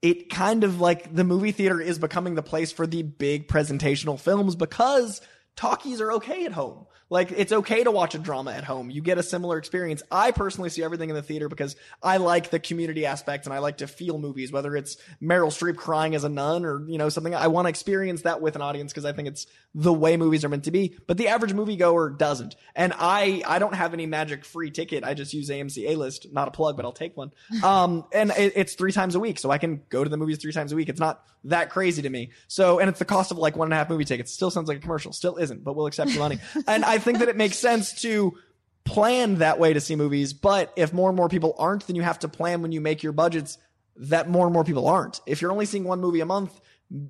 It 0.00 0.30
kind 0.30 0.64
of 0.64 0.80
like 0.80 1.14
the 1.14 1.22
movie 1.22 1.52
theater 1.52 1.80
is 1.80 1.98
becoming 1.98 2.34
the 2.34 2.42
place 2.42 2.72
for 2.72 2.88
the 2.88 3.02
big 3.02 3.46
presentational 3.46 4.18
films 4.18 4.56
because 4.56 5.20
talkies 5.54 6.00
are 6.00 6.12
okay 6.14 6.44
at 6.44 6.52
home. 6.52 6.86
Like 7.12 7.30
it's 7.30 7.52
okay 7.52 7.84
to 7.84 7.90
watch 7.90 8.14
a 8.14 8.18
drama 8.18 8.52
at 8.52 8.64
home. 8.64 8.88
You 8.88 9.02
get 9.02 9.18
a 9.18 9.22
similar 9.22 9.58
experience. 9.58 10.02
I 10.10 10.30
personally 10.30 10.70
see 10.70 10.82
everything 10.82 11.10
in 11.10 11.14
the 11.14 11.22
theater 11.22 11.46
because 11.46 11.76
I 12.02 12.16
like 12.16 12.48
the 12.48 12.58
community 12.58 13.04
aspect 13.04 13.44
and 13.44 13.52
I 13.52 13.58
like 13.58 13.76
to 13.78 13.86
feel 13.86 14.18
movies, 14.18 14.50
whether 14.50 14.74
it's 14.74 14.96
Meryl 15.22 15.48
Streep 15.48 15.76
crying 15.76 16.14
as 16.14 16.24
a 16.24 16.30
nun 16.30 16.64
or, 16.64 16.88
you 16.88 16.96
know, 16.96 17.10
something. 17.10 17.34
I 17.34 17.48
want 17.48 17.66
to 17.66 17.68
experience 17.68 18.22
that 18.22 18.40
with 18.40 18.56
an 18.56 18.62
audience 18.62 18.92
because 18.92 19.04
I 19.04 19.12
think 19.12 19.28
it's 19.28 19.46
the 19.74 19.92
way 19.92 20.16
movies 20.16 20.42
are 20.42 20.48
meant 20.48 20.64
to 20.64 20.70
be. 20.70 20.96
But 21.06 21.18
the 21.18 21.28
average 21.28 21.52
moviegoer 21.52 22.16
doesn't. 22.16 22.56
And 22.74 22.94
I, 22.98 23.42
I 23.46 23.58
don't 23.58 23.74
have 23.74 23.92
any 23.92 24.06
magic 24.06 24.46
free 24.46 24.70
ticket. 24.70 25.04
I 25.04 25.12
just 25.12 25.34
use 25.34 25.50
AMC 25.50 25.90
A 25.90 25.96
list. 25.96 26.32
Not 26.32 26.48
a 26.48 26.50
plug, 26.50 26.76
but 26.76 26.86
I'll 26.86 26.92
take 26.92 27.14
one. 27.14 27.32
Um, 27.62 28.04
and 28.12 28.30
it, 28.32 28.54
it's 28.56 28.74
three 28.74 28.90
times 28.90 29.14
a 29.14 29.20
week. 29.20 29.38
So 29.38 29.50
I 29.50 29.58
can 29.58 29.82
go 29.88 30.02
to 30.02 30.10
the 30.10 30.16
movies 30.16 30.38
three 30.38 30.52
times 30.52 30.72
a 30.72 30.76
week. 30.76 30.88
It's 30.88 30.98
not 30.98 31.24
that 31.44 31.70
crazy 31.70 32.02
to 32.02 32.10
me. 32.10 32.30
So, 32.48 32.78
and 32.78 32.88
it's 32.88 32.98
the 32.98 33.04
cost 33.04 33.30
of 33.30 33.38
like 33.38 33.56
one 33.56 33.66
and 33.66 33.72
a 33.72 33.76
half 33.76 33.88
movie 33.88 34.04
tickets. 34.04 34.32
Still 34.32 34.50
sounds 34.50 34.68
like 34.68 34.78
a 34.78 34.80
commercial. 34.80 35.12
Still 35.12 35.36
isn't, 35.36 35.64
but 35.64 35.74
we'll 35.74 35.86
accept 35.86 36.12
the 36.12 36.18
money. 36.18 36.38
and 36.66 36.84
I 36.84 36.98
think 37.02 37.18
that 37.18 37.28
it 37.28 37.36
makes 37.36 37.58
sense 37.58 38.00
to 38.02 38.36
plan 38.84 39.36
that 39.36 39.58
way 39.58 39.72
to 39.72 39.80
see 39.80 39.96
movies. 39.96 40.32
But 40.32 40.72
if 40.76 40.92
more 40.92 41.08
and 41.08 41.16
more 41.16 41.28
people 41.28 41.54
aren't, 41.58 41.86
then 41.86 41.96
you 41.96 42.02
have 42.02 42.18
to 42.20 42.28
plan 42.28 42.62
when 42.62 42.72
you 42.72 42.80
make 42.80 43.02
your 43.02 43.12
budgets 43.12 43.58
that 43.96 44.28
more 44.28 44.46
and 44.46 44.54
more 44.54 44.64
people 44.64 44.88
aren't. 44.88 45.20
If 45.26 45.42
you're 45.42 45.52
only 45.52 45.66
seeing 45.66 45.84
one 45.84 46.00
movie 46.00 46.20
a 46.20 46.26
month, 46.26 46.58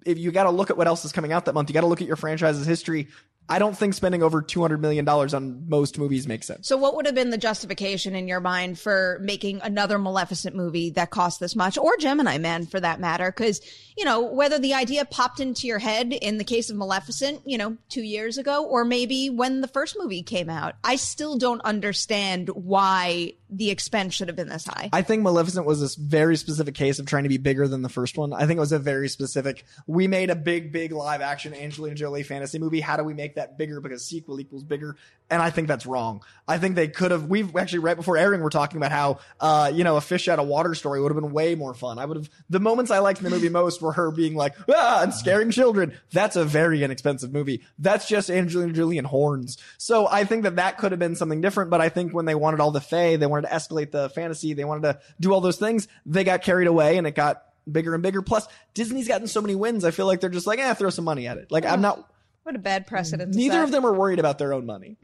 if 0.04 0.18
you 0.18 0.30
got 0.32 0.44
to 0.44 0.50
look 0.50 0.70
at 0.70 0.76
what 0.76 0.86
else 0.86 1.04
is 1.04 1.12
coming 1.12 1.32
out 1.32 1.44
that 1.46 1.54
month, 1.54 1.68
you 1.68 1.74
got 1.74 1.80
to 1.80 1.86
look 1.86 2.00
at 2.00 2.06
your 2.06 2.16
franchise's 2.16 2.66
history. 2.66 3.08
I 3.48 3.58
don't 3.58 3.76
think 3.76 3.94
spending 3.94 4.22
over 4.22 4.40
$200 4.40 4.80
million 4.80 5.06
on 5.08 5.68
most 5.68 5.98
movies 5.98 6.26
makes 6.26 6.46
sense. 6.46 6.68
So, 6.68 6.76
what 6.76 6.96
would 6.96 7.06
have 7.06 7.14
been 7.14 7.30
the 7.30 7.38
justification 7.38 8.14
in 8.14 8.28
your 8.28 8.40
mind 8.40 8.78
for 8.78 9.18
making 9.20 9.60
another 9.62 9.98
Maleficent 9.98 10.56
movie 10.56 10.90
that 10.90 11.10
cost 11.10 11.40
this 11.40 11.56
much, 11.56 11.76
or 11.76 11.96
Gemini 11.98 12.38
Man 12.38 12.66
for 12.66 12.80
that 12.80 13.00
matter? 13.00 13.30
Because, 13.30 13.60
you 13.96 14.04
know, 14.04 14.22
whether 14.22 14.58
the 14.58 14.74
idea 14.74 15.04
popped 15.04 15.40
into 15.40 15.66
your 15.66 15.80
head 15.80 16.12
in 16.12 16.38
the 16.38 16.44
case 16.44 16.70
of 16.70 16.76
Maleficent, 16.76 17.42
you 17.44 17.58
know, 17.58 17.76
two 17.88 18.02
years 18.02 18.38
ago, 18.38 18.64
or 18.64 18.84
maybe 18.84 19.28
when 19.28 19.60
the 19.60 19.68
first 19.68 19.96
movie 19.98 20.22
came 20.22 20.48
out, 20.48 20.76
I 20.84 20.96
still 20.96 21.36
don't 21.36 21.60
understand 21.62 22.48
why 22.48 23.34
the 23.52 23.70
expense 23.70 24.14
should 24.14 24.28
have 24.28 24.36
been 24.36 24.48
this 24.48 24.66
high. 24.66 24.88
I 24.92 25.02
think 25.02 25.22
Maleficent 25.22 25.66
was 25.66 25.80
this 25.80 25.94
very 25.94 26.36
specific 26.36 26.74
case 26.74 26.98
of 26.98 27.06
trying 27.06 27.24
to 27.24 27.28
be 27.28 27.36
bigger 27.36 27.68
than 27.68 27.82
the 27.82 27.88
first 27.90 28.16
one. 28.16 28.32
I 28.32 28.46
think 28.46 28.56
it 28.56 28.60
was 28.60 28.72
a 28.72 28.78
very 28.78 29.08
specific, 29.08 29.64
we 29.86 30.08
made 30.08 30.30
a 30.30 30.34
big, 30.34 30.72
big 30.72 30.92
live 30.92 31.20
action 31.20 31.54
Angelina 31.54 31.94
Jolie 31.94 32.22
fantasy 32.22 32.58
movie. 32.58 32.80
How 32.80 32.96
do 32.96 33.04
we 33.04 33.14
make 33.14 33.34
that 33.34 33.58
bigger? 33.58 33.80
Because 33.80 34.04
sequel 34.04 34.40
equals 34.40 34.64
bigger. 34.64 34.96
And 35.30 35.42
I 35.42 35.50
think 35.50 35.68
that's 35.68 35.86
wrong. 35.86 36.22
I 36.48 36.58
think 36.58 36.74
they 36.74 36.88
could 36.88 37.10
have, 37.10 37.26
we've 37.26 37.54
actually 37.56 37.80
right 37.80 37.96
before 37.96 38.16
airing, 38.16 38.40
we're 38.40 38.50
talking 38.50 38.78
about 38.78 38.92
how, 38.92 39.18
uh, 39.40 39.70
you 39.72 39.84
know, 39.84 39.96
a 39.96 40.00
fish 40.00 40.28
out 40.28 40.38
of 40.38 40.46
water 40.46 40.74
story 40.74 41.00
would 41.00 41.12
have 41.12 41.20
been 41.20 41.32
way 41.32 41.54
more 41.54 41.74
fun. 41.74 41.98
I 41.98 42.04
would 42.04 42.16
have, 42.16 42.30
the 42.50 42.60
moments 42.60 42.90
I 42.90 42.98
liked 42.98 43.20
in 43.20 43.24
the 43.24 43.30
movie 43.30 43.48
most 43.48 43.82
were 43.82 43.92
her 43.92 44.10
being 44.10 44.34
like, 44.34 44.54
ah, 44.68 45.02
and 45.02 45.12
scaring 45.12 45.50
children. 45.50 45.98
That's 46.12 46.36
a 46.36 46.44
very 46.44 46.82
inexpensive 46.82 47.32
movie. 47.32 47.62
That's 47.78 48.08
just 48.08 48.30
Angelina 48.30 48.72
Jolie 48.72 48.98
and 48.98 49.06
horns. 49.06 49.58
So 49.78 50.06
I 50.06 50.24
think 50.24 50.42
that 50.44 50.56
that 50.56 50.78
could 50.78 50.92
have 50.92 50.98
been 50.98 51.16
something 51.16 51.40
different. 51.40 51.70
But 51.70 51.80
I 51.80 51.88
think 51.88 52.12
when 52.12 52.24
they 52.24 52.34
wanted 52.34 52.60
all 52.60 52.70
the 52.70 52.80
Fae, 52.80 53.16
they 53.16 53.26
wanted 53.26 53.41
to 53.42 53.48
escalate 53.48 53.90
the 53.90 54.08
fantasy, 54.10 54.54
they 54.54 54.64
wanted 54.64 54.82
to 54.92 55.00
do 55.20 55.32
all 55.32 55.40
those 55.40 55.56
things, 55.58 55.88
they 56.06 56.24
got 56.24 56.42
carried 56.42 56.68
away 56.68 56.96
and 56.98 57.06
it 57.06 57.14
got 57.14 57.42
bigger 57.70 57.94
and 57.94 58.02
bigger. 58.02 58.22
Plus, 58.22 58.46
Disney's 58.74 59.08
gotten 59.08 59.26
so 59.26 59.40
many 59.40 59.54
wins. 59.54 59.84
I 59.84 59.90
feel 59.90 60.06
like 60.06 60.20
they're 60.20 60.30
just 60.30 60.46
like, 60.46 60.58
eh, 60.58 60.74
throw 60.74 60.90
some 60.90 61.04
money 61.04 61.26
at 61.28 61.38
it. 61.38 61.50
Like, 61.52 61.64
I'm 61.64 61.80
not. 61.80 62.08
What 62.42 62.56
a 62.56 62.58
bad 62.58 62.86
precedent. 62.86 63.34
Neither 63.34 63.62
of 63.62 63.70
them 63.70 63.84
are 63.86 63.92
worried 63.92 64.18
about 64.18 64.38
their 64.38 64.52
own 64.52 64.66
money. 64.66 64.96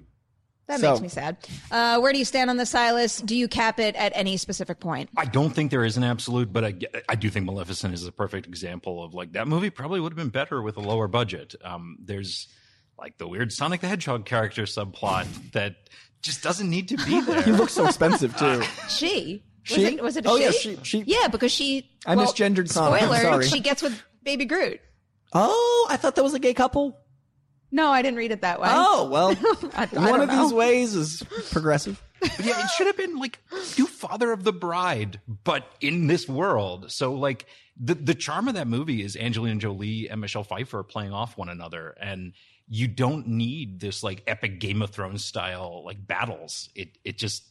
That 0.66 0.81
So- 0.81 0.90
makes 0.90 1.01
me 1.01 1.09
sad. 1.09 1.37
Uh, 1.70 1.98
where 2.01 2.12
do 2.12 2.18
you 2.18 2.24
stand 2.27 2.51
on 2.51 2.57
the 2.59 2.66
Silas? 2.66 3.20
Do 3.22 3.35
you 3.35 3.48
cap 3.48 3.79
it 3.81 3.94
at 3.96 4.12
any 4.14 4.37
specific 4.37 4.81
point? 4.81 5.09
I 5.16 5.24
don't 5.24 5.51
think 5.55 5.70
there 5.70 5.85
is 5.85 5.96
an 5.96 6.03
absolute, 6.05 6.53
but 6.53 6.62
I, 6.64 6.74
I 7.09 7.14
do 7.14 7.31
think 7.31 7.46
Maleficent 7.46 7.94
is 7.94 8.05
a 8.07 8.12
perfect 8.12 8.46
example 8.46 9.03
of 9.03 9.14
like 9.14 9.33
that 9.33 9.48
movie 9.48 9.70
probably 9.70 9.98
would 10.01 10.12
have 10.12 10.16
been 10.18 10.29
better 10.29 10.61
with 10.61 10.77
a 10.77 10.81
lower 10.81 11.09
budget. 11.09 11.55
Um, 11.64 11.96
there's 12.05 12.48
like 12.98 13.16
the 13.16 13.27
weird 13.27 13.51
Sonic 13.53 13.81
the 13.81 13.88
Hedgehog 13.88 14.27
character 14.27 14.64
subplot 14.64 15.53
that 15.53 15.77
just 16.22 16.42
doesn't 16.42 16.68
need 16.68 16.88
to 16.88 16.96
be 16.98 17.20
there. 17.26 17.42
He 17.42 17.52
looks 17.52 17.72
so 17.72 17.87
expensive 17.87 18.37
too. 18.37 18.44
Uh, 18.46 18.62
she. 18.88 19.42
Was 19.68 19.76
She? 19.76 19.85
it, 19.85 20.02
was 20.02 20.16
it 20.16 20.24
a 20.24 20.31
Oh, 20.31 20.38
she? 20.38 20.42
yeah, 20.44 20.50
she- 20.50 20.78
she- 20.83 21.04
Yeah, 21.07 21.28
because 21.28 21.52
she. 21.52 21.90
I 22.07 22.16
well, 22.16 22.26
misgendered 22.33 22.70
Sonic. 22.70 23.02
I'm 23.02 23.09
Spoiler, 23.09 23.20
sorry. 23.22 23.46
she 23.48 23.61
gets 23.61 23.83
with 23.83 24.02
Baby 24.22 24.46
Groot. 24.46 24.81
Oh, 25.35 25.87
I 25.90 25.98
thought 25.98 26.14
that 26.16 26.22
was 26.22 26.33
a 26.33 26.38
gay 26.38 26.54
couple. 26.54 26.96
No, 27.70 27.90
I 27.90 28.00
didn't 28.00 28.16
read 28.16 28.33
it 28.33 28.40
that 28.40 28.61
way. 28.62 28.68
Oh, 28.70 29.11
well, 29.11 29.28
I, 29.74 29.83
I 29.83 29.87
one 29.94 30.04
don't 30.07 30.20
of 30.22 30.28
know. 30.28 30.42
these 30.44 30.54
ways 30.54 30.94
is 30.94 31.22
progressive. 31.50 32.02
But 32.20 32.40
yeah, 32.42 32.59
it 32.64 32.70
should 32.78 32.87
have 32.87 32.96
been 32.96 33.18
like 33.18 33.38
do 33.76 33.85
Father 33.87 34.33
of 34.33 34.42
the 34.42 34.54
Bride, 34.54 35.20
but 35.44 35.66
in 35.83 36.07
this 36.07 36.26
world. 36.26 36.90
So 36.90 37.12
like 37.12 37.44
the 37.78 37.92
the 37.94 38.14
charm 38.14 38.48
of 38.48 38.54
that 38.54 38.68
movie 38.68 39.02
is 39.02 39.18
Angelina 39.18 39.61
Jolie 39.61 40.09
and 40.09 40.22
Michelle 40.22 40.44
Pfeiffer 40.44 40.83
playing 40.83 41.12
off 41.12 41.37
one 41.37 41.50
another, 41.50 41.94
and 42.00 42.33
you 42.68 42.88
don't 42.88 43.26
need 43.26 43.81
this 43.81 44.02
like 44.02 44.22
epic 44.26 44.61
Game 44.61 44.83
of 44.83 44.90
Thrones 44.90 45.24
style 45.24 45.83
like 45.85 46.07
battles. 46.07 46.68
It 46.74 46.98
it 47.04 47.18
just 47.18 47.44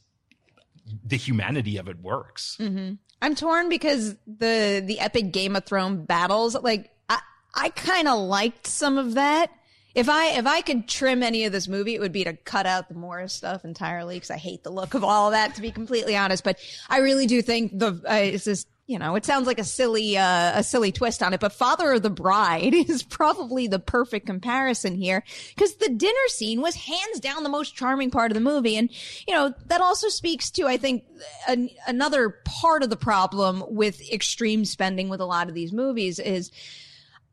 the 1.03 1.17
humanity 1.17 1.77
of 1.77 1.87
it 1.87 1.99
works. 1.99 2.55
hmm 2.57 2.93
I'm 3.21 3.33
torn 3.33 3.67
because 3.69 4.15
the 4.27 4.83
the 4.85 4.99
epic 4.99 5.31
Game 5.31 5.55
of 5.55 5.65
Thrones 5.65 6.05
battles, 6.05 6.55
like 6.55 6.91
I 7.09 7.19
I 7.55 7.69
kind 7.69 8.07
of 8.07 8.19
liked 8.19 8.67
some 8.67 8.97
of 8.97 9.15
that. 9.15 9.51
If 9.95 10.09
I 10.09 10.37
if 10.37 10.45
I 10.45 10.61
could 10.61 10.87
trim 10.87 11.23
any 11.23 11.45
of 11.45 11.51
this 11.51 11.67
movie, 11.67 11.95
it 11.95 11.99
would 11.99 12.11
be 12.11 12.23
to 12.23 12.33
cut 12.33 12.67
out 12.67 12.87
the 12.89 12.93
Moors 12.93 13.33
stuff 13.33 13.65
entirely 13.65 14.17
because 14.17 14.29
I 14.29 14.37
hate 14.37 14.63
the 14.63 14.69
look 14.69 14.93
of 14.93 15.03
all 15.03 15.27
of 15.27 15.31
that. 15.33 15.55
To 15.55 15.61
be 15.61 15.71
completely 15.71 16.15
honest, 16.15 16.43
but 16.43 16.59
I 16.89 16.99
really 16.99 17.25
do 17.25 17.41
think 17.41 17.77
the 17.77 17.99
uh, 18.07 18.13
it's 18.13 18.43
just 18.43 18.67
you 18.87 18.97
know 18.97 19.15
it 19.15 19.25
sounds 19.25 19.45
like 19.45 19.59
a 19.59 19.63
silly 19.65 20.17
uh, 20.17 20.59
a 20.59 20.63
silly 20.63 20.91
twist 20.91 21.21
on 21.21 21.33
it, 21.33 21.41
but 21.41 21.51
Father 21.51 21.91
of 21.91 22.01
the 22.01 22.09
Bride 22.09 22.73
is 22.73 23.03
probably 23.03 23.67
the 23.67 23.79
perfect 23.79 24.25
comparison 24.25 24.95
here 24.95 25.23
because 25.49 25.75
the 25.75 25.89
dinner 25.89 26.27
scene 26.27 26.61
was 26.61 26.75
hands 26.75 27.19
down 27.19 27.43
the 27.43 27.49
most 27.49 27.75
charming 27.75 28.09
part 28.09 28.31
of 28.31 28.35
the 28.35 28.41
movie, 28.41 28.77
and 28.77 28.89
you 29.27 29.33
know 29.33 29.53
that 29.67 29.81
also 29.81 30.07
speaks 30.07 30.49
to 30.51 30.67
I 30.67 30.77
think 30.77 31.03
an, 31.47 31.69
another 31.85 32.39
part 32.45 32.81
of 32.81 32.89
the 32.89 32.95
problem 32.95 33.63
with 33.67 34.01
extreme 34.11 34.63
spending 34.63 35.09
with 35.09 35.19
a 35.19 35.25
lot 35.25 35.49
of 35.49 35.53
these 35.53 35.71
movies 35.71 36.17
is. 36.17 36.51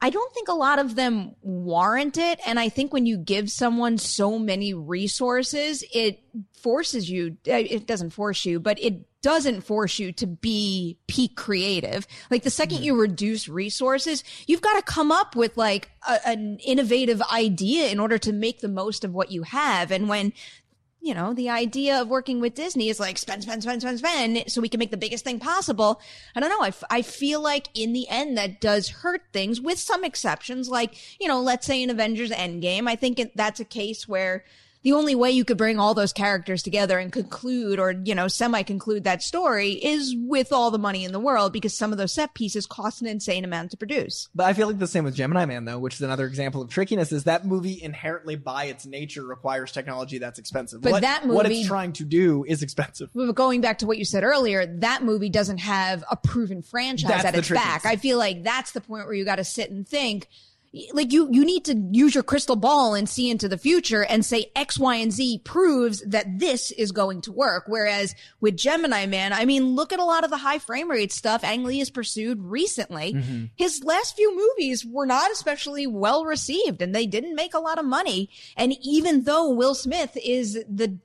I 0.03 0.11
don't 0.11 0.35
think 0.35 0.49
a 0.49 0.55
lot 0.55 0.81
of 0.81 0.97
them 0.97 1.35
warrant 1.41 2.19
it. 2.19 2.39
And 2.47 2.61
I 2.61 2.69
think 2.69 2.93
when 2.93 3.07
you 3.07 3.17
give 3.17 3.51
someone 3.51 3.97
so 3.97 4.39
many 4.39 4.75
resources, 4.75 5.83
it 5.95 6.21
forces 6.53 7.09
you, 7.09 7.39
it 7.47 7.87
doesn't 7.87 8.11
force 8.11 8.45
you, 8.45 8.61
but 8.61 8.79
it 8.83 9.07
doesn't 9.25 9.63
force 9.63 9.99
you 9.99 10.13
to 10.13 10.27
be 10.27 10.99
peak 11.09 11.35
creative. 11.35 12.07
Like 12.31 12.43
the 12.43 12.51
2nd 12.51 12.83
you 12.83 13.01
reduce 13.01 13.49
resources, 13.49 14.23
you've 14.47 14.61
got 14.61 14.77
to 14.77 14.83
come 14.83 15.11
up 15.11 15.35
with 15.35 15.57
like 15.57 15.91
a, 16.07 16.29
an 16.29 16.59
innovative 16.59 17.23
idea 17.23 17.89
in 17.89 17.99
order 17.99 18.19
to 18.19 18.35
make 18.35 18.61
the 18.61 18.69
most 18.69 19.03
of 19.03 19.15
what 19.15 19.33
you 19.33 19.45
have. 19.45 19.91
And 19.91 20.11
when 20.11 20.35
you 21.01 21.15
know, 21.15 21.35
the 21.35 21.51
idea 21.51 22.01
of 22.01 22.09
working 22.09 22.41
with 22.41 22.55
Disney 22.55 22.89
is 22.89 22.99
like 23.01 23.19
spend, 23.19 23.43
spend, 23.43 23.63
spend, 23.63 23.83
spend, 23.83 23.99
spend, 23.99 24.45
so 24.51 24.63
we 24.63 24.71
can 24.71 24.79
make 24.79 24.91
the 24.91 24.97
biggest 24.97 25.25
thing 25.25 25.39
possible. 25.39 26.01
I 26.35 26.41
don't 26.41 26.49
know. 26.49 26.63
I, 26.63 26.69
f- 26.69 26.85
I 26.89 27.03
feel 27.03 27.43
like 27.43 27.69
in 27.75 27.93
the 27.93 28.09
end 28.09 28.39
that 28.39 28.59
does 28.59 28.89
hurt 28.89 29.21
things 29.31 29.61
with 29.61 29.79
some 29.79 30.03
exceptions. 30.03 30.71
Like, 30.71 30.97
you 31.21 31.29
know, 31.29 31.43
let's 31.43 31.67
say 31.67 31.83
in 31.83 31.91
Avengers 31.91 32.31
Endgame, 32.31 32.89
I 32.89 32.97
think 32.97 33.19
it, 33.19 33.37
that's 33.37 33.61
a 33.61 33.67
case 33.67 34.09
where 34.09 34.45
the 34.85 34.93
only 34.93 35.15
way 35.15 35.31
you 35.31 35.45
could 35.45 35.57
bring 35.57 35.79
all 35.81 35.95
those 35.95 36.13
characters 36.13 36.63
together 36.63 36.99
and 36.99 37.11
conclude 37.11 37.81
or, 37.81 37.93
you 38.05 38.15
know, 38.15 38.29
semi 38.29 38.63
conclude 38.63 39.05
that 39.05 39.23
story 39.23 39.73
is 39.73 40.15
with 40.17 40.53
all 40.53 40.71
the 40.71 40.79
money 40.79 41.05
in 41.05 41.11
the 41.13 41.19
world 41.19 41.53
because 41.53 41.75
some 41.77 41.91
of 41.91 41.99
those 41.99 42.13
set 42.13 42.35
pieces 42.35 42.67
cost 42.67 43.01
an 43.01 43.09
insane 43.09 43.45
amount 43.45 43.71
to 43.73 43.77
produce. 43.77 44.29
But 44.35 44.45
I 44.45 44.53
feel 44.53 44.67
like 44.67 44.79
the 44.79 44.87
same 44.87 45.05
with 45.05 45.15
Gemini 45.15 45.47
Man, 45.47 45.65
though, 45.65 45.79
which 45.79 45.95
is 45.95 46.03
another 46.03 46.27
example 46.27 46.61
of 46.63 46.69
trickiness. 46.69 47.11
Is 47.13 47.25
that 47.25 47.47
movie 47.47 47.83
inherently, 47.83 48.37
by 48.37 48.65
its 48.67 48.85
nature, 48.87 49.25
requires 49.27 49.73
technology 49.73 50.19
that's 50.19 50.39
expensive? 50.39 50.83
But 50.83 50.93
what, 50.93 51.03
that 51.03 51.27
what 51.27 51.47
movie- 51.47 51.61
it's 51.61 51.69
trying 51.69 51.95
to 51.95 52.05
do 52.05 52.45
is 52.47 52.63
expensive. 52.63 53.09
But 53.15 53.33
going 53.33 53.63
back 53.63 53.79
to 53.79 53.87
what 53.87 53.97
you 53.97 54.05
said 54.05 54.23
earlier, 54.23 54.67
that 54.67 55.03
movie 55.03 55.31
doesn't 55.31 55.59
have 55.59 56.05
a 56.11 56.17
proven 56.17 56.61
franchise 56.61 57.09
That's 57.09 57.25
at 57.25 57.35
its 57.35 57.49
trickiness. 57.49 57.83
back. 57.83 57.87
I 57.87 57.97
feel 57.97 58.19
like 58.19 58.45
that's 58.45 58.73
the 58.73 58.83
point 58.83 59.07
where 59.07 59.15
you 59.15 59.25
got 59.25 59.37
to 59.37 59.45
sit 59.45 59.71
and 59.71 59.89
think, 59.89 60.29
like 60.93 61.13
you 61.13 61.29
you 61.31 61.45
need 61.45 61.65
to 61.67 61.77
use 61.93 62.15
your 62.15 62.25
crystal 62.25 62.57
ball 62.57 62.95
and 62.95 63.09
see 63.09 63.31
into 63.31 63.49
the 63.49 63.59
future 63.59 64.05
and 64.05 64.25
say 64.25 64.51
X, 64.57 64.79
Y, 64.79 64.97
and 64.97 65.13
Z 65.13 65.41
proves 65.45 66.01
that 66.03 66.39
this 66.39 66.71
is 66.73 66.91
going 66.91 67.21
to 67.23 67.33
work. 67.33 67.65
Whereas 67.67 68.15
with 68.41 68.57
Gemini 68.57 69.07
Man, 69.07 69.33
I 69.33 69.45
mean, 69.45 69.75
look 69.75 69.93
at 69.93 70.01
a 70.01 70.05
lot 70.05 70.25
of 70.25 70.31
the 70.31 70.39
high 70.39 70.59
frame 70.59 70.91
rate 70.91 71.13
stuff 71.13 71.45
Ang 71.45 71.65
Lee 71.65 71.79
has 71.79 71.91
pursued 71.91 72.41
recently. 72.41 73.15
Mhm. 73.15 73.51
His 73.57 73.83
last 73.85 74.17
few 74.17 74.35
movies 74.37 74.85
were 74.85 75.07
not 75.07 75.31
especially 75.31 75.87
well 75.87 76.25
received 76.25 76.83
and 76.83 76.95
they 76.95 77.07
didn't 77.07 77.35
make 77.35 77.55
a 77.55 77.61
lot 77.61 77.79
of 77.79 77.85
money. 77.85 78.29
And 78.57 78.75
even 78.83 79.25
though 79.25 79.51
Will 79.51 79.75
Smith 79.75 80.17
is 80.23 80.55
the 80.69 80.99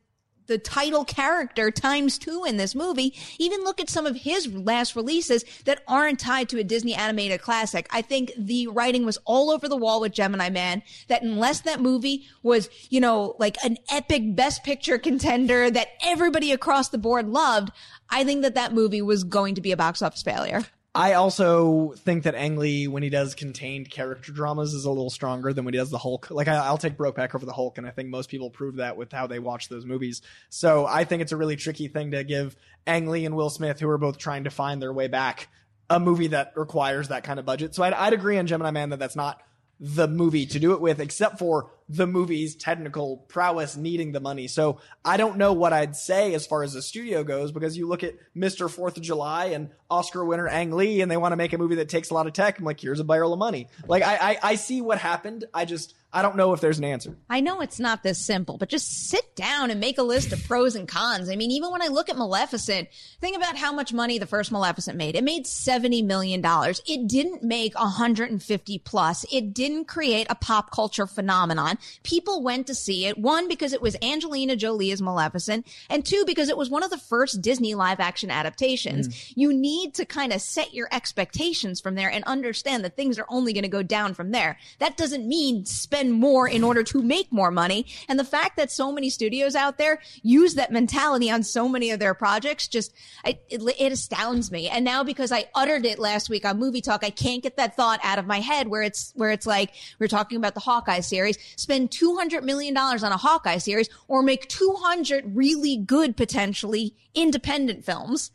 the 0.50 0.58
title 0.58 1.06
character 1.06 1.72
times 1.72 2.18
two 2.18 2.44
in 2.44 2.58
this 2.58 2.76
movie. 2.76 3.16
Even 3.38 3.64
look 3.64 3.80
at 3.80 3.90
some 3.90 4.06
of 4.06 4.18
his 4.18 4.48
last 4.48 4.96
releases 4.96 5.46
that 5.64 5.82
aren't 5.88 6.20
tied 6.20 6.50
to 6.50 6.60
a 6.60 6.64
Disney 6.64 6.94
animated 6.94 7.40
classic. 7.40 7.88
I 7.92 8.02
think 8.02 8.34
the 8.38 8.68
writing 8.68 9.06
was 9.06 9.18
all 9.24 9.52
over 9.52 9.70
the 9.70 9.78
wall 9.78 10.02
with 10.02 10.12
Gemini 10.12 10.50
Man 10.50 10.84
that 11.08 11.22
unless 11.22 11.62
that 11.62 11.80
movie 11.80 12.26
was, 12.44 12.70
you 12.90 13.00
know, 13.00 13.36
like 13.40 13.56
an 13.64 13.78
epic 13.90 14.36
best 14.36 14.64
picture 14.64 14.98
contender 14.98 15.72
that 15.72 15.90
everybody 16.04 16.52
across 16.52 16.90
the 16.90 16.98
board 16.98 17.30
loved, 17.30 17.72
I 18.10 18.24
think 18.24 18.42
that 18.42 18.56
that 18.56 18.74
movie 18.74 19.02
was 19.02 19.24
going 19.24 19.56
to 19.56 19.62
be 19.62 19.72
a 19.72 19.78
box 19.78 20.02
office 20.02 20.24
failure. 20.24 20.66
I 21.00 21.14
also 21.14 21.94
think 22.00 22.24
that 22.24 22.36
Ang 22.36 22.58
Lee, 22.58 22.90
when 22.90 23.04
he 23.04 23.10
does 23.10 23.34
contained 23.34 23.90
character 23.90 24.34
dramas, 24.34 24.74
is 24.74 24.84
a 24.84 24.90
little 24.90 25.10
stronger 25.10 25.54
than 25.54 25.64
when 25.64 25.74
he 25.74 25.78
does 25.78 25.90
the 25.90 25.98
Hulk. 25.98 26.30
Like 26.30 26.50
I, 26.50 26.56
I'll 26.56 26.78
take 26.78 26.98
Brokeback 26.98 27.34
over 27.34 27.46
the 27.46 27.54
Hulk, 27.54 27.78
and 27.78 27.88
I 27.88 27.92
think 27.92 28.10
most 28.10 28.30
people 28.30 28.50
prove 28.50 28.76
that 28.76 28.98
with 28.98 29.10
how 29.10 29.26
they 29.26 29.40
watch 29.40 29.70
those 29.70 29.86
movies. 29.86 30.22
So 30.50 30.86
I 30.86 31.06
think 31.06 31.22
it's 31.22 31.32
a 31.32 31.38
really 31.38 31.56
tricky 31.56 31.88
thing 31.88 32.12
to 32.12 32.26
give 32.26 32.58
Ang 32.86 33.08
Lee 33.08 33.24
and 33.24 33.38
Will 33.38 33.50
Smith, 33.50 33.80
who 33.80 33.88
are 33.88 33.98
both 33.98 34.18
trying 34.18 34.44
to 34.44 34.50
find 34.50 34.82
their 34.82 34.92
way 34.92 35.08
back, 35.08 35.48
a 35.90 36.02
movie 36.02 36.28
that 36.28 36.52
requires 36.58 37.08
that 37.08 37.24
kind 37.24 37.40
of 37.40 37.46
budget. 37.46 37.76
So 37.76 37.84
I'd, 37.84 37.94
I'd 37.94 38.12
agree 38.12 38.38
on 38.38 38.46
Gemini 38.46 38.72
Man 38.72 38.90
that 38.90 39.00
that's 39.00 39.16
not 39.16 39.42
the 39.80 40.10
movie 40.10 40.48
to 40.48 40.60
do 40.60 40.74
it 40.74 40.82
with, 40.82 41.00
except 41.00 41.40
for 41.40 41.72
the 41.90 42.06
movie's 42.06 42.56
technical 42.56 43.18
prowess 43.18 43.76
needing 43.76 44.12
the 44.12 44.20
money. 44.20 44.48
So 44.48 44.80
I 45.04 45.18
don't 45.18 45.38
know 45.38 45.54
what 45.54 45.74
I'd 45.74 45.96
say 45.96 46.36
as 46.36 46.46
far 46.46 46.62
as 46.62 46.74
the 46.74 46.84
studio 46.84 47.24
goes, 47.24 47.52
because 47.52 47.76
you 47.76 47.88
look 47.88 48.04
at 48.04 48.14
Mr. 48.38 48.70
Fourth 48.70 48.96
of 48.96 49.04
July 49.04 49.46
and 49.46 49.72
Oscar 49.90 50.24
winner 50.24 50.48
Ang 50.48 50.72
Lee, 50.72 51.02
and 51.02 51.10
they 51.10 51.18
want 51.18 51.32
to 51.32 51.36
make 51.36 51.52
a 51.52 51.58
movie 51.58 51.76
that 51.76 51.90
takes 51.90 52.12
a 52.12 52.14
lot 52.14 52.28
of 52.28 52.34
tech. 52.34 52.60
I'm 52.60 52.66
like, 52.66 52.80
here's 52.80 53.00
a 53.00 53.04
barrel 53.04 53.34
of 53.34 53.40
money. 53.40 53.70
Like 53.88 54.04
I, 54.04 54.34
I, 54.34 54.38
I 54.44 54.56
see 54.56 54.82
what 54.82 55.00
happened. 55.00 55.46
I 55.52 55.66
just, 55.66 55.96
I 56.14 56.22
don't 56.22 56.36
know 56.36 56.54
if 56.54 56.62
there's 56.62 56.78
an 56.78 56.84
answer. 56.84 57.18
I 57.28 57.40
know 57.40 57.62
it's 57.62 57.80
not 57.80 58.04
this 58.04 58.24
simple, 58.24 58.60
but 58.60 58.70
just 58.70 59.10
sit 59.10 59.36
down 59.36 59.72
and 59.72 59.80
make 59.80 59.98
a 59.98 60.04
list 60.04 60.32
of 60.32 60.44
pros 60.48 60.76
and 60.76 60.88
cons. 60.88 61.28
I 61.28 61.36
mean, 61.36 61.50
even 61.50 61.72
when 61.72 61.82
I 61.82 61.88
look 61.88 62.08
at 62.10 62.18
Maleficent, 62.18 62.90
think 63.20 63.36
about 63.36 63.58
how 63.58 63.74
much 63.74 63.92
money 63.94 64.20
the 64.20 64.28
first 64.28 64.52
Maleficent 64.52 64.96
made. 64.96 65.16
It 65.16 65.24
made 65.24 65.46
$70 65.46 66.06
million. 66.06 66.44
It 66.46 67.08
didn't 67.08 67.42
make 67.42 67.74
150 67.74 68.78
plus. 68.80 69.26
It 69.32 69.56
didn't 69.56 69.86
create 69.86 70.28
a 70.30 70.36
pop 70.36 70.70
culture 70.72 71.08
phenomenon. 71.08 71.79
People 72.04 72.44
went 72.44 72.68
to 72.68 72.76
see 72.76 73.06
it. 73.06 73.18
One, 73.18 73.48
because 73.48 73.74
it 73.74 73.82
was 73.82 73.96
Angelina 74.02 74.56
Jolie 74.56 74.92
as 74.92 75.02
Maleficent, 75.02 75.68
and 75.90 76.06
two, 76.06 76.24
because 76.26 76.50
it 76.50 76.58
was 76.58 76.70
one 76.70 76.84
of 76.84 76.90
the 76.90 76.98
first 76.98 77.42
Disney 77.42 77.76
live 77.76 78.00
action 78.00 78.32
adaptations. 78.32 79.08
Mm. 79.08 79.34
You 79.36 79.54
need 79.54 79.94
to 79.96 80.06
kind 80.06 80.34
of 80.34 80.42
set 80.42 80.74
your 80.74 80.88
expectations 80.92 81.82
from 81.82 81.96
there 81.96 82.12
and 82.12 82.24
understand 82.26 82.84
that 82.84 82.96
things 82.96 83.20
are 83.20 83.26
only 83.30 83.54
going 83.54 83.64
to 83.64 83.70
go 83.70 83.84
down 83.84 84.14
from 84.14 84.32
there. 84.32 84.58
That 84.80 84.98
doesn't 84.98 85.28
mean 85.28 85.66
spend 85.66 86.14
more 86.14 86.48
in 86.48 86.64
order 86.64 86.84
to 86.84 87.02
make 87.02 87.32
more 87.32 87.52
money. 87.52 87.86
And 88.08 88.20
the 88.20 88.24
fact 88.24 88.58
that 88.58 88.72
so 88.72 88.92
many 88.92 89.10
studios 89.10 89.56
out 89.56 89.78
there 89.78 90.00
use 90.22 90.56
that 90.56 90.72
mentality 90.72 91.30
on 91.30 91.44
so 91.44 91.68
many 91.68 91.92
of 91.92 92.00
their 92.00 92.14
projects 92.14 92.68
just, 92.68 92.94
I, 93.26 93.40
it, 93.50 93.62
it 93.80 93.92
astounds 93.92 94.52
me. 94.52 94.70
And 94.70 94.86
now 94.86 95.04
because 95.04 95.32
I 95.32 95.46
uttered 95.56 95.86
it 95.86 96.00
last 96.00 96.30
week 96.30 96.46
on 96.46 96.60
Movie 96.60 96.82
Talk, 96.82 97.04
I 97.04 97.10
can't 97.10 97.44
get 97.44 97.58
that 97.58 97.76
thought 97.76 98.00
out 98.04 98.20
of 98.20 98.26
my 98.26 98.40
head 98.40 98.68
where 98.68 98.82
it's, 98.82 99.12
where 99.16 99.32
it's 99.32 99.46
like, 99.46 99.72
we're 100.00 100.08
talking 100.08 100.38
about 100.38 100.54
the 100.54 100.60
Hawkeye 100.60 101.00
series, 101.02 101.38
spend 101.70 101.92
$200 101.92 102.42
million 102.44 102.76
on 102.76 103.04
a 103.04 103.18
Hawkeye 103.18 103.60
series 103.60 103.90
or 104.08 104.24
make 104.24 104.50
200 104.50 105.36
really 105.36 105.78
good, 105.78 106.18
potentially 106.18 106.96
independent 107.14 107.86
films. 107.86 108.32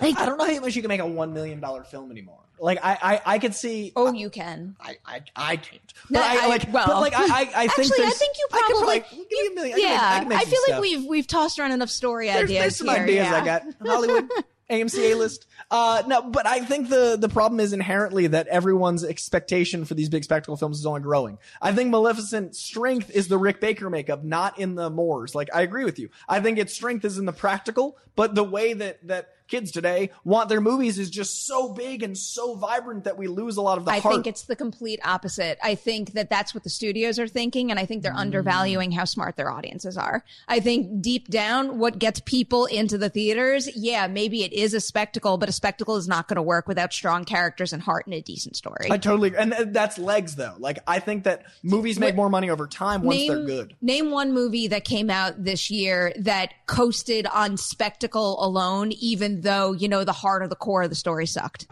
Like, 0.00 0.16
I 0.18 0.26
don't 0.26 0.38
know 0.38 0.46
how 0.46 0.60
much 0.60 0.76
you 0.76 0.82
can 0.82 0.88
make 0.88 1.00
a 1.00 1.06
one 1.06 1.32
million 1.32 1.58
dollar 1.60 1.82
film 1.82 2.10
anymore. 2.12 2.38
Like 2.60 2.78
I, 2.82 2.98
I, 3.02 3.20
I 3.34 3.38
could 3.40 3.54
see. 3.54 3.92
Oh, 3.96 4.12
you 4.12 4.30
can. 4.30 4.76
I, 4.80 4.96
I, 5.04 5.20
I 5.34 5.56
can't. 5.56 5.92
No, 6.08 6.20
But 6.20 6.30
I, 6.30 6.46
like, 6.46 6.72
well, 6.72 6.86
but 6.86 7.00
like, 7.00 7.12
I, 7.14 7.24
I, 7.24 7.40
I 7.64 7.68
think 7.68 7.90
actually, 7.90 8.04
I 8.06 8.10
think 8.10 8.36
you 8.38 8.46
I 8.52 8.62
could 8.66 8.76
probably, 8.76 9.04
give 9.10 9.28
me 9.40 9.46
a 9.50 9.54
million. 9.54 9.74
I 9.76 9.80
can 9.80 9.90
yeah. 9.90 9.98
make- 9.98 9.98
I 9.98 10.18
can 10.20 10.28
make 10.28 10.38
I 10.38 10.44
feel 10.44 10.60
like 10.60 10.68
stuff. 10.68 10.80
we've 10.80 11.04
we've 11.06 11.26
tossed 11.26 11.58
around 11.58 11.72
enough 11.72 11.90
story 11.90 12.26
there's, 12.28 12.44
ideas 12.44 12.60
there's 12.60 12.76
some 12.76 12.88
here. 12.88 13.02
ideas 13.02 13.26
yeah. 13.26 13.34
I 13.34 13.44
got. 13.44 13.62
Hollywood, 13.84 14.30
AMC 14.70 15.12
A 15.12 15.14
list. 15.16 15.46
Uh, 15.74 16.04
no, 16.06 16.22
but 16.22 16.46
I 16.46 16.60
think 16.60 16.88
the 16.88 17.16
the 17.18 17.28
problem 17.28 17.58
is 17.58 17.72
inherently 17.72 18.28
that 18.28 18.46
everyone's 18.46 19.02
expectation 19.02 19.84
for 19.84 19.94
these 19.94 20.08
big 20.08 20.22
spectacle 20.22 20.56
films 20.56 20.78
is 20.78 20.86
only 20.86 21.00
growing. 21.00 21.36
I 21.60 21.72
think 21.72 21.90
Maleficent's 21.90 22.60
strength 22.60 23.10
is 23.10 23.26
the 23.26 23.38
Rick 23.38 23.60
Baker 23.60 23.90
makeup, 23.90 24.22
not 24.22 24.60
in 24.60 24.76
the 24.76 24.88
Moors. 24.88 25.34
Like 25.34 25.48
I 25.52 25.62
agree 25.62 25.84
with 25.84 25.98
you. 25.98 26.10
I 26.28 26.38
think 26.38 26.58
its 26.58 26.72
strength 26.72 27.04
is 27.04 27.18
in 27.18 27.24
the 27.24 27.32
practical, 27.32 27.98
but 28.14 28.36
the 28.36 28.44
way 28.44 28.72
that 28.74 29.04
that 29.08 29.33
kids 29.54 29.70
today 29.70 30.10
want 30.24 30.48
their 30.48 30.60
movies 30.60 30.98
is 30.98 31.08
just 31.10 31.46
so 31.46 31.72
big 31.72 32.02
and 32.02 32.18
so 32.18 32.56
vibrant 32.56 33.04
that 33.04 33.16
we 33.16 33.28
lose 33.28 33.56
a 33.56 33.62
lot 33.62 33.78
of 33.78 33.84
the 33.84 33.90
I 33.92 34.00
heart. 34.00 34.14
think 34.14 34.26
it's 34.26 34.42
the 34.42 34.56
complete 34.56 34.98
opposite. 35.04 35.58
I 35.62 35.76
think 35.76 36.14
that 36.14 36.28
that's 36.28 36.54
what 36.54 36.64
the 36.64 36.70
studios 36.70 37.18
are 37.20 37.28
thinking, 37.28 37.70
and 37.70 37.78
I 37.78 37.86
think 37.86 38.02
they're 38.02 38.12
Mm. 38.12 38.18
undervaluing 38.26 38.90
how 38.92 39.04
smart 39.04 39.36
their 39.36 39.50
audiences 39.50 39.96
are. 39.96 40.24
I 40.48 40.58
think 40.60 41.00
deep 41.02 41.28
down, 41.28 41.78
what 41.78 41.98
gets 42.00 42.20
people 42.24 42.66
into 42.66 42.98
the 42.98 43.08
theaters, 43.08 43.68
yeah, 43.76 44.06
maybe 44.08 44.42
it 44.42 44.52
is 44.52 44.74
a 44.74 44.80
spectacle, 44.80 45.36
but 45.38 45.48
a 45.48 45.52
spectacle 45.52 45.96
is 45.96 46.08
not 46.08 46.26
going 46.26 46.36
to 46.36 46.42
work 46.42 46.66
without 46.66 46.92
strong 46.92 47.24
characters 47.24 47.72
and 47.72 47.80
heart 47.82 48.06
and 48.06 48.14
a 48.14 48.20
decent 48.22 48.56
story. 48.56 48.88
I 48.90 48.98
totally, 48.98 49.28
agree. 49.28 49.40
and 49.40 49.72
that's 49.72 49.98
legs 49.98 50.34
though. 50.36 50.54
Like 50.58 50.78
I 50.86 50.98
think 50.98 51.24
that 51.24 51.44
movies 51.62 51.98
make 52.00 52.16
more 52.16 52.28
money 52.30 52.50
over 52.50 52.66
time 52.66 53.02
once 53.02 53.18
name, 53.20 53.32
they're 53.32 53.44
good. 53.44 53.76
Name 53.80 54.10
one 54.10 54.32
movie 54.32 54.66
that 54.68 54.84
came 54.84 55.10
out 55.10 55.44
this 55.44 55.70
year 55.70 56.12
that 56.18 56.52
coasted 56.66 57.26
on 57.28 57.56
spectacle 57.56 58.44
alone, 58.44 58.90
even 58.92 59.42
though, 59.44 59.72
you 59.72 59.88
know, 59.88 60.02
the 60.02 60.12
heart 60.12 60.42
or 60.42 60.48
the 60.48 60.56
core 60.56 60.82
of 60.82 60.90
the 60.90 60.96
story 60.96 61.26
sucked. 61.26 61.66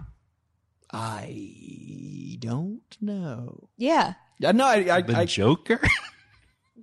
I 0.93 2.37
don't 2.39 2.83
know. 3.01 3.68
Yeah. 3.77 4.14
Yeah, 4.39 4.53
no, 4.53 4.66
I, 4.66 4.97
I, 4.97 5.03
The 5.03 5.16
I 5.18 5.25
Joker. 5.25 5.81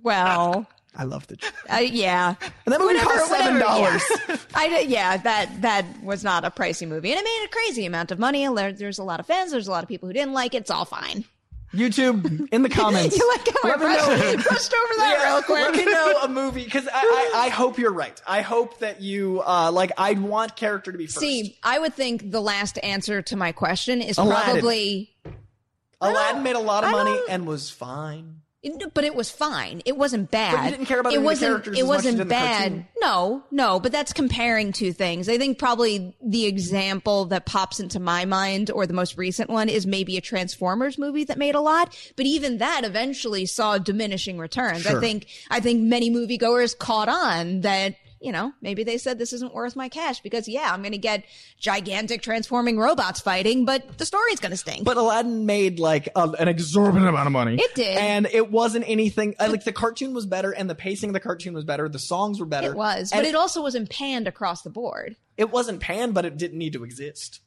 Well, 0.02 0.66
I 0.96 1.04
love 1.04 1.26
the. 1.26 1.36
uh, 1.70 1.76
yeah. 1.76 2.34
And 2.64 2.72
that 2.72 2.80
movie 2.80 2.94
Whatever, 2.94 3.18
cost 3.18 3.30
whatever, 3.30 3.60
$7. 3.60 4.00
Yeah. 4.28 4.36
I 4.54 4.78
yeah, 4.88 5.16
that 5.18 5.60
that 5.60 5.84
was 6.02 6.24
not 6.24 6.46
a 6.46 6.50
pricey 6.50 6.88
movie, 6.88 7.10
and 7.10 7.20
it 7.20 7.22
made 7.24 7.44
a 7.44 7.48
crazy 7.52 7.84
amount 7.84 8.10
of 8.10 8.18
money. 8.18 8.46
There's 8.72 8.98
a 8.98 9.02
lot 9.04 9.20
of 9.20 9.26
fans. 9.26 9.50
There's 9.50 9.68
a 9.68 9.70
lot 9.70 9.82
of 9.82 9.90
people 9.90 10.08
who 10.08 10.14
didn't 10.14 10.32
like 10.32 10.54
it. 10.54 10.62
It's 10.62 10.70
all 10.70 10.86
fine. 10.86 11.26
YouTube 11.72 12.48
in 12.52 12.62
the 12.62 12.68
comments. 12.68 13.16
you 13.18 13.28
like 13.28 13.46
how 13.48 13.54
I 13.64 13.68
Let 13.68 13.78
me 13.78 13.84
brushed, 13.86 14.08
know. 14.08 14.42
brushed 14.48 14.74
over 14.74 14.94
that 14.98 15.16
Yeah, 15.20 15.32
real 15.34 15.42
quick? 15.42 15.74
Let 15.76 15.76
me 15.76 15.84
know 15.92 16.18
a 16.24 16.28
movie 16.28 16.64
because 16.64 16.88
I, 16.92 17.30
I, 17.34 17.46
I 17.46 17.48
hope 17.60 17.78
you're 17.78 17.92
right. 17.92 18.20
I 18.26 18.40
hope 18.42 18.78
that 18.80 19.00
you 19.00 19.42
uh 19.46 19.70
like. 19.72 19.92
I 19.96 20.12
want 20.14 20.56
character 20.56 20.90
to 20.92 20.98
be 20.98 21.06
first. 21.06 21.20
See, 21.20 21.58
I 21.62 21.78
would 21.78 21.94
think 21.94 22.30
the 22.30 22.40
last 22.40 22.78
answer 22.82 23.22
to 23.22 23.36
my 23.36 23.52
question 23.52 24.02
is 24.02 24.18
Aladdin. 24.18 24.52
probably 24.54 25.16
Aladdin 26.00 26.42
made 26.42 26.56
a 26.56 26.60
lot 26.60 26.82
of 26.84 26.90
money 26.90 27.18
and 27.28 27.46
was 27.46 27.70
fine. 27.70 28.40
It- 28.62 28.92
but 28.92 29.04
it 29.04 29.14
was 29.14 29.30
fine. 29.30 29.80
It 29.86 29.96
wasn't 29.96 30.30
bad. 30.30 30.54
But 30.54 30.64
you 30.64 30.70
didn't 30.72 30.86
care 30.86 31.00
about 31.00 31.12
it 31.14 31.22
wasn't. 31.22 31.50
characters 31.50 31.78
it 31.78 31.80
as 31.80 31.86
much 31.88 31.98
as 31.98 32.04
you 32.04 32.08
wasn't 32.10 32.16
did 32.16 32.22
in 32.22 32.28
the 32.28 32.34
bad. 32.34 32.86
No, 33.00 33.42
no. 33.50 33.80
But 33.80 33.90
that's 33.92 34.12
comparing 34.12 34.72
two 34.72 34.92
things. 34.92 35.30
I 35.30 35.38
think 35.38 35.58
probably 35.58 36.14
the 36.22 36.44
example 36.44 37.24
that 37.26 37.46
pops 37.46 37.80
into 37.80 37.98
my 38.00 38.26
mind, 38.26 38.70
or 38.70 38.86
the 38.86 38.92
most 38.92 39.16
recent 39.16 39.48
one, 39.48 39.70
is 39.70 39.86
maybe 39.86 40.18
a 40.18 40.20
Transformers 40.20 40.98
movie 40.98 41.24
that 41.24 41.38
made 41.38 41.54
a 41.54 41.60
lot. 41.60 41.96
But 42.16 42.26
even 42.26 42.58
that 42.58 42.84
eventually 42.84 43.46
saw 43.46 43.78
diminishing 43.78 44.36
returns. 44.38 44.86
I 44.86 45.00
think. 45.00 45.26
I 45.50 45.60
think 45.60 45.80
many 45.80 46.10
moviegoers 46.10 46.76
caught 46.76 47.08
on 47.08 47.62
that. 47.62 47.94
You 48.22 48.32
know, 48.32 48.52
maybe 48.60 48.84
they 48.84 48.98
said 48.98 49.18
this 49.18 49.32
isn't 49.32 49.54
worth 49.54 49.74
my 49.76 49.88
cash 49.88 50.20
because 50.20 50.46
yeah, 50.46 50.70
I'm 50.74 50.82
going 50.82 50.92
to 50.92 50.98
get 50.98 51.24
gigantic 51.58 52.20
transforming 52.20 52.78
robots 52.78 53.18
fighting, 53.18 53.64
but 53.64 53.96
the 53.96 54.04
story's 54.04 54.40
going 54.40 54.50
to 54.50 54.58
stink. 54.58 54.84
But 54.84 54.98
Aladdin 54.98 55.46
made 55.46 55.78
like 55.78 56.10
a, 56.14 56.28
an 56.38 56.46
exorbitant 56.46 57.08
amount 57.08 57.26
of 57.26 57.32
money. 57.32 57.56
It 57.58 57.74
did. 57.74 57.96
and 57.96 58.26
it 58.30 58.50
wasn't 58.50 58.84
anything. 58.86 59.36
uh, 59.40 59.48
Like 59.50 59.64
the 59.64 59.72
cartoon 59.72 60.12
was 60.12 60.26
better, 60.26 60.50
and 60.50 60.68
the 60.68 60.74
pacing 60.74 61.08
of 61.08 61.14
the 61.14 61.20
cartoon 61.20 61.54
was 61.54 61.64
better. 61.64 61.88
The 61.88 61.98
songs 61.98 62.38
were 62.40 62.46
better. 62.46 62.72
it 62.72 62.76
was, 62.76 63.10
and 63.10 63.22
but 63.22 63.26
it 63.28 63.34
also 63.34 63.62
wasn't 63.62 63.88
panned 63.88 64.28
across 64.28 64.62
the 64.62 64.70
board. 64.70 65.16
it 65.38 65.50
wasn't 65.50 65.80
panned, 65.80 66.12
but 66.12 66.26
it 66.26 66.36
didn't 66.36 66.58
need 66.58 66.74
to 66.74 66.84
exist. 66.84 67.40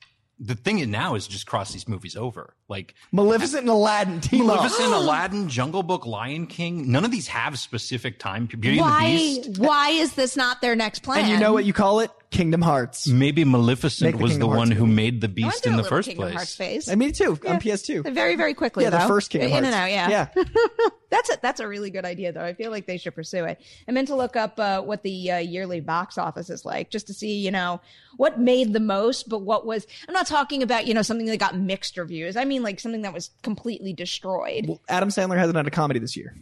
The 0.43 0.55
thing 0.55 0.89
now 0.91 1.15
is 1.15 1.25
just 1.25 1.47
cross 1.47 1.71
these 1.71 1.87
movies 1.87 2.15
over. 2.15 2.55
Like 2.67 2.95
Maleficent 3.11 3.61
and 3.61 3.69
Aladdin 3.69 4.19
team 4.19 4.49
up. 4.49 4.57
Maleficent, 4.57 4.93
Aladdin, 4.93 5.47
Jungle 5.47 5.83
Book, 5.83 6.05
Lion 6.05 6.47
King. 6.47 6.91
None 6.91 7.05
of 7.05 7.11
these 7.11 7.27
have 7.27 7.57
specific 7.57 8.19
time. 8.19 8.47
Beauty 8.47 8.79
why? 8.79 9.05
and 9.05 9.17
the 9.17 9.49
Beast. 9.49 9.59
Why 9.59 9.89
is 9.89 10.13
this 10.13 10.35
not 10.35 10.61
their 10.61 10.75
next 10.75 10.99
plan? 11.03 11.19
And 11.19 11.29
you 11.29 11.39
know 11.39 11.53
what 11.53 11.65
you 11.65 11.73
call 11.73 12.01
it? 12.01 12.11
Kingdom 12.33 12.61
Hearts. 12.61 13.07
Maybe 13.07 13.45
Maleficent 13.45 14.07
Make 14.11 14.17
the 14.17 14.23
was 14.23 14.31
Kingdom 14.33 14.49
the 14.49 14.55
Hearts 14.55 14.69
one 14.69 14.71
who 14.71 14.85
movie. 14.85 14.95
made 14.95 15.21
the 15.21 15.27
I 15.27 15.29
went 15.29 15.35
beast 15.35 15.63
through 15.63 15.69
in 15.69 15.73
a 15.73 15.77
the 15.77 15.83
little 15.83 15.97
first 15.97 16.07
Kingdom 16.09 16.23
place. 16.25 16.35
Hearts 16.35 16.55
phase. 16.55 16.89
I 16.89 16.95
mean, 16.95 17.13
too 17.13 17.31
on 17.47 17.59
PS2. 17.61 18.13
Very, 18.13 18.35
very 18.35 18.53
quickly. 18.53 18.83
Yeah, 18.83 18.89
the 18.89 18.97
though. 18.97 19.07
first 19.07 19.29
Kingdom 19.29 19.47
In 19.47 19.63
Hearts. 19.63 19.67
and 19.67 19.75
out, 19.75 19.91
yeah. 19.91 20.27
Yeah. 20.35 20.43
that's 21.09 21.29
a 21.31 21.37
that's 21.41 21.59
a 21.59 21.67
really 21.67 21.89
good 21.91 22.05
idea, 22.05 22.31
though. 22.33 22.43
I 22.43 22.53
feel 22.53 22.71
like 22.71 22.87
they 22.87 22.97
should 22.97 23.15
pursue 23.15 23.45
it. 23.45 23.61
I 23.87 23.91
meant 23.91 24.07
to 24.09 24.15
look 24.15 24.35
up 24.35 24.59
uh, 24.59 24.81
what 24.81 25.03
the 25.03 25.31
uh, 25.31 25.37
yearly 25.37 25.79
box 25.79 26.17
office 26.17 26.49
is 26.49 26.65
like, 26.65 26.89
just 26.89 27.07
to 27.07 27.13
see, 27.13 27.37
you 27.39 27.51
know, 27.51 27.79
what 28.17 28.39
made 28.39 28.73
the 28.73 28.79
most, 28.79 29.29
but 29.29 29.39
what 29.39 29.65
was. 29.65 29.85
I'm 30.07 30.13
not 30.13 30.27
talking 30.27 30.63
about, 30.63 30.87
you 30.87 30.93
know, 30.93 31.01
something 31.03 31.27
that 31.27 31.37
got 31.37 31.57
mixed 31.57 31.97
reviews. 31.97 32.35
I 32.35 32.45
mean, 32.45 32.63
like 32.63 32.79
something 32.79 33.03
that 33.03 33.13
was 33.13 33.29
completely 33.43 33.93
destroyed. 33.93 34.67
Well, 34.67 34.81
Adam 34.89 35.09
Sandler 35.09 35.37
hasn't 35.37 35.55
had 35.55 35.67
a 35.67 35.71
comedy 35.71 35.99
this 35.99 36.17
year. 36.17 36.35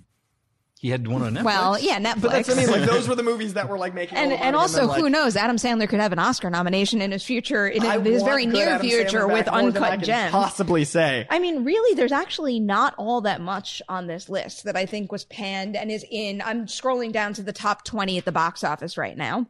He 0.82 0.90
had 0.90 1.08
one 1.08 1.22
on 1.22 1.36
Netflix. 1.36 1.44
Well, 1.44 1.80
yeah, 1.80 2.00
Netflix. 2.00 2.22
But 2.22 2.32
that's 2.32 2.48
what 2.48 2.58
I 2.58 2.62
mean. 2.62 2.72
Like 2.72 2.90
those 2.90 3.08
were 3.08 3.14
the 3.14 3.22
movies 3.32 3.54
that 3.54 3.70
were 3.70 3.78
like 3.78 3.94
making. 3.94 4.18
and 4.18 4.32
all 4.32 4.38
the 4.38 4.44
and 4.44 4.56
money, 4.56 4.64
also, 4.64 4.78
then, 4.80 4.88
like, 4.88 5.00
who 5.00 5.10
knows? 5.12 5.36
Adam 5.36 5.58
Sandler 5.58 5.88
could 5.88 6.00
have 6.00 6.12
an 6.12 6.18
Oscar 6.18 6.50
nomination 6.50 7.04
in 7.04 7.12
his 7.12 7.24
future, 7.24 7.68
in 7.68 7.84
I 7.84 8.00
his 8.00 8.24
very 8.24 8.48
near 8.48 8.70
Adam 8.70 8.88
future 8.88 9.28
with 9.28 9.46
back 9.46 9.62
more 9.62 9.72
than 9.72 9.84
I 9.84 9.90
Uncut 9.90 10.00
can 10.00 10.04
Gems. 10.04 10.32
Possibly 10.32 10.84
say. 10.86 11.28
I 11.30 11.38
mean, 11.38 11.64
really, 11.64 11.94
there's 11.96 12.12
actually 12.12 12.60
not 12.60 12.96
all 12.98 13.22
that 13.22 13.42
much 13.42 13.84
on 13.88 14.08
this 14.08 14.28
list 14.28 14.64
that 14.64 14.76
I 14.76 14.88
think 14.88 15.12
was 15.12 15.24
panned 15.26 15.76
and 15.76 15.92
is 15.92 16.04
in. 16.10 16.42
I'm 16.42 16.66
scrolling 16.66 17.12
down 17.12 17.34
to 17.36 17.44
the 17.44 17.54
top 17.54 17.86
20 17.86 18.18
at 18.18 18.26
the 18.26 18.32
box 18.32 18.64
office 18.64 18.98
right 18.98 19.16
now. 19.16 19.46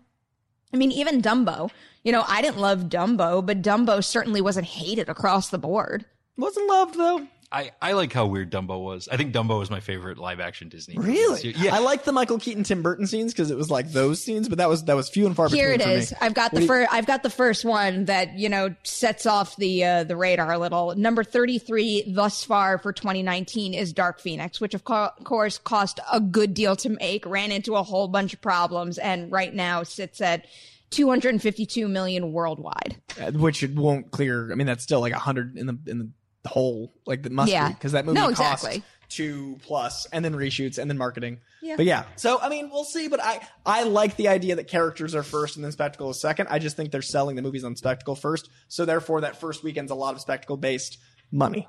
I 0.73 0.77
mean, 0.77 0.91
even 0.91 1.21
Dumbo. 1.21 1.71
You 2.03 2.11
know, 2.11 2.25
I 2.27 2.41
didn't 2.41 2.59
love 2.59 2.89
Dumbo, 2.89 3.45
but 3.45 3.61
Dumbo 3.61 4.03
certainly 4.03 4.41
wasn't 4.41 4.65
hated 4.67 5.07
across 5.07 5.47
the 5.47 5.57
board. 5.57 6.03
Wasn't 6.35 6.67
loved 6.67 6.97
though. 6.97 7.25
I, 7.51 7.71
I 7.81 7.91
like 7.93 8.13
how 8.13 8.27
weird 8.27 8.49
Dumbo 8.49 8.81
was. 8.81 9.09
I 9.11 9.17
think 9.17 9.33
Dumbo 9.33 9.59
was 9.59 9.69
my 9.69 9.81
favorite 9.81 10.17
live 10.17 10.39
action 10.39 10.69
Disney. 10.69 10.97
Really? 10.97 11.51
this. 11.51 11.61
Yeah. 11.61 11.75
I 11.75 11.79
like 11.79 12.05
the 12.05 12.13
Michael 12.13 12.39
Keaton 12.39 12.63
Tim 12.63 12.81
Burton 12.81 13.07
scenes 13.07 13.33
because 13.33 13.51
it 13.51 13.57
was 13.57 13.69
like 13.69 13.91
those 13.91 14.23
scenes, 14.23 14.47
but 14.47 14.59
that 14.59 14.69
was 14.69 14.85
that 14.85 14.95
was 14.95 15.09
few 15.09 15.25
and 15.25 15.35
far 15.35 15.49
Here 15.49 15.77
between. 15.77 15.97
it 15.97 16.05
for 16.07 16.13
me. 16.13 16.17
I've 16.21 16.33
got 16.33 16.53
What 16.53 16.61
the 16.61 16.67
first. 16.67 16.93
I've 16.93 17.05
got 17.05 17.23
the 17.23 17.29
first 17.29 17.65
one 17.65 18.05
that 18.05 18.37
you 18.39 18.47
know 18.47 18.73
sets 18.83 19.25
off 19.25 19.57
the 19.57 19.83
uh, 19.83 20.03
the 20.05 20.15
radar 20.15 20.53
a 20.53 20.57
little. 20.57 20.95
Number 20.95 21.23
thirty 21.25 21.59
three 21.59 22.03
thus 22.07 22.43
far 22.43 22.77
for 22.77 22.93
2019 22.93 23.73
is 23.73 23.91
Dark 23.91 24.21
Phoenix, 24.21 24.61
which 24.61 24.73
of 24.73 24.85
co- 24.85 25.11
course 25.25 25.57
cost 25.57 25.99
a 26.11 26.21
good 26.21 26.53
deal 26.53 26.75
to 26.77 26.89
make, 26.89 27.25
ran 27.25 27.51
into 27.51 27.75
a 27.75 27.83
whole 27.83 28.07
bunch 28.07 28.33
of 28.33 28.39
problems, 28.41 28.97
and 28.97 29.29
right 29.29 29.53
now 29.53 29.83
sits 29.83 30.21
at 30.21 30.45
252 30.91 31.87
million 31.87 32.31
worldwide. 32.31 32.95
Uh, 33.19 33.31
which 33.31 33.63
it 33.63 33.75
won't 33.75 34.11
clear. 34.11 34.51
I 34.51 34.55
mean, 34.55 34.67
that's 34.67 34.83
still 34.83 35.01
like 35.01 35.13
a 35.13 35.19
hundred 35.19 35.57
in 35.57 35.65
the 35.65 35.77
in 35.87 35.97
the 35.99 36.09
hole. 36.45 36.93
Like 37.05 37.25
it 37.25 37.31
must 37.31 37.51
Yeah. 37.51 37.69
be 37.69 37.73
because 37.75 37.91
that 37.93 38.05
movie 38.05 38.19
No, 38.19 38.27
cost 38.33 38.63
exactly. 38.63 38.83
two 39.09 39.57
plus, 39.63 40.05
and 40.13 40.23
then 40.23 40.33
reshoots, 40.33 40.77
and 40.77 40.89
then 40.89 40.97
marketing. 40.97 41.39
Yeah. 41.61 41.75
But 41.75 41.85
yeah, 41.85 42.05
so 42.15 42.39
I 42.41 42.49
mean, 42.49 42.69
we'll 42.71 42.83
see. 42.85 43.07
But 43.07 43.21
I 43.21 43.39
I 43.65 43.83
like 43.83 44.15
the 44.15 44.27
idea 44.29 44.55
that 44.55 44.67
characters 44.67 45.13
are 45.15 45.23
first 45.23 45.55
and 45.55 45.63
then 45.65 45.71
spectacle 45.71 46.09
is 46.09 46.19
second. 46.21 46.47
I 46.49 46.59
just 46.59 46.75
think 46.75 46.91
they're 46.91 47.01
selling 47.01 47.35
the 47.35 47.41
movies 47.41 47.63
on 47.63 47.75
spectacle 47.75 48.15
first, 48.15 48.49
so 48.67 48.85
therefore 48.85 49.21
that 49.21 49.39
first 49.39 49.63
weekend's 49.63 49.91
a 49.91 49.95
lot 49.95 50.15
of 50.15 50.21
spectacle 50.21 50.57
based 50.57 50.97
money. 51.31 51.67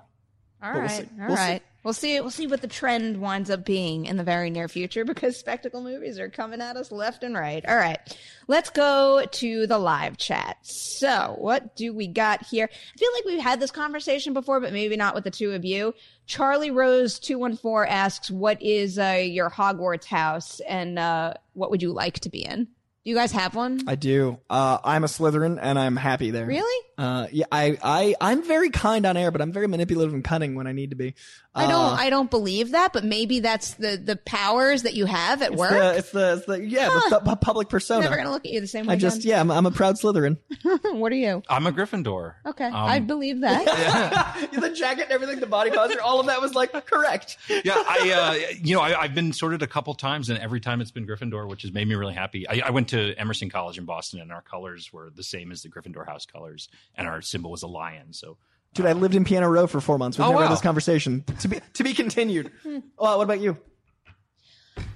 All 0.63 0.73
But 0.73 0.81
we'll 0.81 0.89
see. 0.89 1.09
all 1.21 1.29
We'll 1.29 1.37
see. 1.37 1.61
We'll 1.85 1.93
see. 1.95 2.21
We'll 2.21 2.31
see 2.31 2.47
what 2.47 2.61
the 2.61 2.69
trend 2.69 3.21
winds 3.21 3.51
up 3.51 3.65
being 3.65 4.07
in 4.07 4.17
the 4.17 4.23
very 4.23 4.51
near 4.51 4.69
future 4.69 5.05
because 5.05 5.37
spectacle 5.37 5.83
movies 5.83 6.21
are 6.21 6.29
coming 6.29 6.61
at 6.61 6.77
us 6.77 6.93
left 6.93 7.25
and 7.25 7.35
right. 7.35 7.65
All 7.67 7.75
right, 7.75 7.99
let's 8.47 8.71
go 8.71 9.25
to 9.29 9.67
the 9.67 9.79
live 9.79 10.17
chat. 10.17 10.59
So, 10.63 11.35
what 11.39 11.75
do 11.75 11.93
we 11.93 12.07
got 12.07 12.47
here? 12.47 12.69
I 12.73 12.99
feel 12.99 13.11
like 13.15 13.25
we've 13.25 13.41
had 13.43 13.59
this 13.59 13.73
conversation 13.73 14.33
before, 14.33 14.61
but 14.61 14.73
maybe 14.73 14.97
not 14.97 15.17
with 15.17 15.25
the 15.25 15.33
two 15.33 15.53
of 15.53 15.65
you. 15.65 15.93
Charlie 16.27 16.71
Rose 16.71 17.19
two 17.19 17.39
one 17.41 17.57
four 17.57 17.85
asks, 17.85 18.31
"What 18.31 18.63
is 18.63 18.97
uh, 18.97 19.21
your 19.25 19.51
Hogwarts 19.51 20.05
house, 20.05 20.61
and 20.61 21.01
uh, 21.01 21.35
what 21.55 21.73
would 21.73 21.83
you 21.83 21.93
like 21.93 22.21
to 22.21 22.29
be 22.29 22.45
in?" 22.45 22.69
Do 23.05 23.11
you 23.11 23.17
guys 23.17 23.33
have 23.33 23.57
one? 23.57 23.81
I 23.89 23.97
do. 23.97 24.39
Uh, 24.49 24.79
I'm 24.85 25.03
a 25.03 25.09
Slytherin, 25.09 25.59
and 25.61 25.77
I'm 25.77 25.97
happy 25.97 26.31
there. 26.31 26.47
Really? 26.47 26.87
Uh, 26.99 27.27
yeah, 27.33 27.47
I, 27.51 27.79
I, 27.83 28.15
I'm 28.21 28.43
very 28.43 28.71
kind 28.71 29.07
on 29.07 29.17
air, 29.17 29.31
but 29.31 29.41
I'm 29.41 29.53
very 29.53 29.67
manipulative 29.67 30.13
and 30.15 30.23
cunning 30.23 30.55
when 30.55 30.67
I 30.67 30.73
need 30.73 30.91
to 30.91 30.97
be. 30.97 31.15
I 31.55 31.63
don't. 31.67 31.75
Uh, 31.75 31.97
I 31.99 32.09
don't 32.11 32.31
believe 32.31 32.71
that, 32.71 32.93
but 32.93 33.05
maybe 33.05 33.41
that's 33.41 33.75
the 33.75 33.97
the 34.03 34.17
powers 34.17 34.83
that 34.85 34.95
you 34.95 35.05
have 35.07 35.43
at 35.43 35.53
it's 35.53 35.59
work. 35.59 35.71
The, 35.73 35.97
it's 35.99 36.11
the, 36.11 36.33
it's 36.39 36.47
the, 36.47 36.65
yeah, 36.67 36.89
Huh. 36.91 37.19
the, 37.19 37.31
pu- 37.31 37.37
public 37.37 37.69
persona. 37.69 38.03
Never 38.05 38.17
gonna 38.17 38.31
look 38.31 38.47
at 38.47 38.53
you 38.53 38.61
the 38.61 38.67
same 38.67 38.87
way. 38.87 38.95
I 38.95 38.97
just, 38.97 39.19
again. 39.19 39.31
yeah, 39.31 39.41
I'm, 39.41 39.51
I'm 39.51 39.67
a 39.67 39.71
proud 39.71 39.97
Slytherin. 39.97 40.39
what 40.95 41.13
are 41.13 41.17
you? 41.17 41.43
I'm 41.51 41.67
a 41.67 41.73
Gryffindor. 41.73 42.35
Okay, 42.47 42.65
Um, 42.65 42.75
I 42.75 43.01
believe 43.01 43.41
that. 43.43 44.49
the 44.53 44.71
jacket 44.71 45.05
and 45.05 45.13
everything, 45.13 45.41
the 45.41 45.47
body 45.47 45.71
posture, 45.71 46.01
all 46.01 46.21
of 46.21 46.27
that 46.27 46.41
was 46.41 46.55
like 46.55 46.73
correct. 46.87 47.37
yeah, 47.49 47.75
I 47.77 48.47
uh, 48.51 48.55
you 48.63 48.75
know 48.75 48.81
I, 48.81 48.99
I've 49.03 49.15
been 49.15 49.33
sorted 49.35 49.63
a 49.63 49.67
couple 49.67 49.93
times, 49.95 50.31
and 50.31 50.39
every 50.39 50.61
time 50.61 50.81
it's 50.81 50.91
been 50.91 51.07
Gryffindor, 51.07 51.49
which 51.49 51.63
has 51.63 51.73
made 51.73 51.87
me 51.87 51.95
really 51.97 52.15
happy. 52.15 52.49
I, 52.49 52.63
I 52.67 52.71
went 52.71 52.89
to 52.91 53.15
Emerson 53.19 53.51
College 53.51 53.77
in 53.77 53.85
Boston, 53.85 54.21
and 54.21 54.33
our 54.33 54.43
colors 54.43 54.91
were 54.93 55.11
the 55.15 55.23
same 55.23 55.53
as 55.53 55.63
the 55.63 55.69
Gryffindor 55.69 56.07
house 56.07 56.25
colors, 56.25 56.69
and 56.95 57.07
our 57.09 57.23
symbol 57.23 57.51
was 57.51 57.63
a 57.63 57.67
lion. 57.69 58.13
So 58.13 58.37
Dude, 58.75 58.87
I 58.87 58.93
uh, 58.93 58.95
lived 58.95 59.15
in 59.15 59.25
Piano 59.25 59.49
Row 59.49 59.67
for 59.67 59.81
four 59.81 59.99
months. 59.99 60.19
We've 60.19 60.25
Oh, 60.27 60.31
never 60.31 60.41
wow. 60.43 60.47
had 60.49 60.53
this 60.53 60.63
conversation. 60.63 61.25
To 61.41 61.49
be 61.49 61.61
to 61.75 61.85
be 61.85 61.95
continued. 61.95 62.51
well, 62.65 62.75
hmm. 62.81 62.87
oh, 62.99 63.19
what 63.19 63.25
about 63.25 63.41
you? 63.41 63.57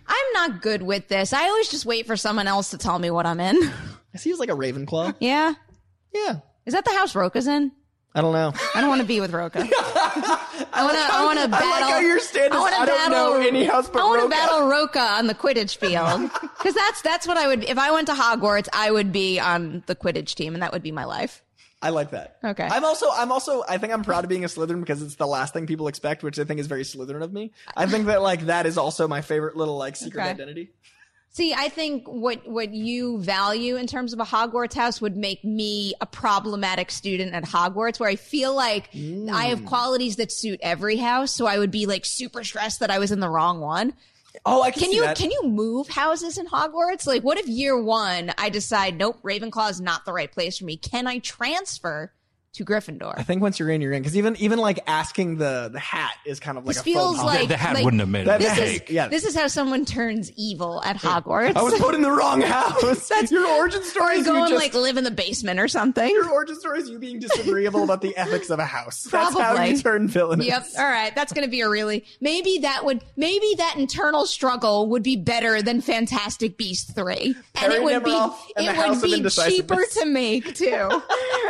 I'm 0.08 0.32
not 0.32 0.62
good 0.62 0.82
with 0.82 1.08
this. 1.08 1.32
I 1.32 1.44
always 1.48 1.68
just 1.68 1.84
wait 1.84 2.06
for 2.06 2.16
someone 2.16 2.46
else 2.46 2.70
to 2.70 2.78
tell 2.78 2.98
me 2.98 3.10
what 3.10 3.26
I'm 3.26 3.40
in. 3.40 3.56
I 4.14 4.18
see 4.18 4.30
you 4.30 4.34
as 4.34 4.40
like 4.40 4.48
a 4.48 4.52
Ravenclaw. 4.52 5.16
Yeah. 5.20 5.54
Yeah. 6.14 6.36
Is 6.64 6.72
that 6.74 6.84
the 6.84 6.92
house 6.92 7.14
Rocha's 7.14 7.46
in? 7.46 7.72
I 8.14 8.22
don't 8.22 8.32
know. 8.32 8.50
I 8.74 8.80
don't 8.80 8.88
want 8.88 9.02
to 9.02 9.06
be 9.06 9.20
with 9.20 9.32
Rocha. 9.32 9.58
I 9.68 10.82
want 10.82 10.96
to. 10.96 11.14
I 11.14 11.22
want 11.26 11.38
to 11.38 11.48
battle. 11.48 11.68
I 11.68 11.80
like 11.80 11.90
how 11.90 11.98
your 12.00 12.18
stand 12.18 12.54
is, 12.54 12.58
wanna 12.58 12.76
I 12.76 12.86
don't 12.86 13.10
know 13.10 13.38
any 13.38 13.64
house 13.66 13.90
but 13.90 14.00
I 14.00 14.04
want 14.06 14.22
to 14.22 14.28
battle 14.30 14.68
Rocha 14.68 15.00
on 15.00 15.26
the 15.26 15.34
Quidditch 15.34 15.76
field 15.76 16.30
because 16.56 16.72
that's 16.72 17.02
that's 17.02 17.26
what 17.26 17.36
I 17.36 17.46
would. 17.46 17.64
If 17.64 17.76
I 17.76 17.90
went 17.90 18.06
to 18.06 18.14
Hogwarts, 18.14 18.68
I 18.72 18.90
would 18.90 19.12
be 19.12 19.38
on 19.38 19.82
the 19.86 19.94
Quidditch 19.94 20.34
team, 20.34 20.54
and 20.54 20.62
that 20.62 20.72
would 20.72 20.82
be 20.82 20.92
my 20.92 21.04
life. 21.04 21.44
I 21.82 21.90
like 21.90 22.10
that. 22.12 22.38
Okay. 22.42 22.66
I'm 22.70 22.84
also 22.84 23.06
I'm 23.12 23.30
also 23.30 23.62
I 23.68 23.78
think 23.78 23.92
I'm 23.92 24.02
proud 24.02 24.24
of 24.24 24.30
being 24.30 24.44
a 24.44 24.48
Slytherin 24.48 24.80
because 24.80 25.02
it's 25.02 25.16
the 25.16 25.26
last 25.26 25.52
thing 25.52 25.66
people 25.66 25.88
expect, 25.88 26.22
which 26.22 26.38
I 26.38 26.44
think 26.44 26.58
is 26.58 26.66
very 26.66 26.82
Slytherin 26.82 27.22
of 27.22 27.32
me. 27.32 27.52
I 27.76 27.86
think 27.86 28.06
that 28.06 28.22
like 28.22 28.46
that 28.46 28.66
is 28.66 28.78
also 28.78 29.06
my 29.06 29.20
favorite 29.20 29.56
little 29.56 29.76
like 29.76 29.96
secret 29.96 30.22
Okay. 30.22 30.30
identity. 30.30 30.70
See, 31.36 31.52
I 31.52 31.68
think 31.68 32.08
what 32.08 32.48
what 32.48 32.72
you 32.72 33.18
value 33.18 33.76
in 33.76 33.86
terms 33.86 34.14
of 34.14 34.20
a 34.20 34.24
Hogwarts 34.24 34.72
house 34.72 35.02
would 35.02 35.18
make 35.18 35.44
me 35.44 35.92
a 36.00 36.06
problematic 36.06 36.90
student 36.90 37.34
at 37.34 37.44
Hogwarts, 37.44 38.00
where 38.00 38.08
I 38.08 38.16
feel 38.16 38.54
like 38.54 38.88
I 38.94 39.48
have 39.48 39.60
mm. 39.60 39.66
qualities 39.66 40.16
that 40.16 40.32
suit 40.32 40.60
every 40.62 40.96
house. 40.96 41.32
So 41.32 41.44
I 41.44 41.58
would 41.58 41.70
be 41.70 41.84
like 41.84 42.06
super 42.06 42.42
stressed 42.42 42.80
that 42.80 42.90
I 42.90 42.98
was 42.98 43.12
in 43.12 43.20
the 43.20 43.28
wrong 43.28 43.60
one. 43.60 43.92
Oh, 44.44 44.62
I 44.62 44.70
can, 44.70 44.84
Can 44.84 44.92
you 44.92 45.02
that. 45.02 45.16
can 45.16 45.30
you 45.30 45.42
move 45.44 45.88
houses 45.88 46.38
in 46.38 46.46
Hogwarts? 46.46 47.06
Like, 47.06 47.22
what 47.22 47.38
if 47.38 47.48
year 47.48 47.80
one 47.80 48.32
I 48.38 48.48
decide 48.48 48.96
nope, 48.96 49.18
Ravenclaw 49.22 49.70
is 49.70 49.80
not 49.80 50.04
the 50.04 50.12
right 50.12 50.30
place 50.30 50.58
for 50.58 50.64
me? 50.64 50.76
Can 50.76 51.06
I 51.06 51.18
transfer 51.18 52.12
to 52.56 52.64
Gryffindor? 52.64 53.14
I 53.16 53.22
think 53.22 53.40
once 53.42 53.58
you're 53.58 53.70
in, 53.70 53.80
you're 53.80 53.92
in. 53.92 54.02
Because 54.02 54.16
even 54.16 54.36
even 54.36 54.58
like 54.58 54.80
asking 54.86 55.36
the 55.38 55.68
the 55.72 55.78
hat 55.78 56.14
is 56.26 56.40
kind 56.40 56.58
of 56.58 56.64
like 56.66 56.74
This 56.74 56.80
a 56.80 56.84
feels 56.84 57.16
faux 57.16 57.24
like 57.26 57.40
The- 57.42 57.46
the 57.48 57.56
hat 57.56 57.74
like, 57.74 57.84
wouldn't 57.84 58.00
have 58.00 58.08
made 58.08 58.26
That- 58.26 58.40
a 58.40 58.44
This 58.44 58.58
is 58.58 58.90
yeah. 58.90 59.08
this 59.08 59.24
is 59.24 59.34
how 59.36 59.46
someone 59.46 59.84
turns 59.84 60.30
evil 60.36 60.82
at 60.84 60.96
Hogwarts. 60.96 61.56
I 61.56 61.62
was 61.62 61.74
put 61.74 61.94
in 61.94 62.02
the 62.02 62.10
wrong 62.10 62.40
house. 62.42 62.80
That's- 63.08 63.30
your 63.30 63.46
origin 63.46 63.82
story 63.84 64.16
or 64.16 64.18
is 64.20 64.26
go 64.26 64.32
you 64.34 64.38
and 64.40 64.48
just 64.50 64.62
like 64.62 64.74
live 64.74 64.96
in 64.96 65.04
the 65.04 65.10
basement 65.10 65.58
or 65.60 65.68
something. 65.68 66.08
your 66.10 66.30
origin 66.30 66.58
story 66.58 66.80
is 66.80 66.88
you 66.90 66.98
being 66.98 67.18
disagreeable 67.18 67.84
about 67.84 68.00
the 68.02 68.16
ethics 68.16 68.50
of 68.50 68.58
a 68.58 68.64
house. 68.66 69.04
That's 69.04 69.34
how 69.34 69.54
Probably. 69.54 69.70
you 69.70 69.78
turn 69.78 70.08
villainous. 70.08 70.46
Yep. 70.46 70.66
All 70.78 70.84
right. 70.84 71.14
That's 71.14 71.32
going 71.32 71.44
to 71.46 71.50
be 71.50 71.60
a 71.60 71.68
really 71.68 72.04
maybe 72.20 72.58
that 72.62 72.84
would 72.84 73.02
maybe 73.16 73.54
that 73.58 73.74
internal 73.76 74.26
struggle 74.26 74.88
would 74.88 75.02
be 75.02 75.16
better 75.16 75.62
than 75.62 75.80
Fantastic 75.80 76.56
Beast 76.56 76.94
three, 76.94 77.34
and 77.34 77.36
Perri 77.54 77.74
it 77.76 77.82
would 77.82 78.04
be 78.04 78.10
Nemiroff 78.10 78.34
and 78.56 78.66
the 78.66 78.72
it 78.72 78.88
would 79.02 79.22
be 79.22 79.30
cheaper 79.30 79.82
to 80.00 80.06
make 80.06 80.54
too. 80.54 80.74
All 80.90 81.00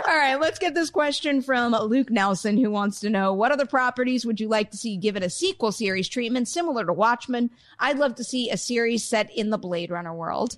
right. 0.07 0.36
Let's 0.40 0.59
get 0.59 0.74
this 0.74 0.90
question 0.97 1.42
from 1.42 1.72
Luke 1.72 2.11
Nelson, 2.11 2.57
who 2.57 2.70
wants 2.70 3.01
to 3.01 3.11
know 3.11 3.34
what 3.34 3.53
other 3.53 3.66
properties 3.66 4.24
would 4.24 4.40
you 4.40 4.49
like 4.49 4.70
to 4.70 4.78
see 4.78 4.97
given 4.97 5.22
a 5.22 5.28
sequel 5.28 5.70
series 5.70 6.09
treatment 6.09 6.49
similar 6.49 6.86
to 6.86 6.92
Watchmen? 6.94 7.51
I'd 7.78 7.99
love 7.99 8.14
to 8.14 8.24
see 8.24 8.49
a 8.49 8.57
series 8.57 9.05
set 9.05 9.30
in 9.36 9.51
the 9.51 9.59
Blade 9.59 9.90
Runner 9.90 10.14
world. 10.14 10.57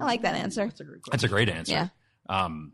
I 0.00 0.04
like 0.06 0.22
that 0.22 0.36
answer. 0.36 0.72
That's 1.10 1.24
a 1.24 1.28
great 1.28 1.50
answer. 1.50 1.72
Yeah. 1.72 1.88
Um, 2.30 2.72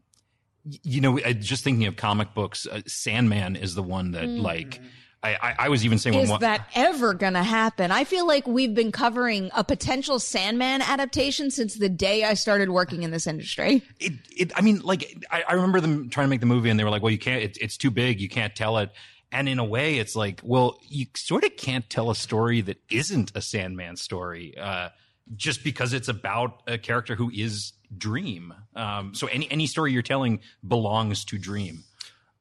you 0.84 1.00
know, 1.00 1.18
just 1.18 1.64
thinking 1.64 1.86
of 1.86 1.96
comic 1.96 2.32
books, 2.32 2.68
uh, 2.70 2.82
Sandman 2.86 3.56
is 3.56 3.74
the 3.74 3.82
one 3.82 4.12
that, 4.12 4.28
like, 4.28 4.80
I, 5.22 5.34
I, 5.34 5.54
I 5.58 5.68
was 5.68 5.84
even 5.84 5.98
saying 5.98 6.14
when 6.14 6.24
Is 6.24 6.30
one, 6.30 6.40
that 6.40 6.66
ever 6.74 7.12
going 7.12 7.34
to 7.34 7.42
happen? 7.42 7.90
I 7.90 8.04
feel 8.04 8.26
like 8.26 8.46
we've 8.46 8.74
been 8.74 8.90
covering 8.90 9.50
a 9.54 9.62
potential 9.62 10.18
Sandman 10.18 10.80
adaptation 10.80 11.50
since 11.50 11.74
the 11.74 11.90
day 11.90 12.24
I 12.24 12.34
started 12.34 12.70
working 12.70 13.02
in 13.02 13.10
this 13.10 13.26
industry. 13.26 13.82
it, 13.98 14.14
it, 14.34 14.52
I 14.56 14.62
mean, 14.62 14.80
like, 14.80 15.14
I, 15.30 15.44
I 15.46 15.52
remember 15.54 15.80
them 15.80 16.08
trying 16.08 16.24
to 16.24 16.30
make 16.30 16.40
the 16.40 16.46
movie 16.46 16.70
and 16.70 16.80
they 16.80 16.84
were 16.84 16.90
like, 16.90 17.02
well, 17.02 17.12
you 17.12 17.18
can't, 17.18 17.42
it, 17.42 17.58
it's 17.60 17.76
too 17.76 17.90
big. 17.90 18.20
You 18.20 18.30
can't 18.30 18.56
tell 18.56 18.78
it. 18.78 18.90
And 19.30 19.48
in 19.48 19.58
a 19.58 19.64
way, 19.64 19.98
it's 19.98 20.16
like, 20.16 20.40
well, 20.42 20.80
you 20.88 21.06
sort 21.14 21.44
of 21.44 21.56
can't 21.56 21.88
tell 21.88 22.10
a 22.10 22.14
story 22.14 22.62
that 22.62 22.78
isn't 22.90 23.32
a 23.34 23.42
Sandman 23.42 23.96
story, 23.96 24.56
uh, 24.58 24.88
just 25.36 25.62
because 25.62 25.92
it's 25.92 26.08
about 26.08 26.62
a 26.66 26.78
character 26.78 27.14
who 27.14 27.30
is 27.30 27.72
Dream. 27.96 28.54
Um, 28.74 29.14
so 29.14 29.26
any, 29.28 29.50
any 29.50 29.66
story 29.66 29.92
you're 29.92 30.02
telling 30.02 30.40
belongs 30.66 31.24
to 31.26 31.38
Dream. 31.38 31.84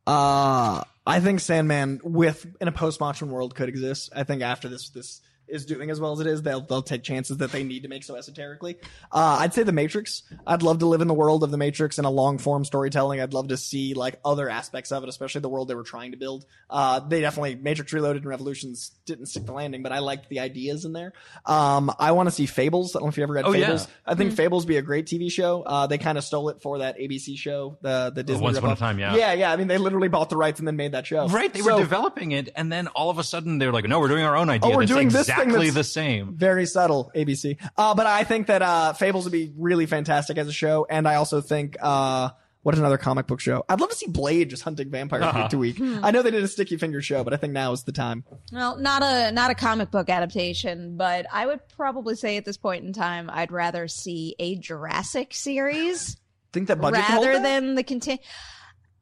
Uh, 0.07 0.84
I 1.10 1.20
think 1.22 1.39
Sandman 1.39 2.01
with 2.03 2.45
in 2.62 2.68
a 2.68 2.72
post 2.72 3.01
Watchmen 3.01 3.32
world 3.32 3.55
could 3.55 3.68
exist. 3.68 4.12
I 4.16 4.24
think 4.24 4.43
after 4.43 4.70
this 4.70 4.89
this 4.89 5.22
is 5.52 5.66
doing 5.66 5.89
as 5.89 6.00
well 6.00 6.14
as 6.14 6.20
it 6.20 6.28
is, 6.28 6.41
they'll 6.41 6.62
they'll 6.62 6.82
take 6.82 7.04
chances 7.04 7.38
that 7.38 7.52
they 7.52 7.64
need 7.64 7.84
to 7.84 7.89
make 7.89 8.04
so 8.04 8.16
esoterically. 8.16 8.78
Uh, 9.12 9.38
I'd 9.39 9.54
say 9.54 9.64
The 9.64 9.72
Matrix. 9.72 10.24
I'd 10.47 10.62
love 10.64 10.80
to 10.80 10.86
live 10.86 11.02
in 11.02 11.08
the 11.08 11.14
world 11.14 11.43
of 11.43 11.52
The 11.52 11.58
Matrix 11.58 12.00
in 12.00 12.06
a 12.06 12.10
long 12.10 12.38
form 12.38 12.64
storytelling. 12.66 13.20
I'd 13.22 13.34
love 13.34 13.50
to 13.50 13.58
see 13.58 13.93
like 13.93 14.20
other 14.24 14.50
aspects 14.50 14.91
of 14.91 15.04
it, 15.04 15.10
especially 15.10 15.41
the 15.41 15.50
world 15.50 15.68
they 15.68 15.76
were 15.76 15.84
trying 15.84 16.12
to 16.12 16.18
build. 16.18 16.45
Uh, 16.70 17.00
they 17.00 17.22
definitely 17.22 17.56
Matrix 17.56 17.91
Reloaded 17.93 18.24
and 18.24 18.30
Revolutions 18.30 18.91
didn't 19.06 19.28
stick 19.28 19.45
the 19.45 19.54
landing, 19.54 19.84
but 19.84 19.91
I 19.91 20.00
liked 20.00 20.30
the 20.30 20.39
ideas 20.39 20.86
in 20.86 20.93
there. 20.93 21.14
Um, 21.45 21.91
I 22.00 22.12
want 22.12 22.28
to 22.28 22.32
see 22.32 22.45
Fables. 22.45 22.95
I 22.95 23.00
don't 23.00 23.06
know 23.08 23.10
if 23.10 23.18
you 23.18 23.24
ever 23.24 23.34
read 23.34 23.45
Oh, 23.45 23.54
yeah. 23.54 23.66
Fables. 23.68 23.88
I 24.06 24.16
think 24.16 24.32
Mhm. 24.34 24.36
Fables 24.38 24.66
be 24.66 24.78
a 24.78 24.82
great 24.82 25.06
TV 25.06 25.30
show. 25.32 25.64
Uh, 25.64 25.88
they 25.88 25.97
kind 25.97 26.18
of 26.18 26.24
stole 26.24 26.50
it 26.50 26.62
for 26.62 26.80
that 26.80 26.97
ABC 27.00 27.36
show, 27.38 27.78
the 27.82 28.12
the 28.14 28.24
Disney. 28.24 28.43
Once 28.43 28.58
Upon 28.58 28.72
a. 28.72 28.76
Time, 28.76 29.00
yeah. 29.00 29.16
yeah, 29.16 29.34
yeah. 29.34 29.52
I 29.52 29.56
mean, 29.56 29.68
they 29.68 29.78
literally 29.78 30.08
bought 30.08 30.30
the 30.30 30.38
rights 30.38 30.60
and 30.60 30.68
then 30.68 30.76
made 30.76 30.91
that 30.93 31.06
show. 31.08 31.28
Right, 31.28 31.54
they 31.54 31.62
So- 31.62 31.74
were 31.76 31.80
developing 31.82 32.32
it, 32.32 32.50
and 32.56 32.72
then 32.72 32.88
all 32.89 33.10
of 33.10 33.18
a 33.20 33.24
sudden 33.24 33.58
they're 33.58 33.72
like, 33.72 33.88
"No, 33.88 34.00
we're 34.00 34.08
doing 34.08 34.24
our 34.24 34.36
own 34.36 34.50
idea. 34.50 34.72
Oh, 34.72 34.76
we're 34.76 34.84
that's 34.84 34.91
doing 34.91 35.10
this 35.10 35.28
exactly 35.48 35.68
thing 35.68 35.74
that's 35.76 35.88
the 35.88 35.92
same." 35.94 36.36
Very 36.36 36.66
subtle, 36.66 37.12
ABC. 37.16 37.58
Uh, 37.78 37.96
but 37.96 38.06
I 38.08 38.24
think 38.24 38.48
that 38.48 38.62
uh, 38.62 38.94
Fables 38.94 39.26
would 39.26 39.32
be 39.34 39.54
really 39.58 39.86
fantastic 39.86 40.38
as 40.38 40.48
a 40.48 40.54
show, 40.54 40.86
and 40.90 41.08
I 41.08 41.16
also 41.16 41.42
think 41.42 41.78
uh, 41.82 42.30
what 42.62 42.76
is 42.76 42.80
another 42.80 42.98
comic 42.98 43.26
book 43.28 43.40
show? 43.40 43.64
I'd 43.70 43.80
love 43.80 43.90
to 43.90 43.96
see 43.96 44.08
Blade 44.08 44.50
just 44.50 44.64
hunting 44.64 44.90
vampires 44.92 45.24
Uh-huh. 45.24 45.40
week 45.40 45.50
to 45.50 45.58
week. 45.58 45.78
Hmm. 45.78 46.00
I 46.04 46.12
know 46.12 46.22
they 46.22 46.32
did 46.32 46.44
a 46.44 46.48
Sticky 46.48 46.78
Fingaz 46.78 47.04
show, 47.04 47.24
but 47.24 47.34
I 47.34 47.38
think 47.38 47.54
now 47.54 47.72
is 47.72 47.84
the 47.84 47.92
time. 47.94 48.24
Well, 48.52 48.78
not 48.78 49.02
a 49.02 49.32
not 49.32 49.50
a 49.50 49.56
comic 49.56 49.92
book 49.92 50.10
adaptation, 50.10 50.98
but 50.98 51.26
I 51.32 51.46
would 51.46 51.62
probably 51.70 52.16
say 52.16 52.38
at 52.38 52.46
this 52.46 52.58
point 52.58 52.84
in 52.86 52.92
time, 52.94 53.30
I'd 53.32 53.52
rather 53.52 53.88
see 53.88 54.36
a 54.40 54.56
Jurassic 54.56 55.34
series 55.34 56.18
Think 56.52 56.68
that 56.68 56.82
budget 56.82 57.04
can 57.06 57.16
hold 57.16 57.28
rather 57.28 57.42
than 57.44 57.76
the 57.76 57.84
continue. 57.84 58.22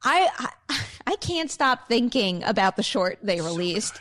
I, 0.04 0.28
I 0.68 0.78
I 1.08 1.16
can't 1.16 1.50
stop 1.50 1.88
thinking 1.88 2.44
about 2.44 2.76
the 2.76 2.82
short 2.84 3.18
they 3.22 3.40
released. 3.40 4.00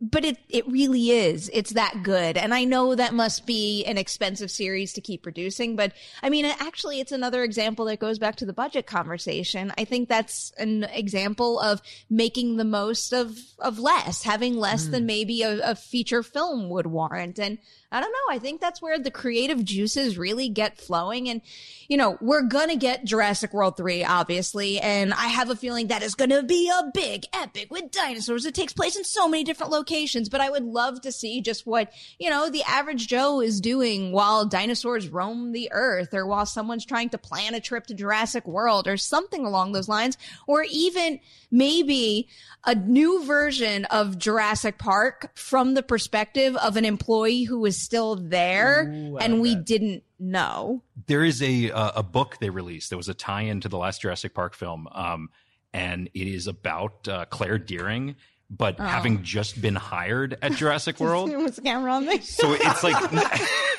But 0.00 0.24
it, 0.24 0.38
it 0.48 0.64
really 0.68 1.10
is. 1.10 1.50
It's 1.52 1.72
that 1.72 2.04
good. 2.04 2.36
And 2.36 2.54
I 2.54 2.62
know 2.62 2.94
that 2.94 3.14
must 3.14 3.46
be 3.46 3.84
an 3.84 3.98
expensive 3.98 4.48
series 4.48 4.92
to 4.92 5.00
keep 5.00 5.24
producing, 5.24 5.74
but 5.74 5.92
I 6.22 6.30
mean, 6.30 6.44
actually, 6.44 7.00
it's 7.00 7.10
another 7.10 7.42
example 7.42 7.86
that 7.86 7.98
goes 7.98 8.20
back 8.20 8.36
to 8.36 8.46
the 8.46 8.52
budget 8.52 8.86
conversation. 8.86 9.72
I 9.76 9.84
think 9.84 10.08
that's 10.08 10.52
an 10.56 10.84
example 10.84 11.58
of 11.58 11.82
making 12.08 12.58
the 12.58 12.64
most 12.64 13.12
of, 13.12 13.36
of 13.58 13.80
less, 13.80 14.22
having 14.22 14.56
less 14.56 14.86
than 14.86 15.02
mm. 15.02 15.06
maybe 15.06 15.42
a, 15.42 15.70
a 15.70 15.74
feature 15.74 16.22
film 16.22 16.68
would 16.70 16.86
warrant. 16.86 17.40
And 17.40 17.58
I 17.90 18.00
don't 18.00 18.12
know. 18.12 18.34
I 18.34 18.38
think 18.38 18.60
that's 18.60 18.80
where 18.80 19.00
the 19.00 19.10
creative 19.10 19.64
juices 19.64 20.16
really 20.16 20.48
get 20.48 20.78
flowing. 20.78 21.28
And, 21.28 21.42
you 21.88 21.96
know, 21.96 22.18
we're 22.20 22.42
going 22.42 22.68
to 22.68 22.76
get 22.76 23.06
Jurassic 23.06 23.54
World 23.54 23.78
3, 23.78 24.04
obviously. 24.04 24.78
And 24.78 25.14
I 25.14 25.28
have 25.28 25.48
a 25.48 25.56
feeling 25.56 25.86
that 25.86 26.02
is 26.02 26.14
going 26.14 26.28
to 26.30 26.42
be 26.42 26.68
a 26.68 26.90
big 26.92 27.24
epic 27.32 27.70
with 27.70 27.90
dinosaurs. 27.90 28.44
It 28.44 28.54
takes 28.54 28.74
place 28.74 28.94
in 28.94 29.04
so 29.04 29.26
many 29.26 29.42
different 29.42 29.72
locations, 29.72 30.28
but 30.28 30.42
I 30.42 30.50
would 30.50 30.64
love 30.64 31.00
to 31.00 31.12
see 31.12 31.40
just 31.40 31.66
what, 31.66 31.90
you 32.18 32.28
know, 32.28 32.50
the 32.50 32.62
average 32.64 33.08
Joe 33.08 33.40
is 33.40 33.62
doing 33.62 34.12
while 34.12 34.44
dinosaurs 34.44 35.08
roam 35.08 35.52
the 35.52 35.70
earth 35.72 36.12
or 36.12 36.26
while 36.26 36.44
someone's 36.44 36.84
trying 36.84 37.08
to 37.10 37.18
plan 37.18 37.54
a 37.54 37.60
trip 37.60 37.86
to 37.86 37.94
Jurassic 37.94 38.46
World 38.46 38.86
or 38.86 38.98
something 38.98 39.46
along 39.46 39.72
those 39.72 39.88
lines. 39.88 40.18
Or 40.46 40.66
even 40.70 41.20
maybe 41.50 42.28
a 42.64 42.74
new 42.74 43.24
version 43.24 43.86
of 43.86 44.18
Jurassic 44.18 44.76
Park 44.76 45.30
from 45.34 45.72
the 45.72 45.82
perspective 45.82 46.54
of 46.56 46.76
an 46.76 46.84
employee 46.84 47.44
who 47.44 47.60
was 47.60 47.80
still 47.80 48.14
there 48.14 48.90
Ooh, 48.90 49.16
and 49.16 49.40
we 49.40 49.54
that. 49.54 49.64
didn't 49.64 50.02
know. 50.18 50.82
There 51.06 51.24
is 51.24 51.42
a 51.42 51.70
uh, 51.70 51.92
a 51.96 52.02
book 52.02 52.36
they 52.40 52.50
released. 52.50 52.90
There 52.90 52.96
was 52.98 53.08
a 53.08 53.14
tie-in 53.14 53.60
to 53.62 53.68
the 53.68 53.78
last 53.78 54.02
Jurassic 54.02 54.34
Park 54.34 54.54
film, 54.54 54.88
um, 54.92 55.30
and 55.72 56.08
it 56.14 56.26
is 56.26 56.46
about 56.46 57.06
uh, 57.08 57.24
Claire 57.26 57.58
Dearing, 57.58 58.16
but 58.50 58.76
Oh. 58.78 58.84
having 58.84 59.22
just 59.22 59.60
been 59.60 59.74
hired 59.76 60.36
at 60.42 60.52
Jurassic 60.60 60.98
World. 61.00 61.30
Camera 61.62 61.92
on 61.94 62.06
me? 62.06 62.18
So 62.20 62.52
it's 62.58 62.82
like 62.82 62.96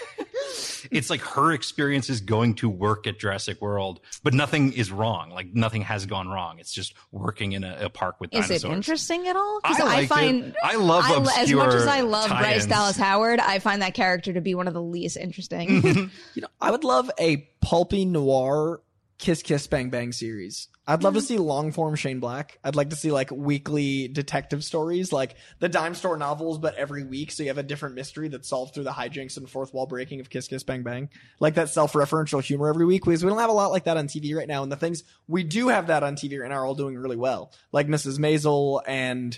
it's 0.92 1.10
like 1.10 1.22
her 1.22 1.52
experience 1.52 2.10
is 2.10 2.22
going 2.22 2.56
to 2.56 2.70
work 2.70 3.08
at 3.08 3.20
Jurassic 3.20 3.62
World, 3.62 4.00
but 4.24 4.34
nothing 4.34 4.74
is 4.74 4.92
wrong. 4.92 5.30
Like 5.30 5.54
nothing 5.54 5.82
has 5.84 6.06
gone 6.06 6.28
wrong. 6.28 6.60
It's 6.60 6.72
just 6.72 6.94
working 7.12 7.54
in 7.54 7.64
a, 7.64 7.78
a 7.82 7.90
park 7.90 8.20
with 8.20 8.34
Is 8.34 8.48
dinosaurs. 8.48 8.64
it 8.64 8.76
interesting 8.76 9.28
at 9.28 9.36
all? 9.36 9.60
Because 9.62 9.80
I 9.80 9.84
I, 9.84 9.88
liked 9.88 10.04
it. 10.04 10.08
find 10.08 10.56
I 10.64 10.76
love 10.76 11.28
as 11.38 11.52
much 11.54 11.74
as 11.74 11.88
I 11.88 12.02
love 12.02 12.30
Bryce 12.30 12.44
tie-ins. 12.44 12.66
Dallas 12.68 12.98
Howard, 12.98 13.40
I 13.40 13.60
find 13.60 13.82
that 13.82 13.94
character 13.94 14.34
to 14.34 14.42
be 14.42 14.56
one 14.56 14.68
of 14.68 14.74
the 14.74 14.82
least 14.82 15.18
interesting. 15.18 15.84
you 16.34 16.42
know, 16.42 16.48
I 16.62 16.72
would 16.72 16.84
love 16.84 17.10
a 17.20 17.38
pulpy 17.62 18.06
noir 18.06 18.82
kiss 19.20 19.44
kiss 19.44 19.68
bang 19.68 19.90
bang 19.90 20.12
series. 20.12 20.70
I'd 20.88 21.04
love 21.04 21.14
to 21.14 21.22
see 21.22 21.38
long 21.38 21.72
form 21.72 21.94
Shane 21.94 22.20
Black. 22.20 22.58
I'd 22.64 22.76
like 22.76 22.90
to 22.90 22.96
see 22.96 23.12
like 23.12 23.30
weekly 23.30 24.08
detective 24.08 24.64
stories, 24.64 25.14
like 25.14 25.36
the 25.60 25.70
dime 25.70 25.94
store 25.94 26.18
novels, 26.18 26.58
but 26.58 26.74
every 26.76 27.04
week. 27.04 27.32
So 27.32 27.44
you 27.44 27.50
have 27.50 27.60
a 27.60 27.64
different 27.64 27.94
mystery 27.94 28.30
that's 28.30 28.50
solved 28.50 28.74
through 28.74 28.86
the 28.86 28.92
hijinks 28.92 29.38
and 29.38 29.48
fourth 29.48 29.72
wall 29.72 29.86
breaking 29.86 30.20
of 30.20 30.32
Kiss 30.32 30.48
Kiss 30.48 30.64
Bang 30.64 30.82
Bang. 30.82 31.10
Like 31.40 31.54
that 31.56 31.70
self 31.70 31.94
referential 31.94 32.42
humor 32.42 32.70
every 32.70 32.88
week 32.88 33.04
because 33.06 33.24
we 33.24 33.30
don't 33.30 33.38
have 33.38 33.52
a 33.52 33.54
lot 33.54 33.70
like 33.70 33.84
that 33.84 33.98
on 33.98 34.08
TV 34.08 34.36
right 34.36 34.48
now. 34.48 34.64
And 34.64 34.72
the 34.72 34.78
things 34.78 35.04
we 35.28 35.44
do 35.44 35.68
have 35.68 35.88
that 35.88 36.02
on 36.02 36.16
TV 36.16 36.40
right 36.40 36.50
now 36.50 36.56
are 36.56 36.66
all 36.66 36.74
doing 36.74 36.98
really 36.98 37.18
well. 37.18 37.52
Like 37.72 37.88
Mrs. 37.88 38.18
Maisel 38.18 38.82
and 38.88 39.38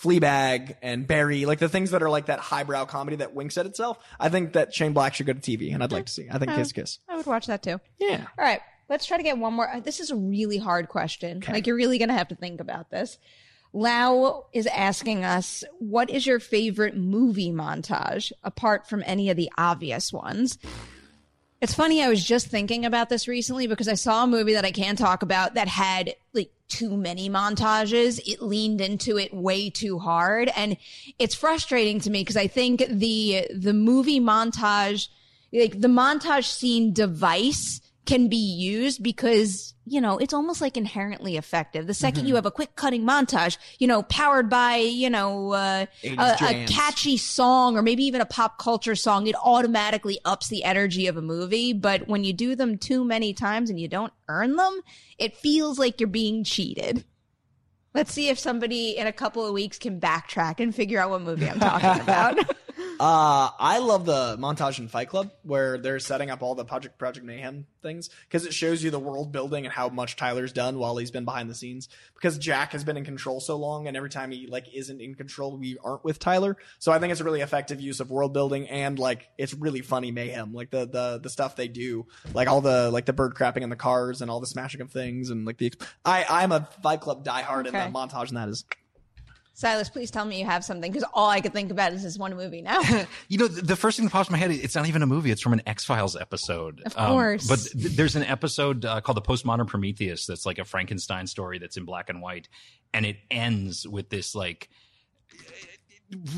Fleabag 0.00 0.76
and 0.80 1.06
Barry, 1.08 1.44
like 1.44 1.58
the 1.58 1.68
things 1.68 1.90
that 1.90 2.02
are 2.04 2.10
like 2.10 2.26
that 2.26 2.38
highbrow 2.38 2.84
comedy 2.84 3.16
that 3.16 3.34
winks 3.34 3.58
at 3.58 3.66
itself. 3.66 3.98
I 4.20 4.28
think 4.28 4.52
that 4.52 4.74
Shane 4.74 4.92
Black 4.92 5.14
should 5.14 5.26
go 5.26 5.32
to 5.32 5.40
TV 5.40 5.74
and 5.74 5.82
I'd 5.82 5.92
like 5.92 6.06
to 6.06 6.12
see. 6.12 6.28
I 6.30 6.38
think. 6.38 6.52
Kiss 6.52 6.70
Kiss. 6.70 6.98
I 7.08 7.16
would 7.16 7.26
watch 7.26 7.46
that 7.46 7.64
too. 7.64 7.80
Yeah. 7.98 8.26
All 8.38 8.44
right. 8.44 8.60
Let's 8.88 9.06
try 9.06 9.16
to 9.16 9.22
get 9.22 9.38
one 9.38 9.54
more. 9.54 9.68
uh, 9.68 9.80
This 9.80 10.00
is 10.00 10.10
a 10.10 10.16
really 10.16 10.58
hard 10.58 10.88
question. 10.88 11.42
Like, 11.48 11.66
you're 11.66 11.76
really 11.76 11.98
going 11.98 12.08
to 12.10 12.14
have 12.14 12.28
to 12.28 12.34
think 12.34 12.60
about 12.60 12.90
this. 12.90 13.18
Lau 13.72 14.46
is 14.52 14.66
asking 14.68 15.24
us, 15.24 15.64
what 15.78 16.08
is 16.08 16.26
your 16.26 16.38
favorite 16.38 16.96
movie 16.96 17.50
montage 17.50 18.30
apart 18.44 18.88
from 18.88 19.02
any 19.04 19.30
of 19.30 19.36
the 19.36 19.50
obvious 19.58 20.12
ones? 20.12 20.58
It's 21.60 21.74
funny, 21.74 22.02
I 22.02 22.08
was 22.08 22.22
just 22.22 22.48
thinking 22.48 22.84
about 22.84 23.08
this 23.08 23.26
recently 23.26 23.66
because 23.66 23.88
I 23.88 23.94
saw 23.94 24.24
a 24.24 24.26
movie 24.28 24.52
that 24.52 24.66
I 24.66 24.70
can't 24.70 24.98
talk 24.98 25.22
about 25.22 25.54
that 25.54 25.66
had 25.66 26.14
like 26.34 26.50
too 26.68 26.96
many 26.96 27.30
montages. 27.30 28.20
It 28.26 28.42
leaned 28.42 28.80
into 28.82 29.16
it 29.18 29.32
way 29.32 29.70
too 29.70 29.98
hard. 29.98 30.52
And 30.54 30.76
it's 31.18 31.34
frustrating 31.34 32.00
to 32.00 32.10
me 32.10 32.20
because 32.20 32.36
I 32.36 32.48
think 32.48 32.84
the, 32.88 33.46
the 33.52 33.72
movie 33.72 34.20
montage, 34.20 35.08
like 35.52 35.80
the 35.80 35.88
montage 35.88 36.44
scene 36.44 36.92
device 36.92 37.80
can 38.06 38.28
be 38.28 38.36
used 38.36 39.02
because, 39.02 39.74
you 39.86 40.00
know, 40.00 40.18
it's 40.18 40.34
almost 40.34 40.60
like 40.60 40.76
inherently 40.76 41.36
effective. 41.36 41.86
The 41.86 41.94
2nd 41.94 42.22
Mhm. 42.24 42.26
you 42.26 42.34
have 42.34 42.44
a 42.46 42.50
quick 42.50 42.76
cutting 42.76 43.02
montage, 43.02 43.56
you 43.78 43.86
know, 43.86 44.02
powered 44.02 44.50
by, 44.50 44.76
you 44.76 45.08
know, 45.08 45.52
uh, 45.52 45.86
a, 46.04 46.36
a 46.42 46.66
catchy 46.68 47.16
song 47.16 47.76
or 47.76 47.82
maybe 47.82 48.04
even 48.04 48.20
a 48.20 48.26
pop 48.26 48.58
culture 48.58 48.94
song, 48.94 49.26
it 49.26 49.34
automatically 49.42 50.18
ups 50.24 50.48
the 50.48 50.64
energy 50.64 51.06
of 51.06 51.16
a 51.16 51.22
movie. 51.22 51.72
But 51.72 52.06
when 52.06 52.24
you 52.24 52.32
do 52.34 52.54
them 52.54 52.76
too 52.76 53.04
many 53.04 53.32
times 53.32 53.70
and 53.70 53.80
you 53.80 53.88
don't 53.88 54.12
earn 54.28 54.56
them, 54.56 54.80
it 55.18 55.36
feels 55.36 55.78
like 55.78 55.98
you're 56.00 56.08
being 56.08 56.44
cheated. 56.44 57.04
Let's 57.94 58.12
see 58.12 58.28
if 58.28 58.38
somebody 58.38 58.96
in 58.96 59.06
a 59.06 59.12
couple 59.12 59.46
of 59.46 59.52
weeks 59.54 59.78
can 59.78 60.00
backtrack 60.00 60.58
and 60.60 60.74
figure 60.74 60.98
out 60.98 61.10
what 61.10 61.22
movie 61.22 61.48
I'm 61.48 61.60
talking 61.60 62.00
about. 62.02 62.38
Uh, 63.00 63.50
I 63.58 63.78
love 63.78 64.06
the 64.06 64.36
montage 64.38 64.78
in 64.78 64.86
Fight 64.88 65.08
Club 65.08 65.32
where 65.42 65.78
they're 65.78 65.98
setting 65.98 66.30
up 66.30 66.42
all 66.42 66.54
the 66.54 66.64
Project 66.64 66.96
Project 66.96 67.26
Mayhem 67.26 67.66
things 67.82 68.08
because 68.28 68.46
it 68.46 68.54
shows 68.54 68.84
you 68.84 68.90
the 68.90 69.00
world 69.00 69.32
building 69.32 69.64
and 69.64 69.72
how 69.72 69.88
much 69.88 70.14
Tyler's 70.16 70.52
done 70.52 70.78
while 70.78 70.96
he's 70.96 71.10
been 71.10 71.24
behind 71.24 71.50
the 71.50 71.54
scenes. 71.56 71.88
Because 72.14 72.38
Jack 72.38 72.70
has 72.72 72.84
been 72.84 72.96
in 72.96 73.04
control 73.04 73.40
so 73.40 73.56
long, 73.56 73.88
and 73.88 73.96
every 73.96 74.10
time 74.10 74.30
he 74.30 74.46
like 74.46 74.66
isn't 74.72 75.00
in 75.00 75.16
control, 75.16 75.56
we 75.56 75.76
aren't 75.82 76.04
with 76.04 76.18
Tyler. 76.20 76.56
So 76.78 76.92
I 76.92 76.98
think 77.00 77.10
it's 77.10 77.20
a 77.20 77.24
really 77.24 77.40
effective 77.40 77.80
use 77.80 77.98
of 77.98 78.10
world 78.10 78.32
building 78.32 78.68
and 78.68 78.96
like 78.98 79.28
it's 79.38 79.54
really 79.54 79.80
funny 79.82 80.12
mayhem, 80.12 80.54
like 80.54 80.70
the 80.70 80.86
the 80.86 81.18
the 81.20 81.30
stuff 81.30 81.56
they 81.56 81.68
do, 81.68 82.06
like 82.32 82.46
all 82.48 82.60
the 82.60 82.90
like 82.90 83.06
the 83.06 83.12
bird 83.12 83.34
crapping 83.34 83.62
in 83.62 83.70
the 83.70 83.76
cars 83.76 84.22
and 84.22 84.30
all 84.30 84.38
the 84.40 84.46
smashing 84.46 84.80
of 84.80 84.90
things 84.92 85.30
and 85.30 85.44
like 85.44 85.58
the. 85.58 85.72
I 86.04 86.24
I'm 86.30 86.52
a 86.52 86.68
Fight 86.82 87.00
Club 87.00 87.24
diehard, 87.24 87.66
Okay. 87.66 87.76
and 87.76 87.92
the 87.94 87.98
montage 87.98 88.28
in 88.28 88.36
that 88.36 88.48
is 88.48 88.64
Silas, 89.56 89.88
please 89.88 90.10
tell 90.10 90.24
me 90.24 90.38
you 90.40 90.44
have 90.44 90.64
something 90.64 90.90
because 90.90 91.08
all 91.14 91.30
I 91.30 91.40
could 91.40 91.52
think 91.52 91.70
about 91.70 91.92
is 91.92 92.02
this 92.02 92.18
one 92.18 92.36
movie 92.36 92.60
now. 92.60 92.82
You 93.28 93.38
know, 93.38 93.46
the 93.48 93.76
first 93.76 93.96
thing 93.96 94.04
that 94.06 94.10
pops 94.12 94.28
in 94.28 94.32
my 94.32 94.38
head, 94.38 94.50
it's 94.50 94.74
not 94.74 94.86
even 94.88 95.00
a 95.02 95.06
movie. 95.06 95.30
It's 95.30 95.40
from 95.40 95.52
an 95.52 95.62
X 95.66 95.84
Files 95.84 96.16
episode. 96.16 96.82
Of 96.84 96.98
Um, 96.98 97.12
course. 97.12 97.46
but 97.46 97.60
th- 97.60 97.94
there's 97.96 98.16
an 98.16 98.24
episode 98.24 98.84
uh, 98.84 99.00
called 99.00 99.16
The 99.16 99.22
Postmodern 99.22 99.66
Prometheus 99.68 100.26
that's 100.26 100.44
like 100.44 100.58
a 100.58 100.64
Frankenstein 100.64 101.26
story 101.28 101.58
that's 101.58 101.76
in 101.76 101.84
black 101.84 102.10
and 102.10 102.20
white. 102.20 102.48
And 102.92 103.06
it 103.06 103.16
ends 103.30 103.86
with 103.86 104.08
this 104.10 104.34
like 104.34 104.68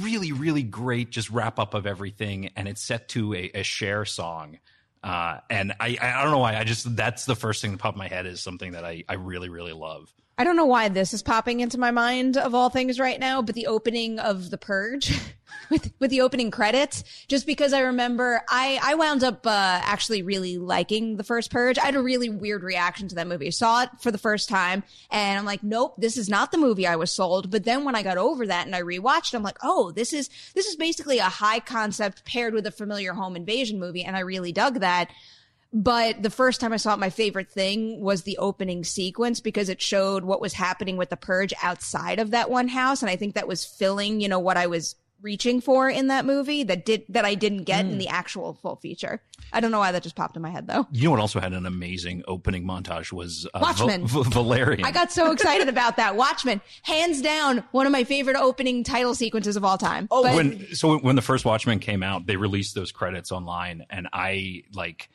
really, 0.00 0.32
really 0.32 0.62
great 0.62 1.10
just 1.10 1.30
wrap 1.30 1.58
up 1.58 1.74
of 1.74 1.86
everything. 1.86 2.50
And 2.56 2.68
it's 2.68 2.82
set 2.86 3.08
to 3.10 3.34
a, 3.34 3.50
a 3.54 3.62
Cher 3.62 4.04
song. 4.04 4.58
Uh, 5.02 5.38
and 5.50 5.72
I, 5.80 5.96
I 6.00 6.22
don't 6.22 6.32
know 6.32 6.38
why. 6.38 6.56
I 6.56 6.64
just, 6.64 6.96
that's 6.96 7.24
the 7.26 7.36
first 7.36 7.62
thing 7.62 7.72
that 7.72 7.78
popped 7.78 7.96
in 7.96 7.98
my 7.98 8.08
head 8.08 8.26
is 8.26 8.40
something 8.42 8.72
that 8.72 8.84
I, 8.84 9.04
I 9.08 9.14
really, 9.14 9.48
really 9.48 9.72
love. 9.72 10.12
I 10.39 10.45
don't 10.45 10.57
know 10.57 10.66
why 10.66 10.91
this 10.91 11.14
is 11.14 11.22
popping 11.22 11.61
into 11.61 11.78
my 11.78 11.91
mind 11.91 12.37
of 12.37 12.55
all 12.55 12.68
things 12.68 13.01
right 13.01 13.18
now, 13.18 13.41
but 13.41 13.55
the 13.55 13.68
opening 13.68 14.18
of 14.18 14.51
The 14.51 14.59
Purge 14.59 15.18
with 15.70 15.91
with 15.99 16.11
the 16.11 16.20
opening 16.20 16.51
credits, 16.51 17.05
just 17.26 17.47
because 17.47 17.72
I 17.72 17.80
remember 17.80 18.43
I 18.47 18.78
I 18.82 18.97
wound 18.97 19.24
up 19.24 19.47
uh, 19.47 19.80
actually 19.82 20.20
really 20.20 20.59
liking 20.59 21.16
the 21.16 21.24
first 21.24 21.51
Purge. 21.51 21.78
I 21.78 21.87
had 21.87 21.95
a 21.95 22.03
really 22.03 22.28
weird 22.28 22.62
reaction 22.62 23.09
to 23.09 23.14
that 23.14 23.26
movie. 23.26 23.47
I 23.47 23.51
saw 23.51 23.84
it 23.84 23.91
for 24.01 24.11
the 24.11 24.18
first 24.18 24.51
time, 24.51 24.82
and 25.11 25.39
I'm 25.39 25.47
like, 25.47 25.62
nope, 25.62 25.95
this 25.97 26.18
is 26.18 26.28
not 26.28 26.53
the 26.53 26.59
movie 26.59 26.87
I 26.87 26.97
was 26.97 27.11
sold. 27.11 27.51
But 27.51 27.64
then 27.64 27.84
when 27.84 27.95
I 27.95 28.03
got 28.03 28.18
over 28.18 28.47
that 28.47 28.66
and 28.66 28.76
I 28.76 28.82
rewatched, 28.82 29.32
I'm 29.32 29.43
like, 29.43 29.59
oh, 29.62 29.91
this 29.91 30.12
is 30.12 30.28
this 30.55 30.66
is 30.66 30.76
basically 30.76 31.16
a 31.16 31.24
high 31.24 31.61
concept 31.61 32.26
paired 32.26 32.53
with 32.53 32.66
a 32.66 32.70
familiar 32.70 33.14
home 33.14 33.37
invasion 33.37 33.80
movie, 33.80 34.05
and 34.05 34.16
I 34.16 34.20
really 34.20 34.53
dug 34.53 34.80
that. 34.80 35.11
But 35.72 36.22
the 36.22 36.30
first 36.30 36.60
time 36.60 36.72
I 36.72 36.76
saw 36.76 36.94
it, 36.94 36.98
my 36.98 37.10
favorite 37.10 37.50
thing 37.50 38.00
was 38.00 38.22
the 38.22 38.38
opening 38.38 38.84
sequence 38.84 39.40
because 39.40 39.68
it 39.68 39.82
showed 39.82 40.24
what 40.24 40.40
was 40.40 40.54
happening 40.54 40.96
with 40.96 41.10
the 41.10 41.16
purge 41.16 41.52
outside 41.62 42.18
of 42.18 42.30
that 42.30 42.50
one 42.50 42.68
house. 42.68 43.02
And 43.02 43.10
I 43.10 43.16
think 43.16 43.34
that 43.34 43.48
was 43.48 43.64
filling, 43.64 44.20
you 44.20 44.28
know, 44.28 44.38
what 44.38 44.56
I 44.56 44.66
was 44.68 44.96
reaching 45.22 45.60
for 45.60 45.88
in 45.88 46.08
that 46.08 46.24
movie 46.24 46.62
that 46.62 46.84
did 46.84 47.02
that 47.08 47.24
I 47.24 47.34
didn't 47.34 47.64
get 47.64 47.84
in 47.86 47.98
the 47.98 48.08
actual 48.08 48.54
full 48.54 48.76
feature. 48.76 49.22
I 49.52 49.60
don't 49.60 49.70
know 49.70 49.78
why 49.78 49.92
that 49.92 50.02
just 50.02 50.14
popped 50.14 50.36
in 50.36 50.42
my 50.42 50.50
head 50.50 50.66
though. 50.66 50.86
You 50.92 51.04
know 51.04 51.12
what 51.12 51.20
also 51.20 51.40
had 51.40 51.52
an 51.52 51.66
amazing 51.66 52.22
opening 52.28 52.64
montage 52.64 53.12
was 53.12 53.46
uh, 53.54 53.60
Watchmen. 53.62 54.06
Val- 54.06 54.24
Valerian. 54.24 54.84
I 54.84 54.92
got 54.92 55.12
so 55.12 55.32
excited 55.32 55.68
about 55.68 55.96
that. 55.96 56.16
Watchmen, 56.16 56.60
hands 56.82 57.22
down, 57.22 57.64
one 57.72 57.86
of 57.86 57.92
my 57.92 58.04
favorite 58.04 58.36
opening 58.36 58.84
title 58.84 59.14
sequences 59.14 59.56
of 59.56 59.64
all 59.64 59.78
time. 59.78 60.06
Oh, 60.10 60.22
when 60.22 60.74
so 60.74 60.98
when 60.98 61.16
the 61.16 61.22
first 61.22 61.44
Watchmen 61.44 61.78
came 61.78 62.02
out, 62.02 62.26
they 62.26 62.36
released 62.36 62.74
those 62.74 62.92
credits 62.92 63.32
online, 63.32 63.86
and 63.90 64.08
I 64.12 64.64
like 64.74 65.08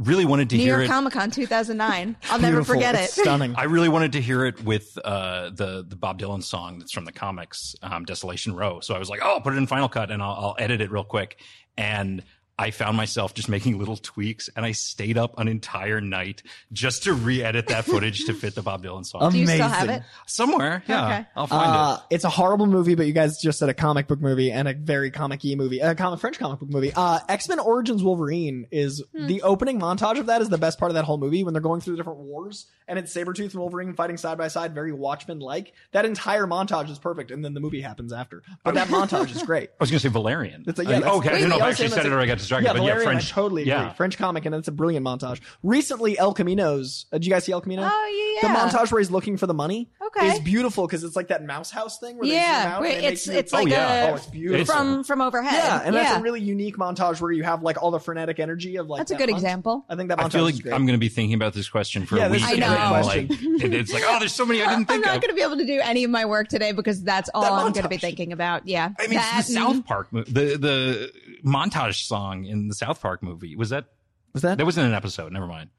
really 0.00 0.24
wanted 0.24 0.50
to 0.50 0.56
New 0.56 0.62
hear 0.62 0.76
York 0.76 0.84
it. 0.84 0.88
Comic 0.88 1.12
Con 1.12 1.30
2009. 1.32 2.16
I'll 2.30 2.38
never 2.40 2.64
forget 2.64 2.94
it. 2.94 3.10
Stunning. 3.10 3.54
I 3.56 3.64
really 3.64 3.88
wanted 3.88 4.12
to 4.12 4.20
hear 4.20 4.44
it 4.46 4.62
with 4.64 4.98
uh, 5.04 5.50
the 5.50 5.84
the 5.86 5.96
Bob 5.96 6.18
Dylan 6.20 6.42
song 6.42 6.78
that's 6.78 6.92
from 6.92 7.04
the 7.04 7.12
comics, 7.12 7.74
um, 7.82 8.04
Desolation 8.04 8.54
Row. 8.54 8.80
So 8.80 8.94
I 8.94 8.98
was 8.98 9.08
like, 9.10 9.20
oh, 9.22 9.34
I'll 9.34 9.40
put 9.40 9.54
it 9.54 9.56
in 9.56 9.66
Final 9.66 9.88
Cut 9.88 10.10
and 10.10 10.22
I'll, 10.22 10.32
I'll 10.32 10.56
edit 10.58 10.80
it 10.80 10.90
real 10.90 11.04
quick. 11.04 11.40
And 11.76 12.22
I 12.60 12.72
found 12.72 12.94
myself 12.96 13.32
just 13.32 13.48
making 13.48 13.78
little 13.78 13.96
tweaks, 13.96 14.50
and 14.54 14.66
I 14.66 14.72
stayed 14.72 15.16
up 15.16 15.38
an 15.38 15.48
entire 15.48 16.02
night 16.02 16.42
just 16.72 17.04
to 17.04 17.14
re-edit 17.14 17.68
that 17.68 17.86
footage 17.86 18.26
to 18.26 18.34
fit 18.34 18.54
the 18.54 18.60
Bob 18.60 18.84
Dylan 18.84 19.06
song. 19.06 19.32
Do 19.32 19.38
you 19.38 19.46
still 19.46 19.66
have 19.66 19.88
it? 19.88 20.02
Somewhere, 20.26 20.82
yeah. 20.86 21.06
Okay. 21.06 21.26
I'll 21.36 21.46
find 21.46 21.70
Uh, 21.74 21.98
it. 22.10 22.14
It's 22.16 22.24
a 22.24 22.28
horrible 22.28 22.66
movie, 22.66 22.94
but 22.96 23.06
you 23.06 23.14
guys 23.14 23.40
just 23.40 23.58
said 23.58 23.70
a 23.70 23.74
comic 23.74 24.08
book 24.08 24.20
movie 24.20 24.52
and 24.52 24.68
a 24.68 24.74
very 24.74 25.10
comic-y 25.10 25.54
movie, 25.56 25.78
a 25.80 25.94
comic 25.94 26.20
French 26.20 26.38
comic 26.38 26.60
book 26.60 26.68
movie. 26.68 26.92
Uh, 26.94 27.20
X-Men 27.30 27.60
Origins 27.60 28.02
Wolverine 28.02 28.66
is 28.70 29.02
Hmm. 29.16 29.26
the 29.26 29.40
opening 29.42 29.80
montage 29.80 30.18
of 30.18 30.26
that 30.26 30.42
is 30.42 30.50
the 30.50 30.58
best 30.58 30.78
part 30.78 30.90
of 30.90 30.94
that 30.96 31.04
whole 31.06 31.16
movie 31.18 31.42
when 31.42 31.54
they're 31.54 31.62
going 31.62 31.80
through 31.80 31.94
the 31.94 31.96
different 31.96 32.18
wars 32.20 32.66
and 32.90 32.98
it's 32.98 33.14
Sabretooth 33.14 33.52
and 33.52 33.60
Wolverine 33.60 33.94
fighting 33.94 34.18
side 34.18 34.36
by 34.36 34.48
side, 34.48 34.74
very 34.74 34.92
Watchmen-like. 34.92 35.72
That 35.92 36.04
entire 36.04 36.46
montage 36.46 36.90
is 36.90 36.98
perfect, 36.98 37.30
and 37.30 37.42
then 37.44 37.54
the 37.54 37.60
movie 37.60 37.80
happens 37.80 38.12
after. 38.12 38.42
But 38.64 38.74
that 38.74 38.88
montage 38.88 39.34
is 39.34 39.42
great. 39.42 39.70
I 39.80 39.82
was 39.82 39.90
going 39.90 40.00
to 40.00 40.08
say 40.08 40.12
Valerian. 40.12 40.64
It's 40.66 40.78
a, 40.78 40.82
Uh, 40.82 40.90
yeah, 40.90 40.98
that's- 41.00 41.16
okay, 41.18 41.28
I 41.30 41.32
didn't 41.34 41.48
know 41.50 41.56
if 41.56 41.62
I 41.62 41.66
was 41.68 41.74
actually 41.80 41.88
said 41.88 41.98
it 42.00 42.02
that's 42.10 42.14
or 42.14 42.18
a- 42.18 42.22
I 42.22 42.26
got 42.26 42.38
distracted. 42.38 42.66
Yeah, 42.66 42.72
but 42.74 42.82
yeah, 42.84 43.02
French. 43.02 43.32
I 43.32 43.34
totally 43.34 43.62
agree. 43.62 43.70
Yeah. 43.72 43.92
French 43.94 44.18
comic, 44.18 44.44
and 44.44 44.54
it's 44.54 44.68
a 44.68 44.72
brilliant 44.72 45.06
montage. 45.06 45.40
Recently, 45.62 46.18
El 46.18 46.34
Camino's. 46.34 47.06
Uh, 47.12 47.18
did 47.18 47.26
you 47.26 47.32
guys 47.32 47.44
see 47.44 47.52
El 47.52 47.60
Camino? 47.60 47.88
Oh, 47.90 48.38
yeah, 48.42 48.48
The 48.52 48.58
montage 48.58 48.90
where 48.92 49.00
he's 49.00 49.10
looking 49.10 49.36
for 49.36 49.46
the 49.46 49.54
money. 49.54 49.90
Okay. 50.08 50.26
Is 50.32 50.40
beautiful 50.40 50.86
because 50.86 51.04
it's 51.04 51.14
like 51.14 51.28
that 51.28 51.44
mouse 51.44 51.70
house 51.70 51.98
thing 52.00 52.16
where 52.18 52.24
they 52.26 52.30
zoom 52.34 52.40
Yeah, 52.40 52.72
out 52.74 52.80
where 52.80 52.90
and 52.90 53.04
it 53.04 53.12
it's 53.12 53.26
makes 53.28 53.34
you- 53.34 53.38
it's 53.38 53.52
like 53.52 53.70
a 53.70 54.10
oh, 54.10 54.14
it's 54.16 54.26
beautiful. 54.26 54.74
from 54.74 55.04
from 55.04 55.20
overhead. 55.20 55.52
yeah, 55.54 55.82
and 55.84 55.94
that's 55.94 56.18
a 56.18 56.20
really 56.20 56.40
unique 56.40 56.76
montage 56.76 57.20
where 57.20 57.30
you 57.30 57.44
have 57.44 57.62
like 57.62 57.80
all 57.80 57.92
the 57.92 58.00
frenetic 58.00 58.40
energy 58.40 58.74
of 58.76 58.88
like. 58.88 58.98
That's 58.98 59.12
a 59.12 59.14
good 59.14 59.30
hunt. 59.30 59.38
example. 59.42 59.84
I 59.88 59.94
think 59.94 60.08
that 60.08 60.18
montage 60.18 60.24
I 60.24 60.28
feel 60.30 60.44
like 60.44 60.54
I'm 60.66 60.84
going 60.86 60.94
to 60.94 60.98
be 60.98 61.08
thinking 61.08 61.34
about 61.34 61.52
this 61.54 61.68
question 61.68 62.06
for 62.06 62.16
Yeah, 62.16 62.26
a 62.26 62.30
week. 62.30 62.42
is 62.42 62.50
a 62.50 62.56
and 62.80 63.04
question. 63.04 63.28
like, 63.28 63.62
and 63.64 63.74
it's 63.74 63.92
like, 63.92 64.02
oh, 64.06 64.18
there's 64.18 64.32
so 64.34 64.44
many 64.46 64.62
I 64.62 64.68
didn't 64.74 64.90
I'm 64.90 65.00
not 65.00 65.20
going 65.20 65.28
to 65.28 65.34
be 65.34 65.42
able 65.42 65.56
to 65.58 65.66
do 65.66 65.80
any 65.82 66.04
of 66.04 66.10
my 66.10 66.24
work 66.24 66.48
today 66.48 66.72
because 66.72 67.02
that's 67.02 67.30
all 67.34 67.44
I'm 67.44 67.72
going 67.72 67.82
to 67.82 67.88
be 67.88 67.96
thinking 67.98 68.32
about. 68.32 68.66
Yeah, 68.66 68.90
I 68.98 69.06
mean, 69.06 69.14
that 69.14 69.44
the 69.46 69.52
South 69.52 69.84
Park, 69.86 70.08
the 70.12 70.22
the 70.56 71.12
montage 71.44 72.06
song 72.06 72.44
in 72.44 72.68
the 72.68 72.74
South 72.74 73.00
Park 73.00 73.22
movie 73.22 73.56
was 73.56 73.70
that 73.70 73.86
was 74.32 74.42
that 74.42 74.58
that 74.58 74.64
wasn't 74.64 74.86
an 74.88 74.94
episode. 74.94 75.32
Never 75.32 75.46
mind. 75.46 75.70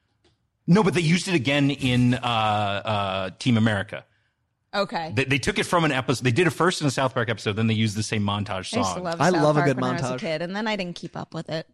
No, 0.68 0.84
but 0.84 0.94
they 0.94 1.02
used 1.02 1.28
it 1.28 1.34
again 1.36 1.72
in 1.72 2.14
uh, 2.14 2.18
uh, 2.18 3.30
Team 3.40 3.58
America. 3.58 4.06
Okay. 4.74 5.12
They, 5.14 5.26
they 5.26 5.38
took 5.38 5.60
it 5.60 5.66
from 5.66 5.84
an 5.84 5.92
episode. 5.92 6.24
They 6.24 6.32
did 6.32 6.48
it 6.48 6.52
first 6.52 6.82
in 6.82 6.88
a 6.88 6.92
South 6.92 7.14
Park 7.14 7.30
episode, 7.30 7.56
then 7.58 7.68
they 7.68 7.74
used 7.74 7.98
the 7.98 8.04
same 8.04 8.24
montage 8.24 8.50
I 8.50 8.58
used 8.58 8.72
to 8.74 8.84
song. 8.84 9.04
love 9.04 9.20
I 9.20 9.32
South 9.32 9.42
love 9.42 9.58
a 9.58 9.60
Park 9.60 9.68
good 9.68 9.82
when 9.82 9.90
I 9.90 9.94
was 9.94 10.02
a 10.04 10.14
montage. 10.14 10.20
kid, 10.20 10.42
and 10.42 10.56
then 10.56 10.68
I 10.68 10.76
didn't 10.78 10.96
keep 10.96 11.18
up 11.18 11.34
with 11.34 11.50
it. 11.50 11.68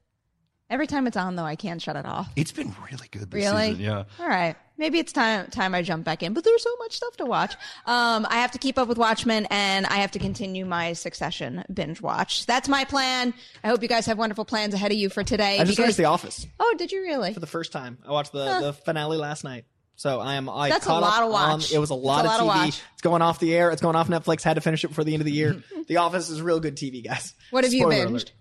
Every 0.70 0.86
time 0.88 1.07
it's 1.07 1.15
on, 1.15 1.36
though, 1.38 1.45
I 1.45 1.55
can't 1.55 1.82
shut 1.82 1.95
it 1.95 2.05
off. 2.05 2.30
It's 2.36 2.51
been 2.51 2.76
really 2.91 3.07
good 3.09 3.32
this 3.32 3.45
Really? 3.45 3.70
season. 3.70 3.84
Yeah. 3.84 4.03
All 4.20 4.28
right. 4.28 4.55
Maybe 4.78 4.99
it's 4.99 5.11
time 5.13 5.49
time 5.49 5.74
I 5.74 5.82
jump 5.82 6.03
back 6.05 6.22
in, 6.22 6.34
but 6.34 6.43
there's 6.43 6.61
so 6.61 6.76
much 6.78 6.95
stuff 6.97 7.15
to 7.18 7.26
watch. 7.26 7.53
Um, 7.86 8.28
I 8.30 8.36
have 8.41 8.51
to 8.51 8.57
keep 8.59 8.78
up 8.78 8.88
with 8.88 8.97
Watchmen, 8.97 9.47
and 9.49 9.86
I 9.88 9.95
have 9.97 10.11
to 10.11 10.20
continue 10.20 10.65
my 10.65 10.93
Succession 10.93 11.63
binge 11.74 11.99
watch. 12.01 12.45
That's 12.45 12.68
my 12.70 12.84
plan. 12.84 13.34
I 13.63 13.70
hope 13.70 13.82
you 13.82 13.88
guys 13.88 14.05
have 14.05 14.18
wonderful 14.20 14.45
plans 14.45 14.74
ahead 14.74 14.91
of 14.91 14.97
you 14.97 15.09
for 15.09 15.24
today. 15.24 15.55
I 15.55 15.63
just 15.63 15.72
because- 15.72 15.78
finished 15.78 15.97
The 15.97 16.05
Office 16.05 16.45
Oh, 16.59 16.76
did 16.78 16.91
you 16.91 17.01
really? 17.01 17.34
for 17.34 17.39
the 17.39 17.47
first 17.47 17.72
time. 17.72 17.97
I 18.07 18.11
watched 18.11 18.34
the 18.34 18.45
Huh. 18.45 18.59
the 18.61 18.74
finale 18.74 19.18
last 19.18 19.43
night. 19.43 19.65
So 19.95 20.20
I 20.20 20.36
am. 20.36 20.47
I 20.47 20.70
That's 20.70 20.86
a 20.86 20.93
lot 20.93 21.24
of 21.24 21.32
watch. 21.32 21.72
on- 21.72 21.76
it 21.76 21.80
was 21.80 21.89
a 21.89 21.95
lot 21.95 22.18
a 22.26 22.30
of 22.30 22.36
lot 22.36 22.39
of 22.41 22.45
TV. 22.45 22.65
watch. 22.68 22.82
It's 22.93 23.01
going 23.01 23.24
off 23.24 23.39
the 23.39 23.55
air. 23.55 23.72
It's 23.72 23.82
going 23.82 23.95
off 23.95 24.09
Netflix. 24.09 24.43
Had 24.43 24.55
to 24.55 24.61
finish 24.61 24.84
it 24.84 24.89
before 24.89 25.03
the 25.05 25.13
end 25.13 25.22
of 25.22 25.26
the 25.26 25.32
year. 25.32 25.63
the 25.88 25.97
Office 25.97 26.30
is 26.30 26.39
real 26.39 26.59
good 26.59 26.76
TV, 26.76 27.01
guys. 27.03 27.34
What 27.49 27.63
have 27.63 27.74
you 27.74 27.88
binged? 27.88 28.05
alert. 28.09 28.32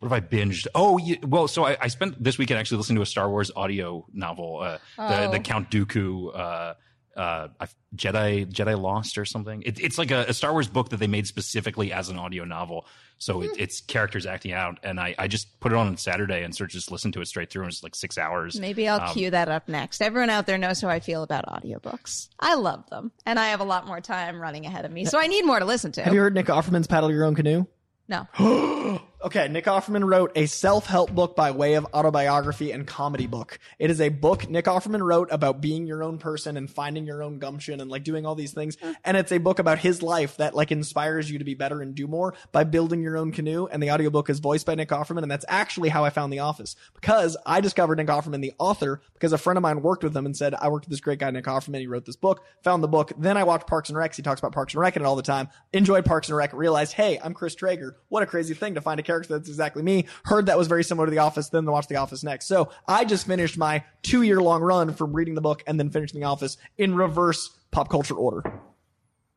What 0.00 0.10
have 0.10 0.12
I 0.12 0.20
binged? 0.26 0.66
Oh, 0.74 0.98
yeah, 0.98 1.16
well, 1.26 1.46
so 1.46 1.64
I, 1.66 1.76
I 1.80 1.88
spent 1.88 2.22
this 2.22 2.38
weekend 2.38 2.58
actually 2.58 2.78
listening 2.78 2.96
to 2.96 3.02
a 3.02 3.06
Star 3.06 3.28
Wars 3.30 3.50
audio 3.54 4.06
novel, 4.12 4.60
uh, 4.60 4.78
the, 4.96 5.26
Oh. 5.26 5.30
the 5.30 5.38
Count 5.40 5.70
Dooku, 5.70 6.34
uh, 6.34 6.74
uh, 7.16 7.48
Jedi 7.94 8.50
Jedi 8.50 8.80
Lost 8.80 9.18
or 9.18 9.26
something. 9.26 9.62
It, 9.66 9.78
it's 9.78 9.98
like 9.98 10.10
a, 10.10 10.24
a 10.28 10.32
Star 10.32 10.52
Wars 10.52 10.68
book 10.68 10.88
that 10.88 10.98
they 10.98 11.06
made 11.06 11.26
specifically 11.26 11.92
as 11.92 12.08
an 12.08 12.16
audio 12.18 12.44
novel. 12.44 12.86
So 13.18 13.42
it, 13.42 13.50
it's 13.58 13.82
characters 13.82 14.24
acting 14.24 14.52
out, 14.52 14.78
and 14.82 14.98
I, 14.98 15.14
I 15.18 15.28
just 15.28 15.60
put 15.60 15.72
it 15.72 15.74
on 15.76 15.86
on 15.88 15.96
Saturday 15.98 16.44
and 16.44 16.54
sort 16.54 16.70
of 16.70 16.72
just 16.72 16.90
listened 16.90 17.12
to 17.14 17.20
it 17.20 17.26
straight 17.26 17.50
through. 17.50 17.64
And 17.64 17.72
it's 17.72 17.82
like 17.82 17.94
six 17.94 18.16
hours. 18.16 18.58
Maybe 18.58 18.88
I'll 18.88 19.02
Um, 19.06 19.12
cue 19.12 19.30
that 19.32 19.50
up 19.50 19.68
next. 19.68 20.00
Everyone 20.00 20.30
out 20.30 20.46
there 20.46 20.56
knows 20.56 20.80
how 20.80 20.88
I 20.88 21.00
feel 21.00 21.22
about 21.22 21.44
audiobooks. 21.44 22.28
I 22.38 22.54
love 22.54 22.88
them, 22.88 23.12
and 23.26 23.38
I 23.38 23.48
have 23.48 23.60
a 23.60 23.64
lot 23.64 23.86
more 23.86 24.00
time 24.00 24.40
running 24.40 24.64
ahead 24.64 24.86
of 24.86 24.92
me, 24.92 25.04
so 25.04 25.18
I 25.18 25.26
need 25.26 25.44
more 25.44 25.58
to 25.58 25.66
listen 25.66 25.92
to. 25.92 26.02
Have 26.02 26.14
you 26.14 26.20
heard 26.20 26.32
Nick 26.34 26.46
Offerman's 26.46 26.86
"Paddle 26.86 27.10
Your 27.10 27.24
Own 27.26 27.34
Canoe"? 27.34 27.66
No. 28.08 28.26
Okay, 29.22 29.48
Nick 29.48 29.66
Offerman 29.66 30.10
wrote 30.10 30.32
a 30.34 30.46
self-help 30.46 31.14
book 31.14 31.36
by 31.36 31.50
way 31.50 31.74
of 31.74 31.86
autobiography 31.92 32.72
and 32.72 32.86
comedy 32.86 33.26
book. 33.26 33.58
It 33.78 33.90
is 33.90 34.00
a 34.00 34.08
book 34.08 34.48
Nick 34.48 34.64
Offerman 34.64 35.02
wrote 35.02 35.28
about 35.30 35.60
being 35.60 35.86
your 35.86 36.02
own 36.02 36.16
person 36.16 36.56
and 36.56 36.70
finding 36.70 37.04
your 37.04 37.22
own 37.22 37.38
gumption 37.38 37.82
and 37.82 37.90
like 37.90 38.02
doing 38.02 38.24
all 38.24 38.34
these 38.34 38.54
things. 38.54 38.76
Mm-hmm. 38.76 38.92
And 39.04 39.18
it's 39.18 39.30
a 39.30 39.36
book 39.36 39.58
about 39.58 39.78
his 39.78 40.02
life 40.02 40.38
that 40.38 40.54
like 40.54 40.72
inspires 40.72 41.30
you 41.30 41.38
to 41.38 41.44
be 41.44 41.52
better 41.52 41.82
and 41.82 41.94
do 41.94 42.06
more 42.06 42.32
by 42.50 42.64
building 42.64 43.02
your 43.02 43.18
own 43.18 43.30
canoe. 43.30 43.66
And 43.66 43.82
the 43.82 43.90
audiobook 43.90 44.30
is 44.30 44.38
voiced 44.38 44.64
by 44.64 44.74
Nick 44.74 44.88
Offerman. 44.88 45.20
And 45.20 45.30
that's 45.30 45.44
actually 45.48 45.90
how 45.90 46.02
I 46.02 46.08
found 46.08 46.32
The 46.32 46.38
Office 46.38 46.74
because 46.94 47.36
I 47.44 47.60
discovered 47.60 47.98
Nick 47.98 48.06
Offerman, 48.06 48.40
the 48.40 48.54
author, 48.58 49.02
because 49.12 49.34
a 49.34 49.38
friend 49.38 49.58
of 49.58 49.62
mine 49.62 49.82
worked 49.82 50.02
with 50.02 50.16
him 50.16 50.24
and 50.24 50.34
said, 50.34 50.54
I 50.54 50.70
worked 50.70 50.86
with 50.86 50.92
this 50.92 51.00
great 51.02 51.18
guy, 51.18 51.30
Nick 51.30 51.44
Offerman. 51.44 51.80
He 51.80 51.86
wrote 51.86 52.06
this 52.06 52.16
book, 52.16 52.42
found 52.64 52.82
the 52.82 52.88
book. 52.88 53.12
Then 53.18 53.36
I 53.36 53.44
watched 53.44 53.66
Parks 53.66 53.90
and 53.90 53.98
Rec. 53.98 54.14
He 54.14 54.22
talks 54.22 54.40
about 54.40 54.52
Parks 54.52 54.72
and 54.72 54.80
Rec 54.80 54.96
it 54.96 55.02
all 55.02 55.14
the 55.14 55.20
time. 55.20 55.50
Enjoyed 55.74 56.06
Parks 56.06 56.30
and 56.30 56.38
Rec. 56.38 56.54
Realized, 56.54 56.94
hey, 56.94 57.20
I'm 57.22 57.34
Chris 57.34 57.54
Traeger. 57.54 57.98
What 58.08 58.22
a 58.22 58.26
crazy 58.26 58.54
thing 58.54 58.76
to 58.76 58.80
find 58.80 58.98
a 58.98 59.09
character 59.10 59.36
that's 59.36 59.48
exactly 59.48 59.82
me. 59.82 60.06
Heard 60.24 60.46
that 60.46 60.56
was 60.58 60.68
very 60.68 60.84
similar 60.84 61.06
to 61.06 61.10
The 61.10 61.18
Office, 61.18 61.48
then 61.48 61.64
to 61.64 61.72
watch 61.72 61.88
The 61.88 61.96
Office 61.96 62.22
next. 62.22 62.46
So 62.46 62.70
I 62.86 63.04
just 63.04 63.26
finished 63.26 63.58
my 63.58 63.84
two 64.02 64.22
year 64.22 64.40
long 64.40 64.62
run 64.62 64.94
from 64.94 65.12
reading 65.12 65.34
the 65.34 65.40
book 65.40 65.62
and 65.66 65.78
then 65.78 65.90
finishing 65.90 66.20
The 66.20 66.26
Office 66.26 66.56
in 66.78 66.94
reverse 66.94 67.50
pop 67.70 67.88
culture 67.88 68.14
order. 68.14 68.60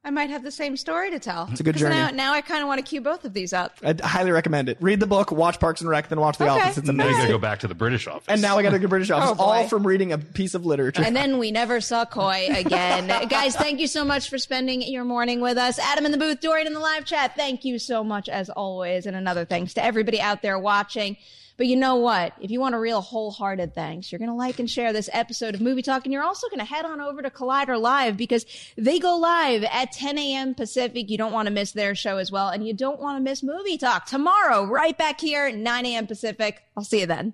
I 0.06 0.10
might 0.10 0.30
have 0.32 0.44
the 0.44 0.52
same 0.52 0.76
story 0.76 1.12
to 1.12 1.20
tell. 1.20 1.48
It's 1.50 1.62
a 1.62 1.64
good 1.64 1.78
journey. 1.78 1.96
Now, 1.96 2.10
now 2.10 2.34
I 2.34 2.42
kind 2.42 2.62
of 2.62 2.68
want 2.68 2.80
to 2.80 2.84
cue 2.86 3.00
both 3.00 3.24
of 3.24 3.32
these 3.32 3.54
up. 3.54 3.78
I 3.86 3.96
highly 4.04 4.32
recommend 4.32 4.68
it. 4.68 4.78
Read 4.82 5.00
the 5.00 5.08
book, 5.08 5.32
watch 5.32 5.62
Parks 5.62 5.80
and 5.80 5.90
Rec, 5.90 6.10
then 6.10 6.20
watch 6.20 6.38
The 6.38 6.44
Okay. 6.52 6.60
Office. 6.60 6.78
It's 6.78 6.88
Now 6.88 6.92
you 6.92 6.98
got 6.98 7.06
to 7.06 7.14
amazing. 7.14 7.32
go 7.32 7.38
back 7.38 7.60
to 7.60 7.70
the 7.70 7.76
British 7.76 8.06
office. 8.08 8.26
And 8.28 8.42
now 8.42 8.58
I 8.58 8.64
got 8.64 8.72
to 8.72 8.80
go 8.80 8.88
British 8.90 9.10
oh, 9.12 9.16
Office, 9.16 9.38
Oh, 9.40 9.44
all 9.44 9.68
from 9.70 9.88
reading 9.88 10.12
a 10.12 10.18
piece 10.18 10.56
of 10.56 10.66
literature. 10.66 11.04
And 11.06 11.16
then 11.16 11.38
we 11.40 11.52
never 11.52 11.80
saw 11.80 12.04
Coy 12.04 12.48
again. 12.54 13.08
Guys, 13.30 13.56
thank 13.56 13.80
you 13.80 13.88
so 13.88 14.04
much 14.04 14.30
for 14.30 14.38
spending 14.38 14.82
your 14.82 15.06
morning 15.06 15.40
with 15.40 15.58
us. 15.58 15.80
Adam 15.80 16.06
in 16.06 16.12
the 16.12 16.18
booth, 16.18 16.42
Dorian 16.42 16.68
in 16.68 16.74
the 16.74 16.82
live 16.82 17.06
chat, 17.06 17.38
thank 17.38 17.64
you 17.64 17.80
so 17.80 18.04
much 18.04 18.28
as 18.28 18.50
always. 18.50 19.06
And 19.06 19.16
another 19.16 19.46
thanks 19.46 19.74
to 19.76 19.84
everybody 19.86 20.20
out 20.20 20.42
there 20.42 20.60
watching. 20.60 21.16
But 21.56 21.68
you 21.68 21.76
know 21.76 21.96
what? 21.96 22.34
If 22.42 22.50
you 22.50 22.60
want 22.60 22.76
a 22.76 22.80
real 22.80 23.02
wholehearted 23.02 23.76
thanks, 23.76 24.12
you're 24.12 24.20
going 24.20 24.30
to 24.30 24.36
like 24.36 24.60
and 24.60 24.70
share 24.70 24.92
this 24.92 25.10
episode 25.14 25.54
of 25.54 25.62
Movie 25.62 25.84
Talk. 25.84 26.06
And 26.06 26.14
you're 26.14 26.24
also 26.24 26.50
going 26.50 26.60
to 26.60 26.66
head 26.66 26.86
on 26.86 27.00
over 27.00 27.22
to 27.22 27.30
Collider 27.30 27.80
Live 27.80 28.18
because 28.18 28.46
they 28.76 28.98
go 28.98 29.18
live 29.18 29.64
at 29.64 29.92
10 29.92 30.18
a.m. 30.18 30.56
Pacific. 30.56 31.10
You 31.10 31.18
don't 31.18 31.32
want 31.32 31.48
to 31.48 31.54
miss 31.54 31.72
their 31.72 31.94
show 31.94 32.18
as 32.18 32.32
well. 32.32 32.50
And 32.50 32.66
you 32.68 32.74
don't 32.74 33.00
want 33.00 33.18
to 33.18 33.24
miss 33.24 33.44
Movie 33.44 33.78
Talk 33.78 34.06
tomorrow, 34.06 34.66
right 34.66 34.98
back 34.98 35.22
here, 35.22 35.52
9 35.52 35.86
a.m. 35.86 36.08
Pacific. 36.08 36.64
I'll 36.76 36.84
see 36.84 37.02
you 37.02 37.06
then. 37.06 37.34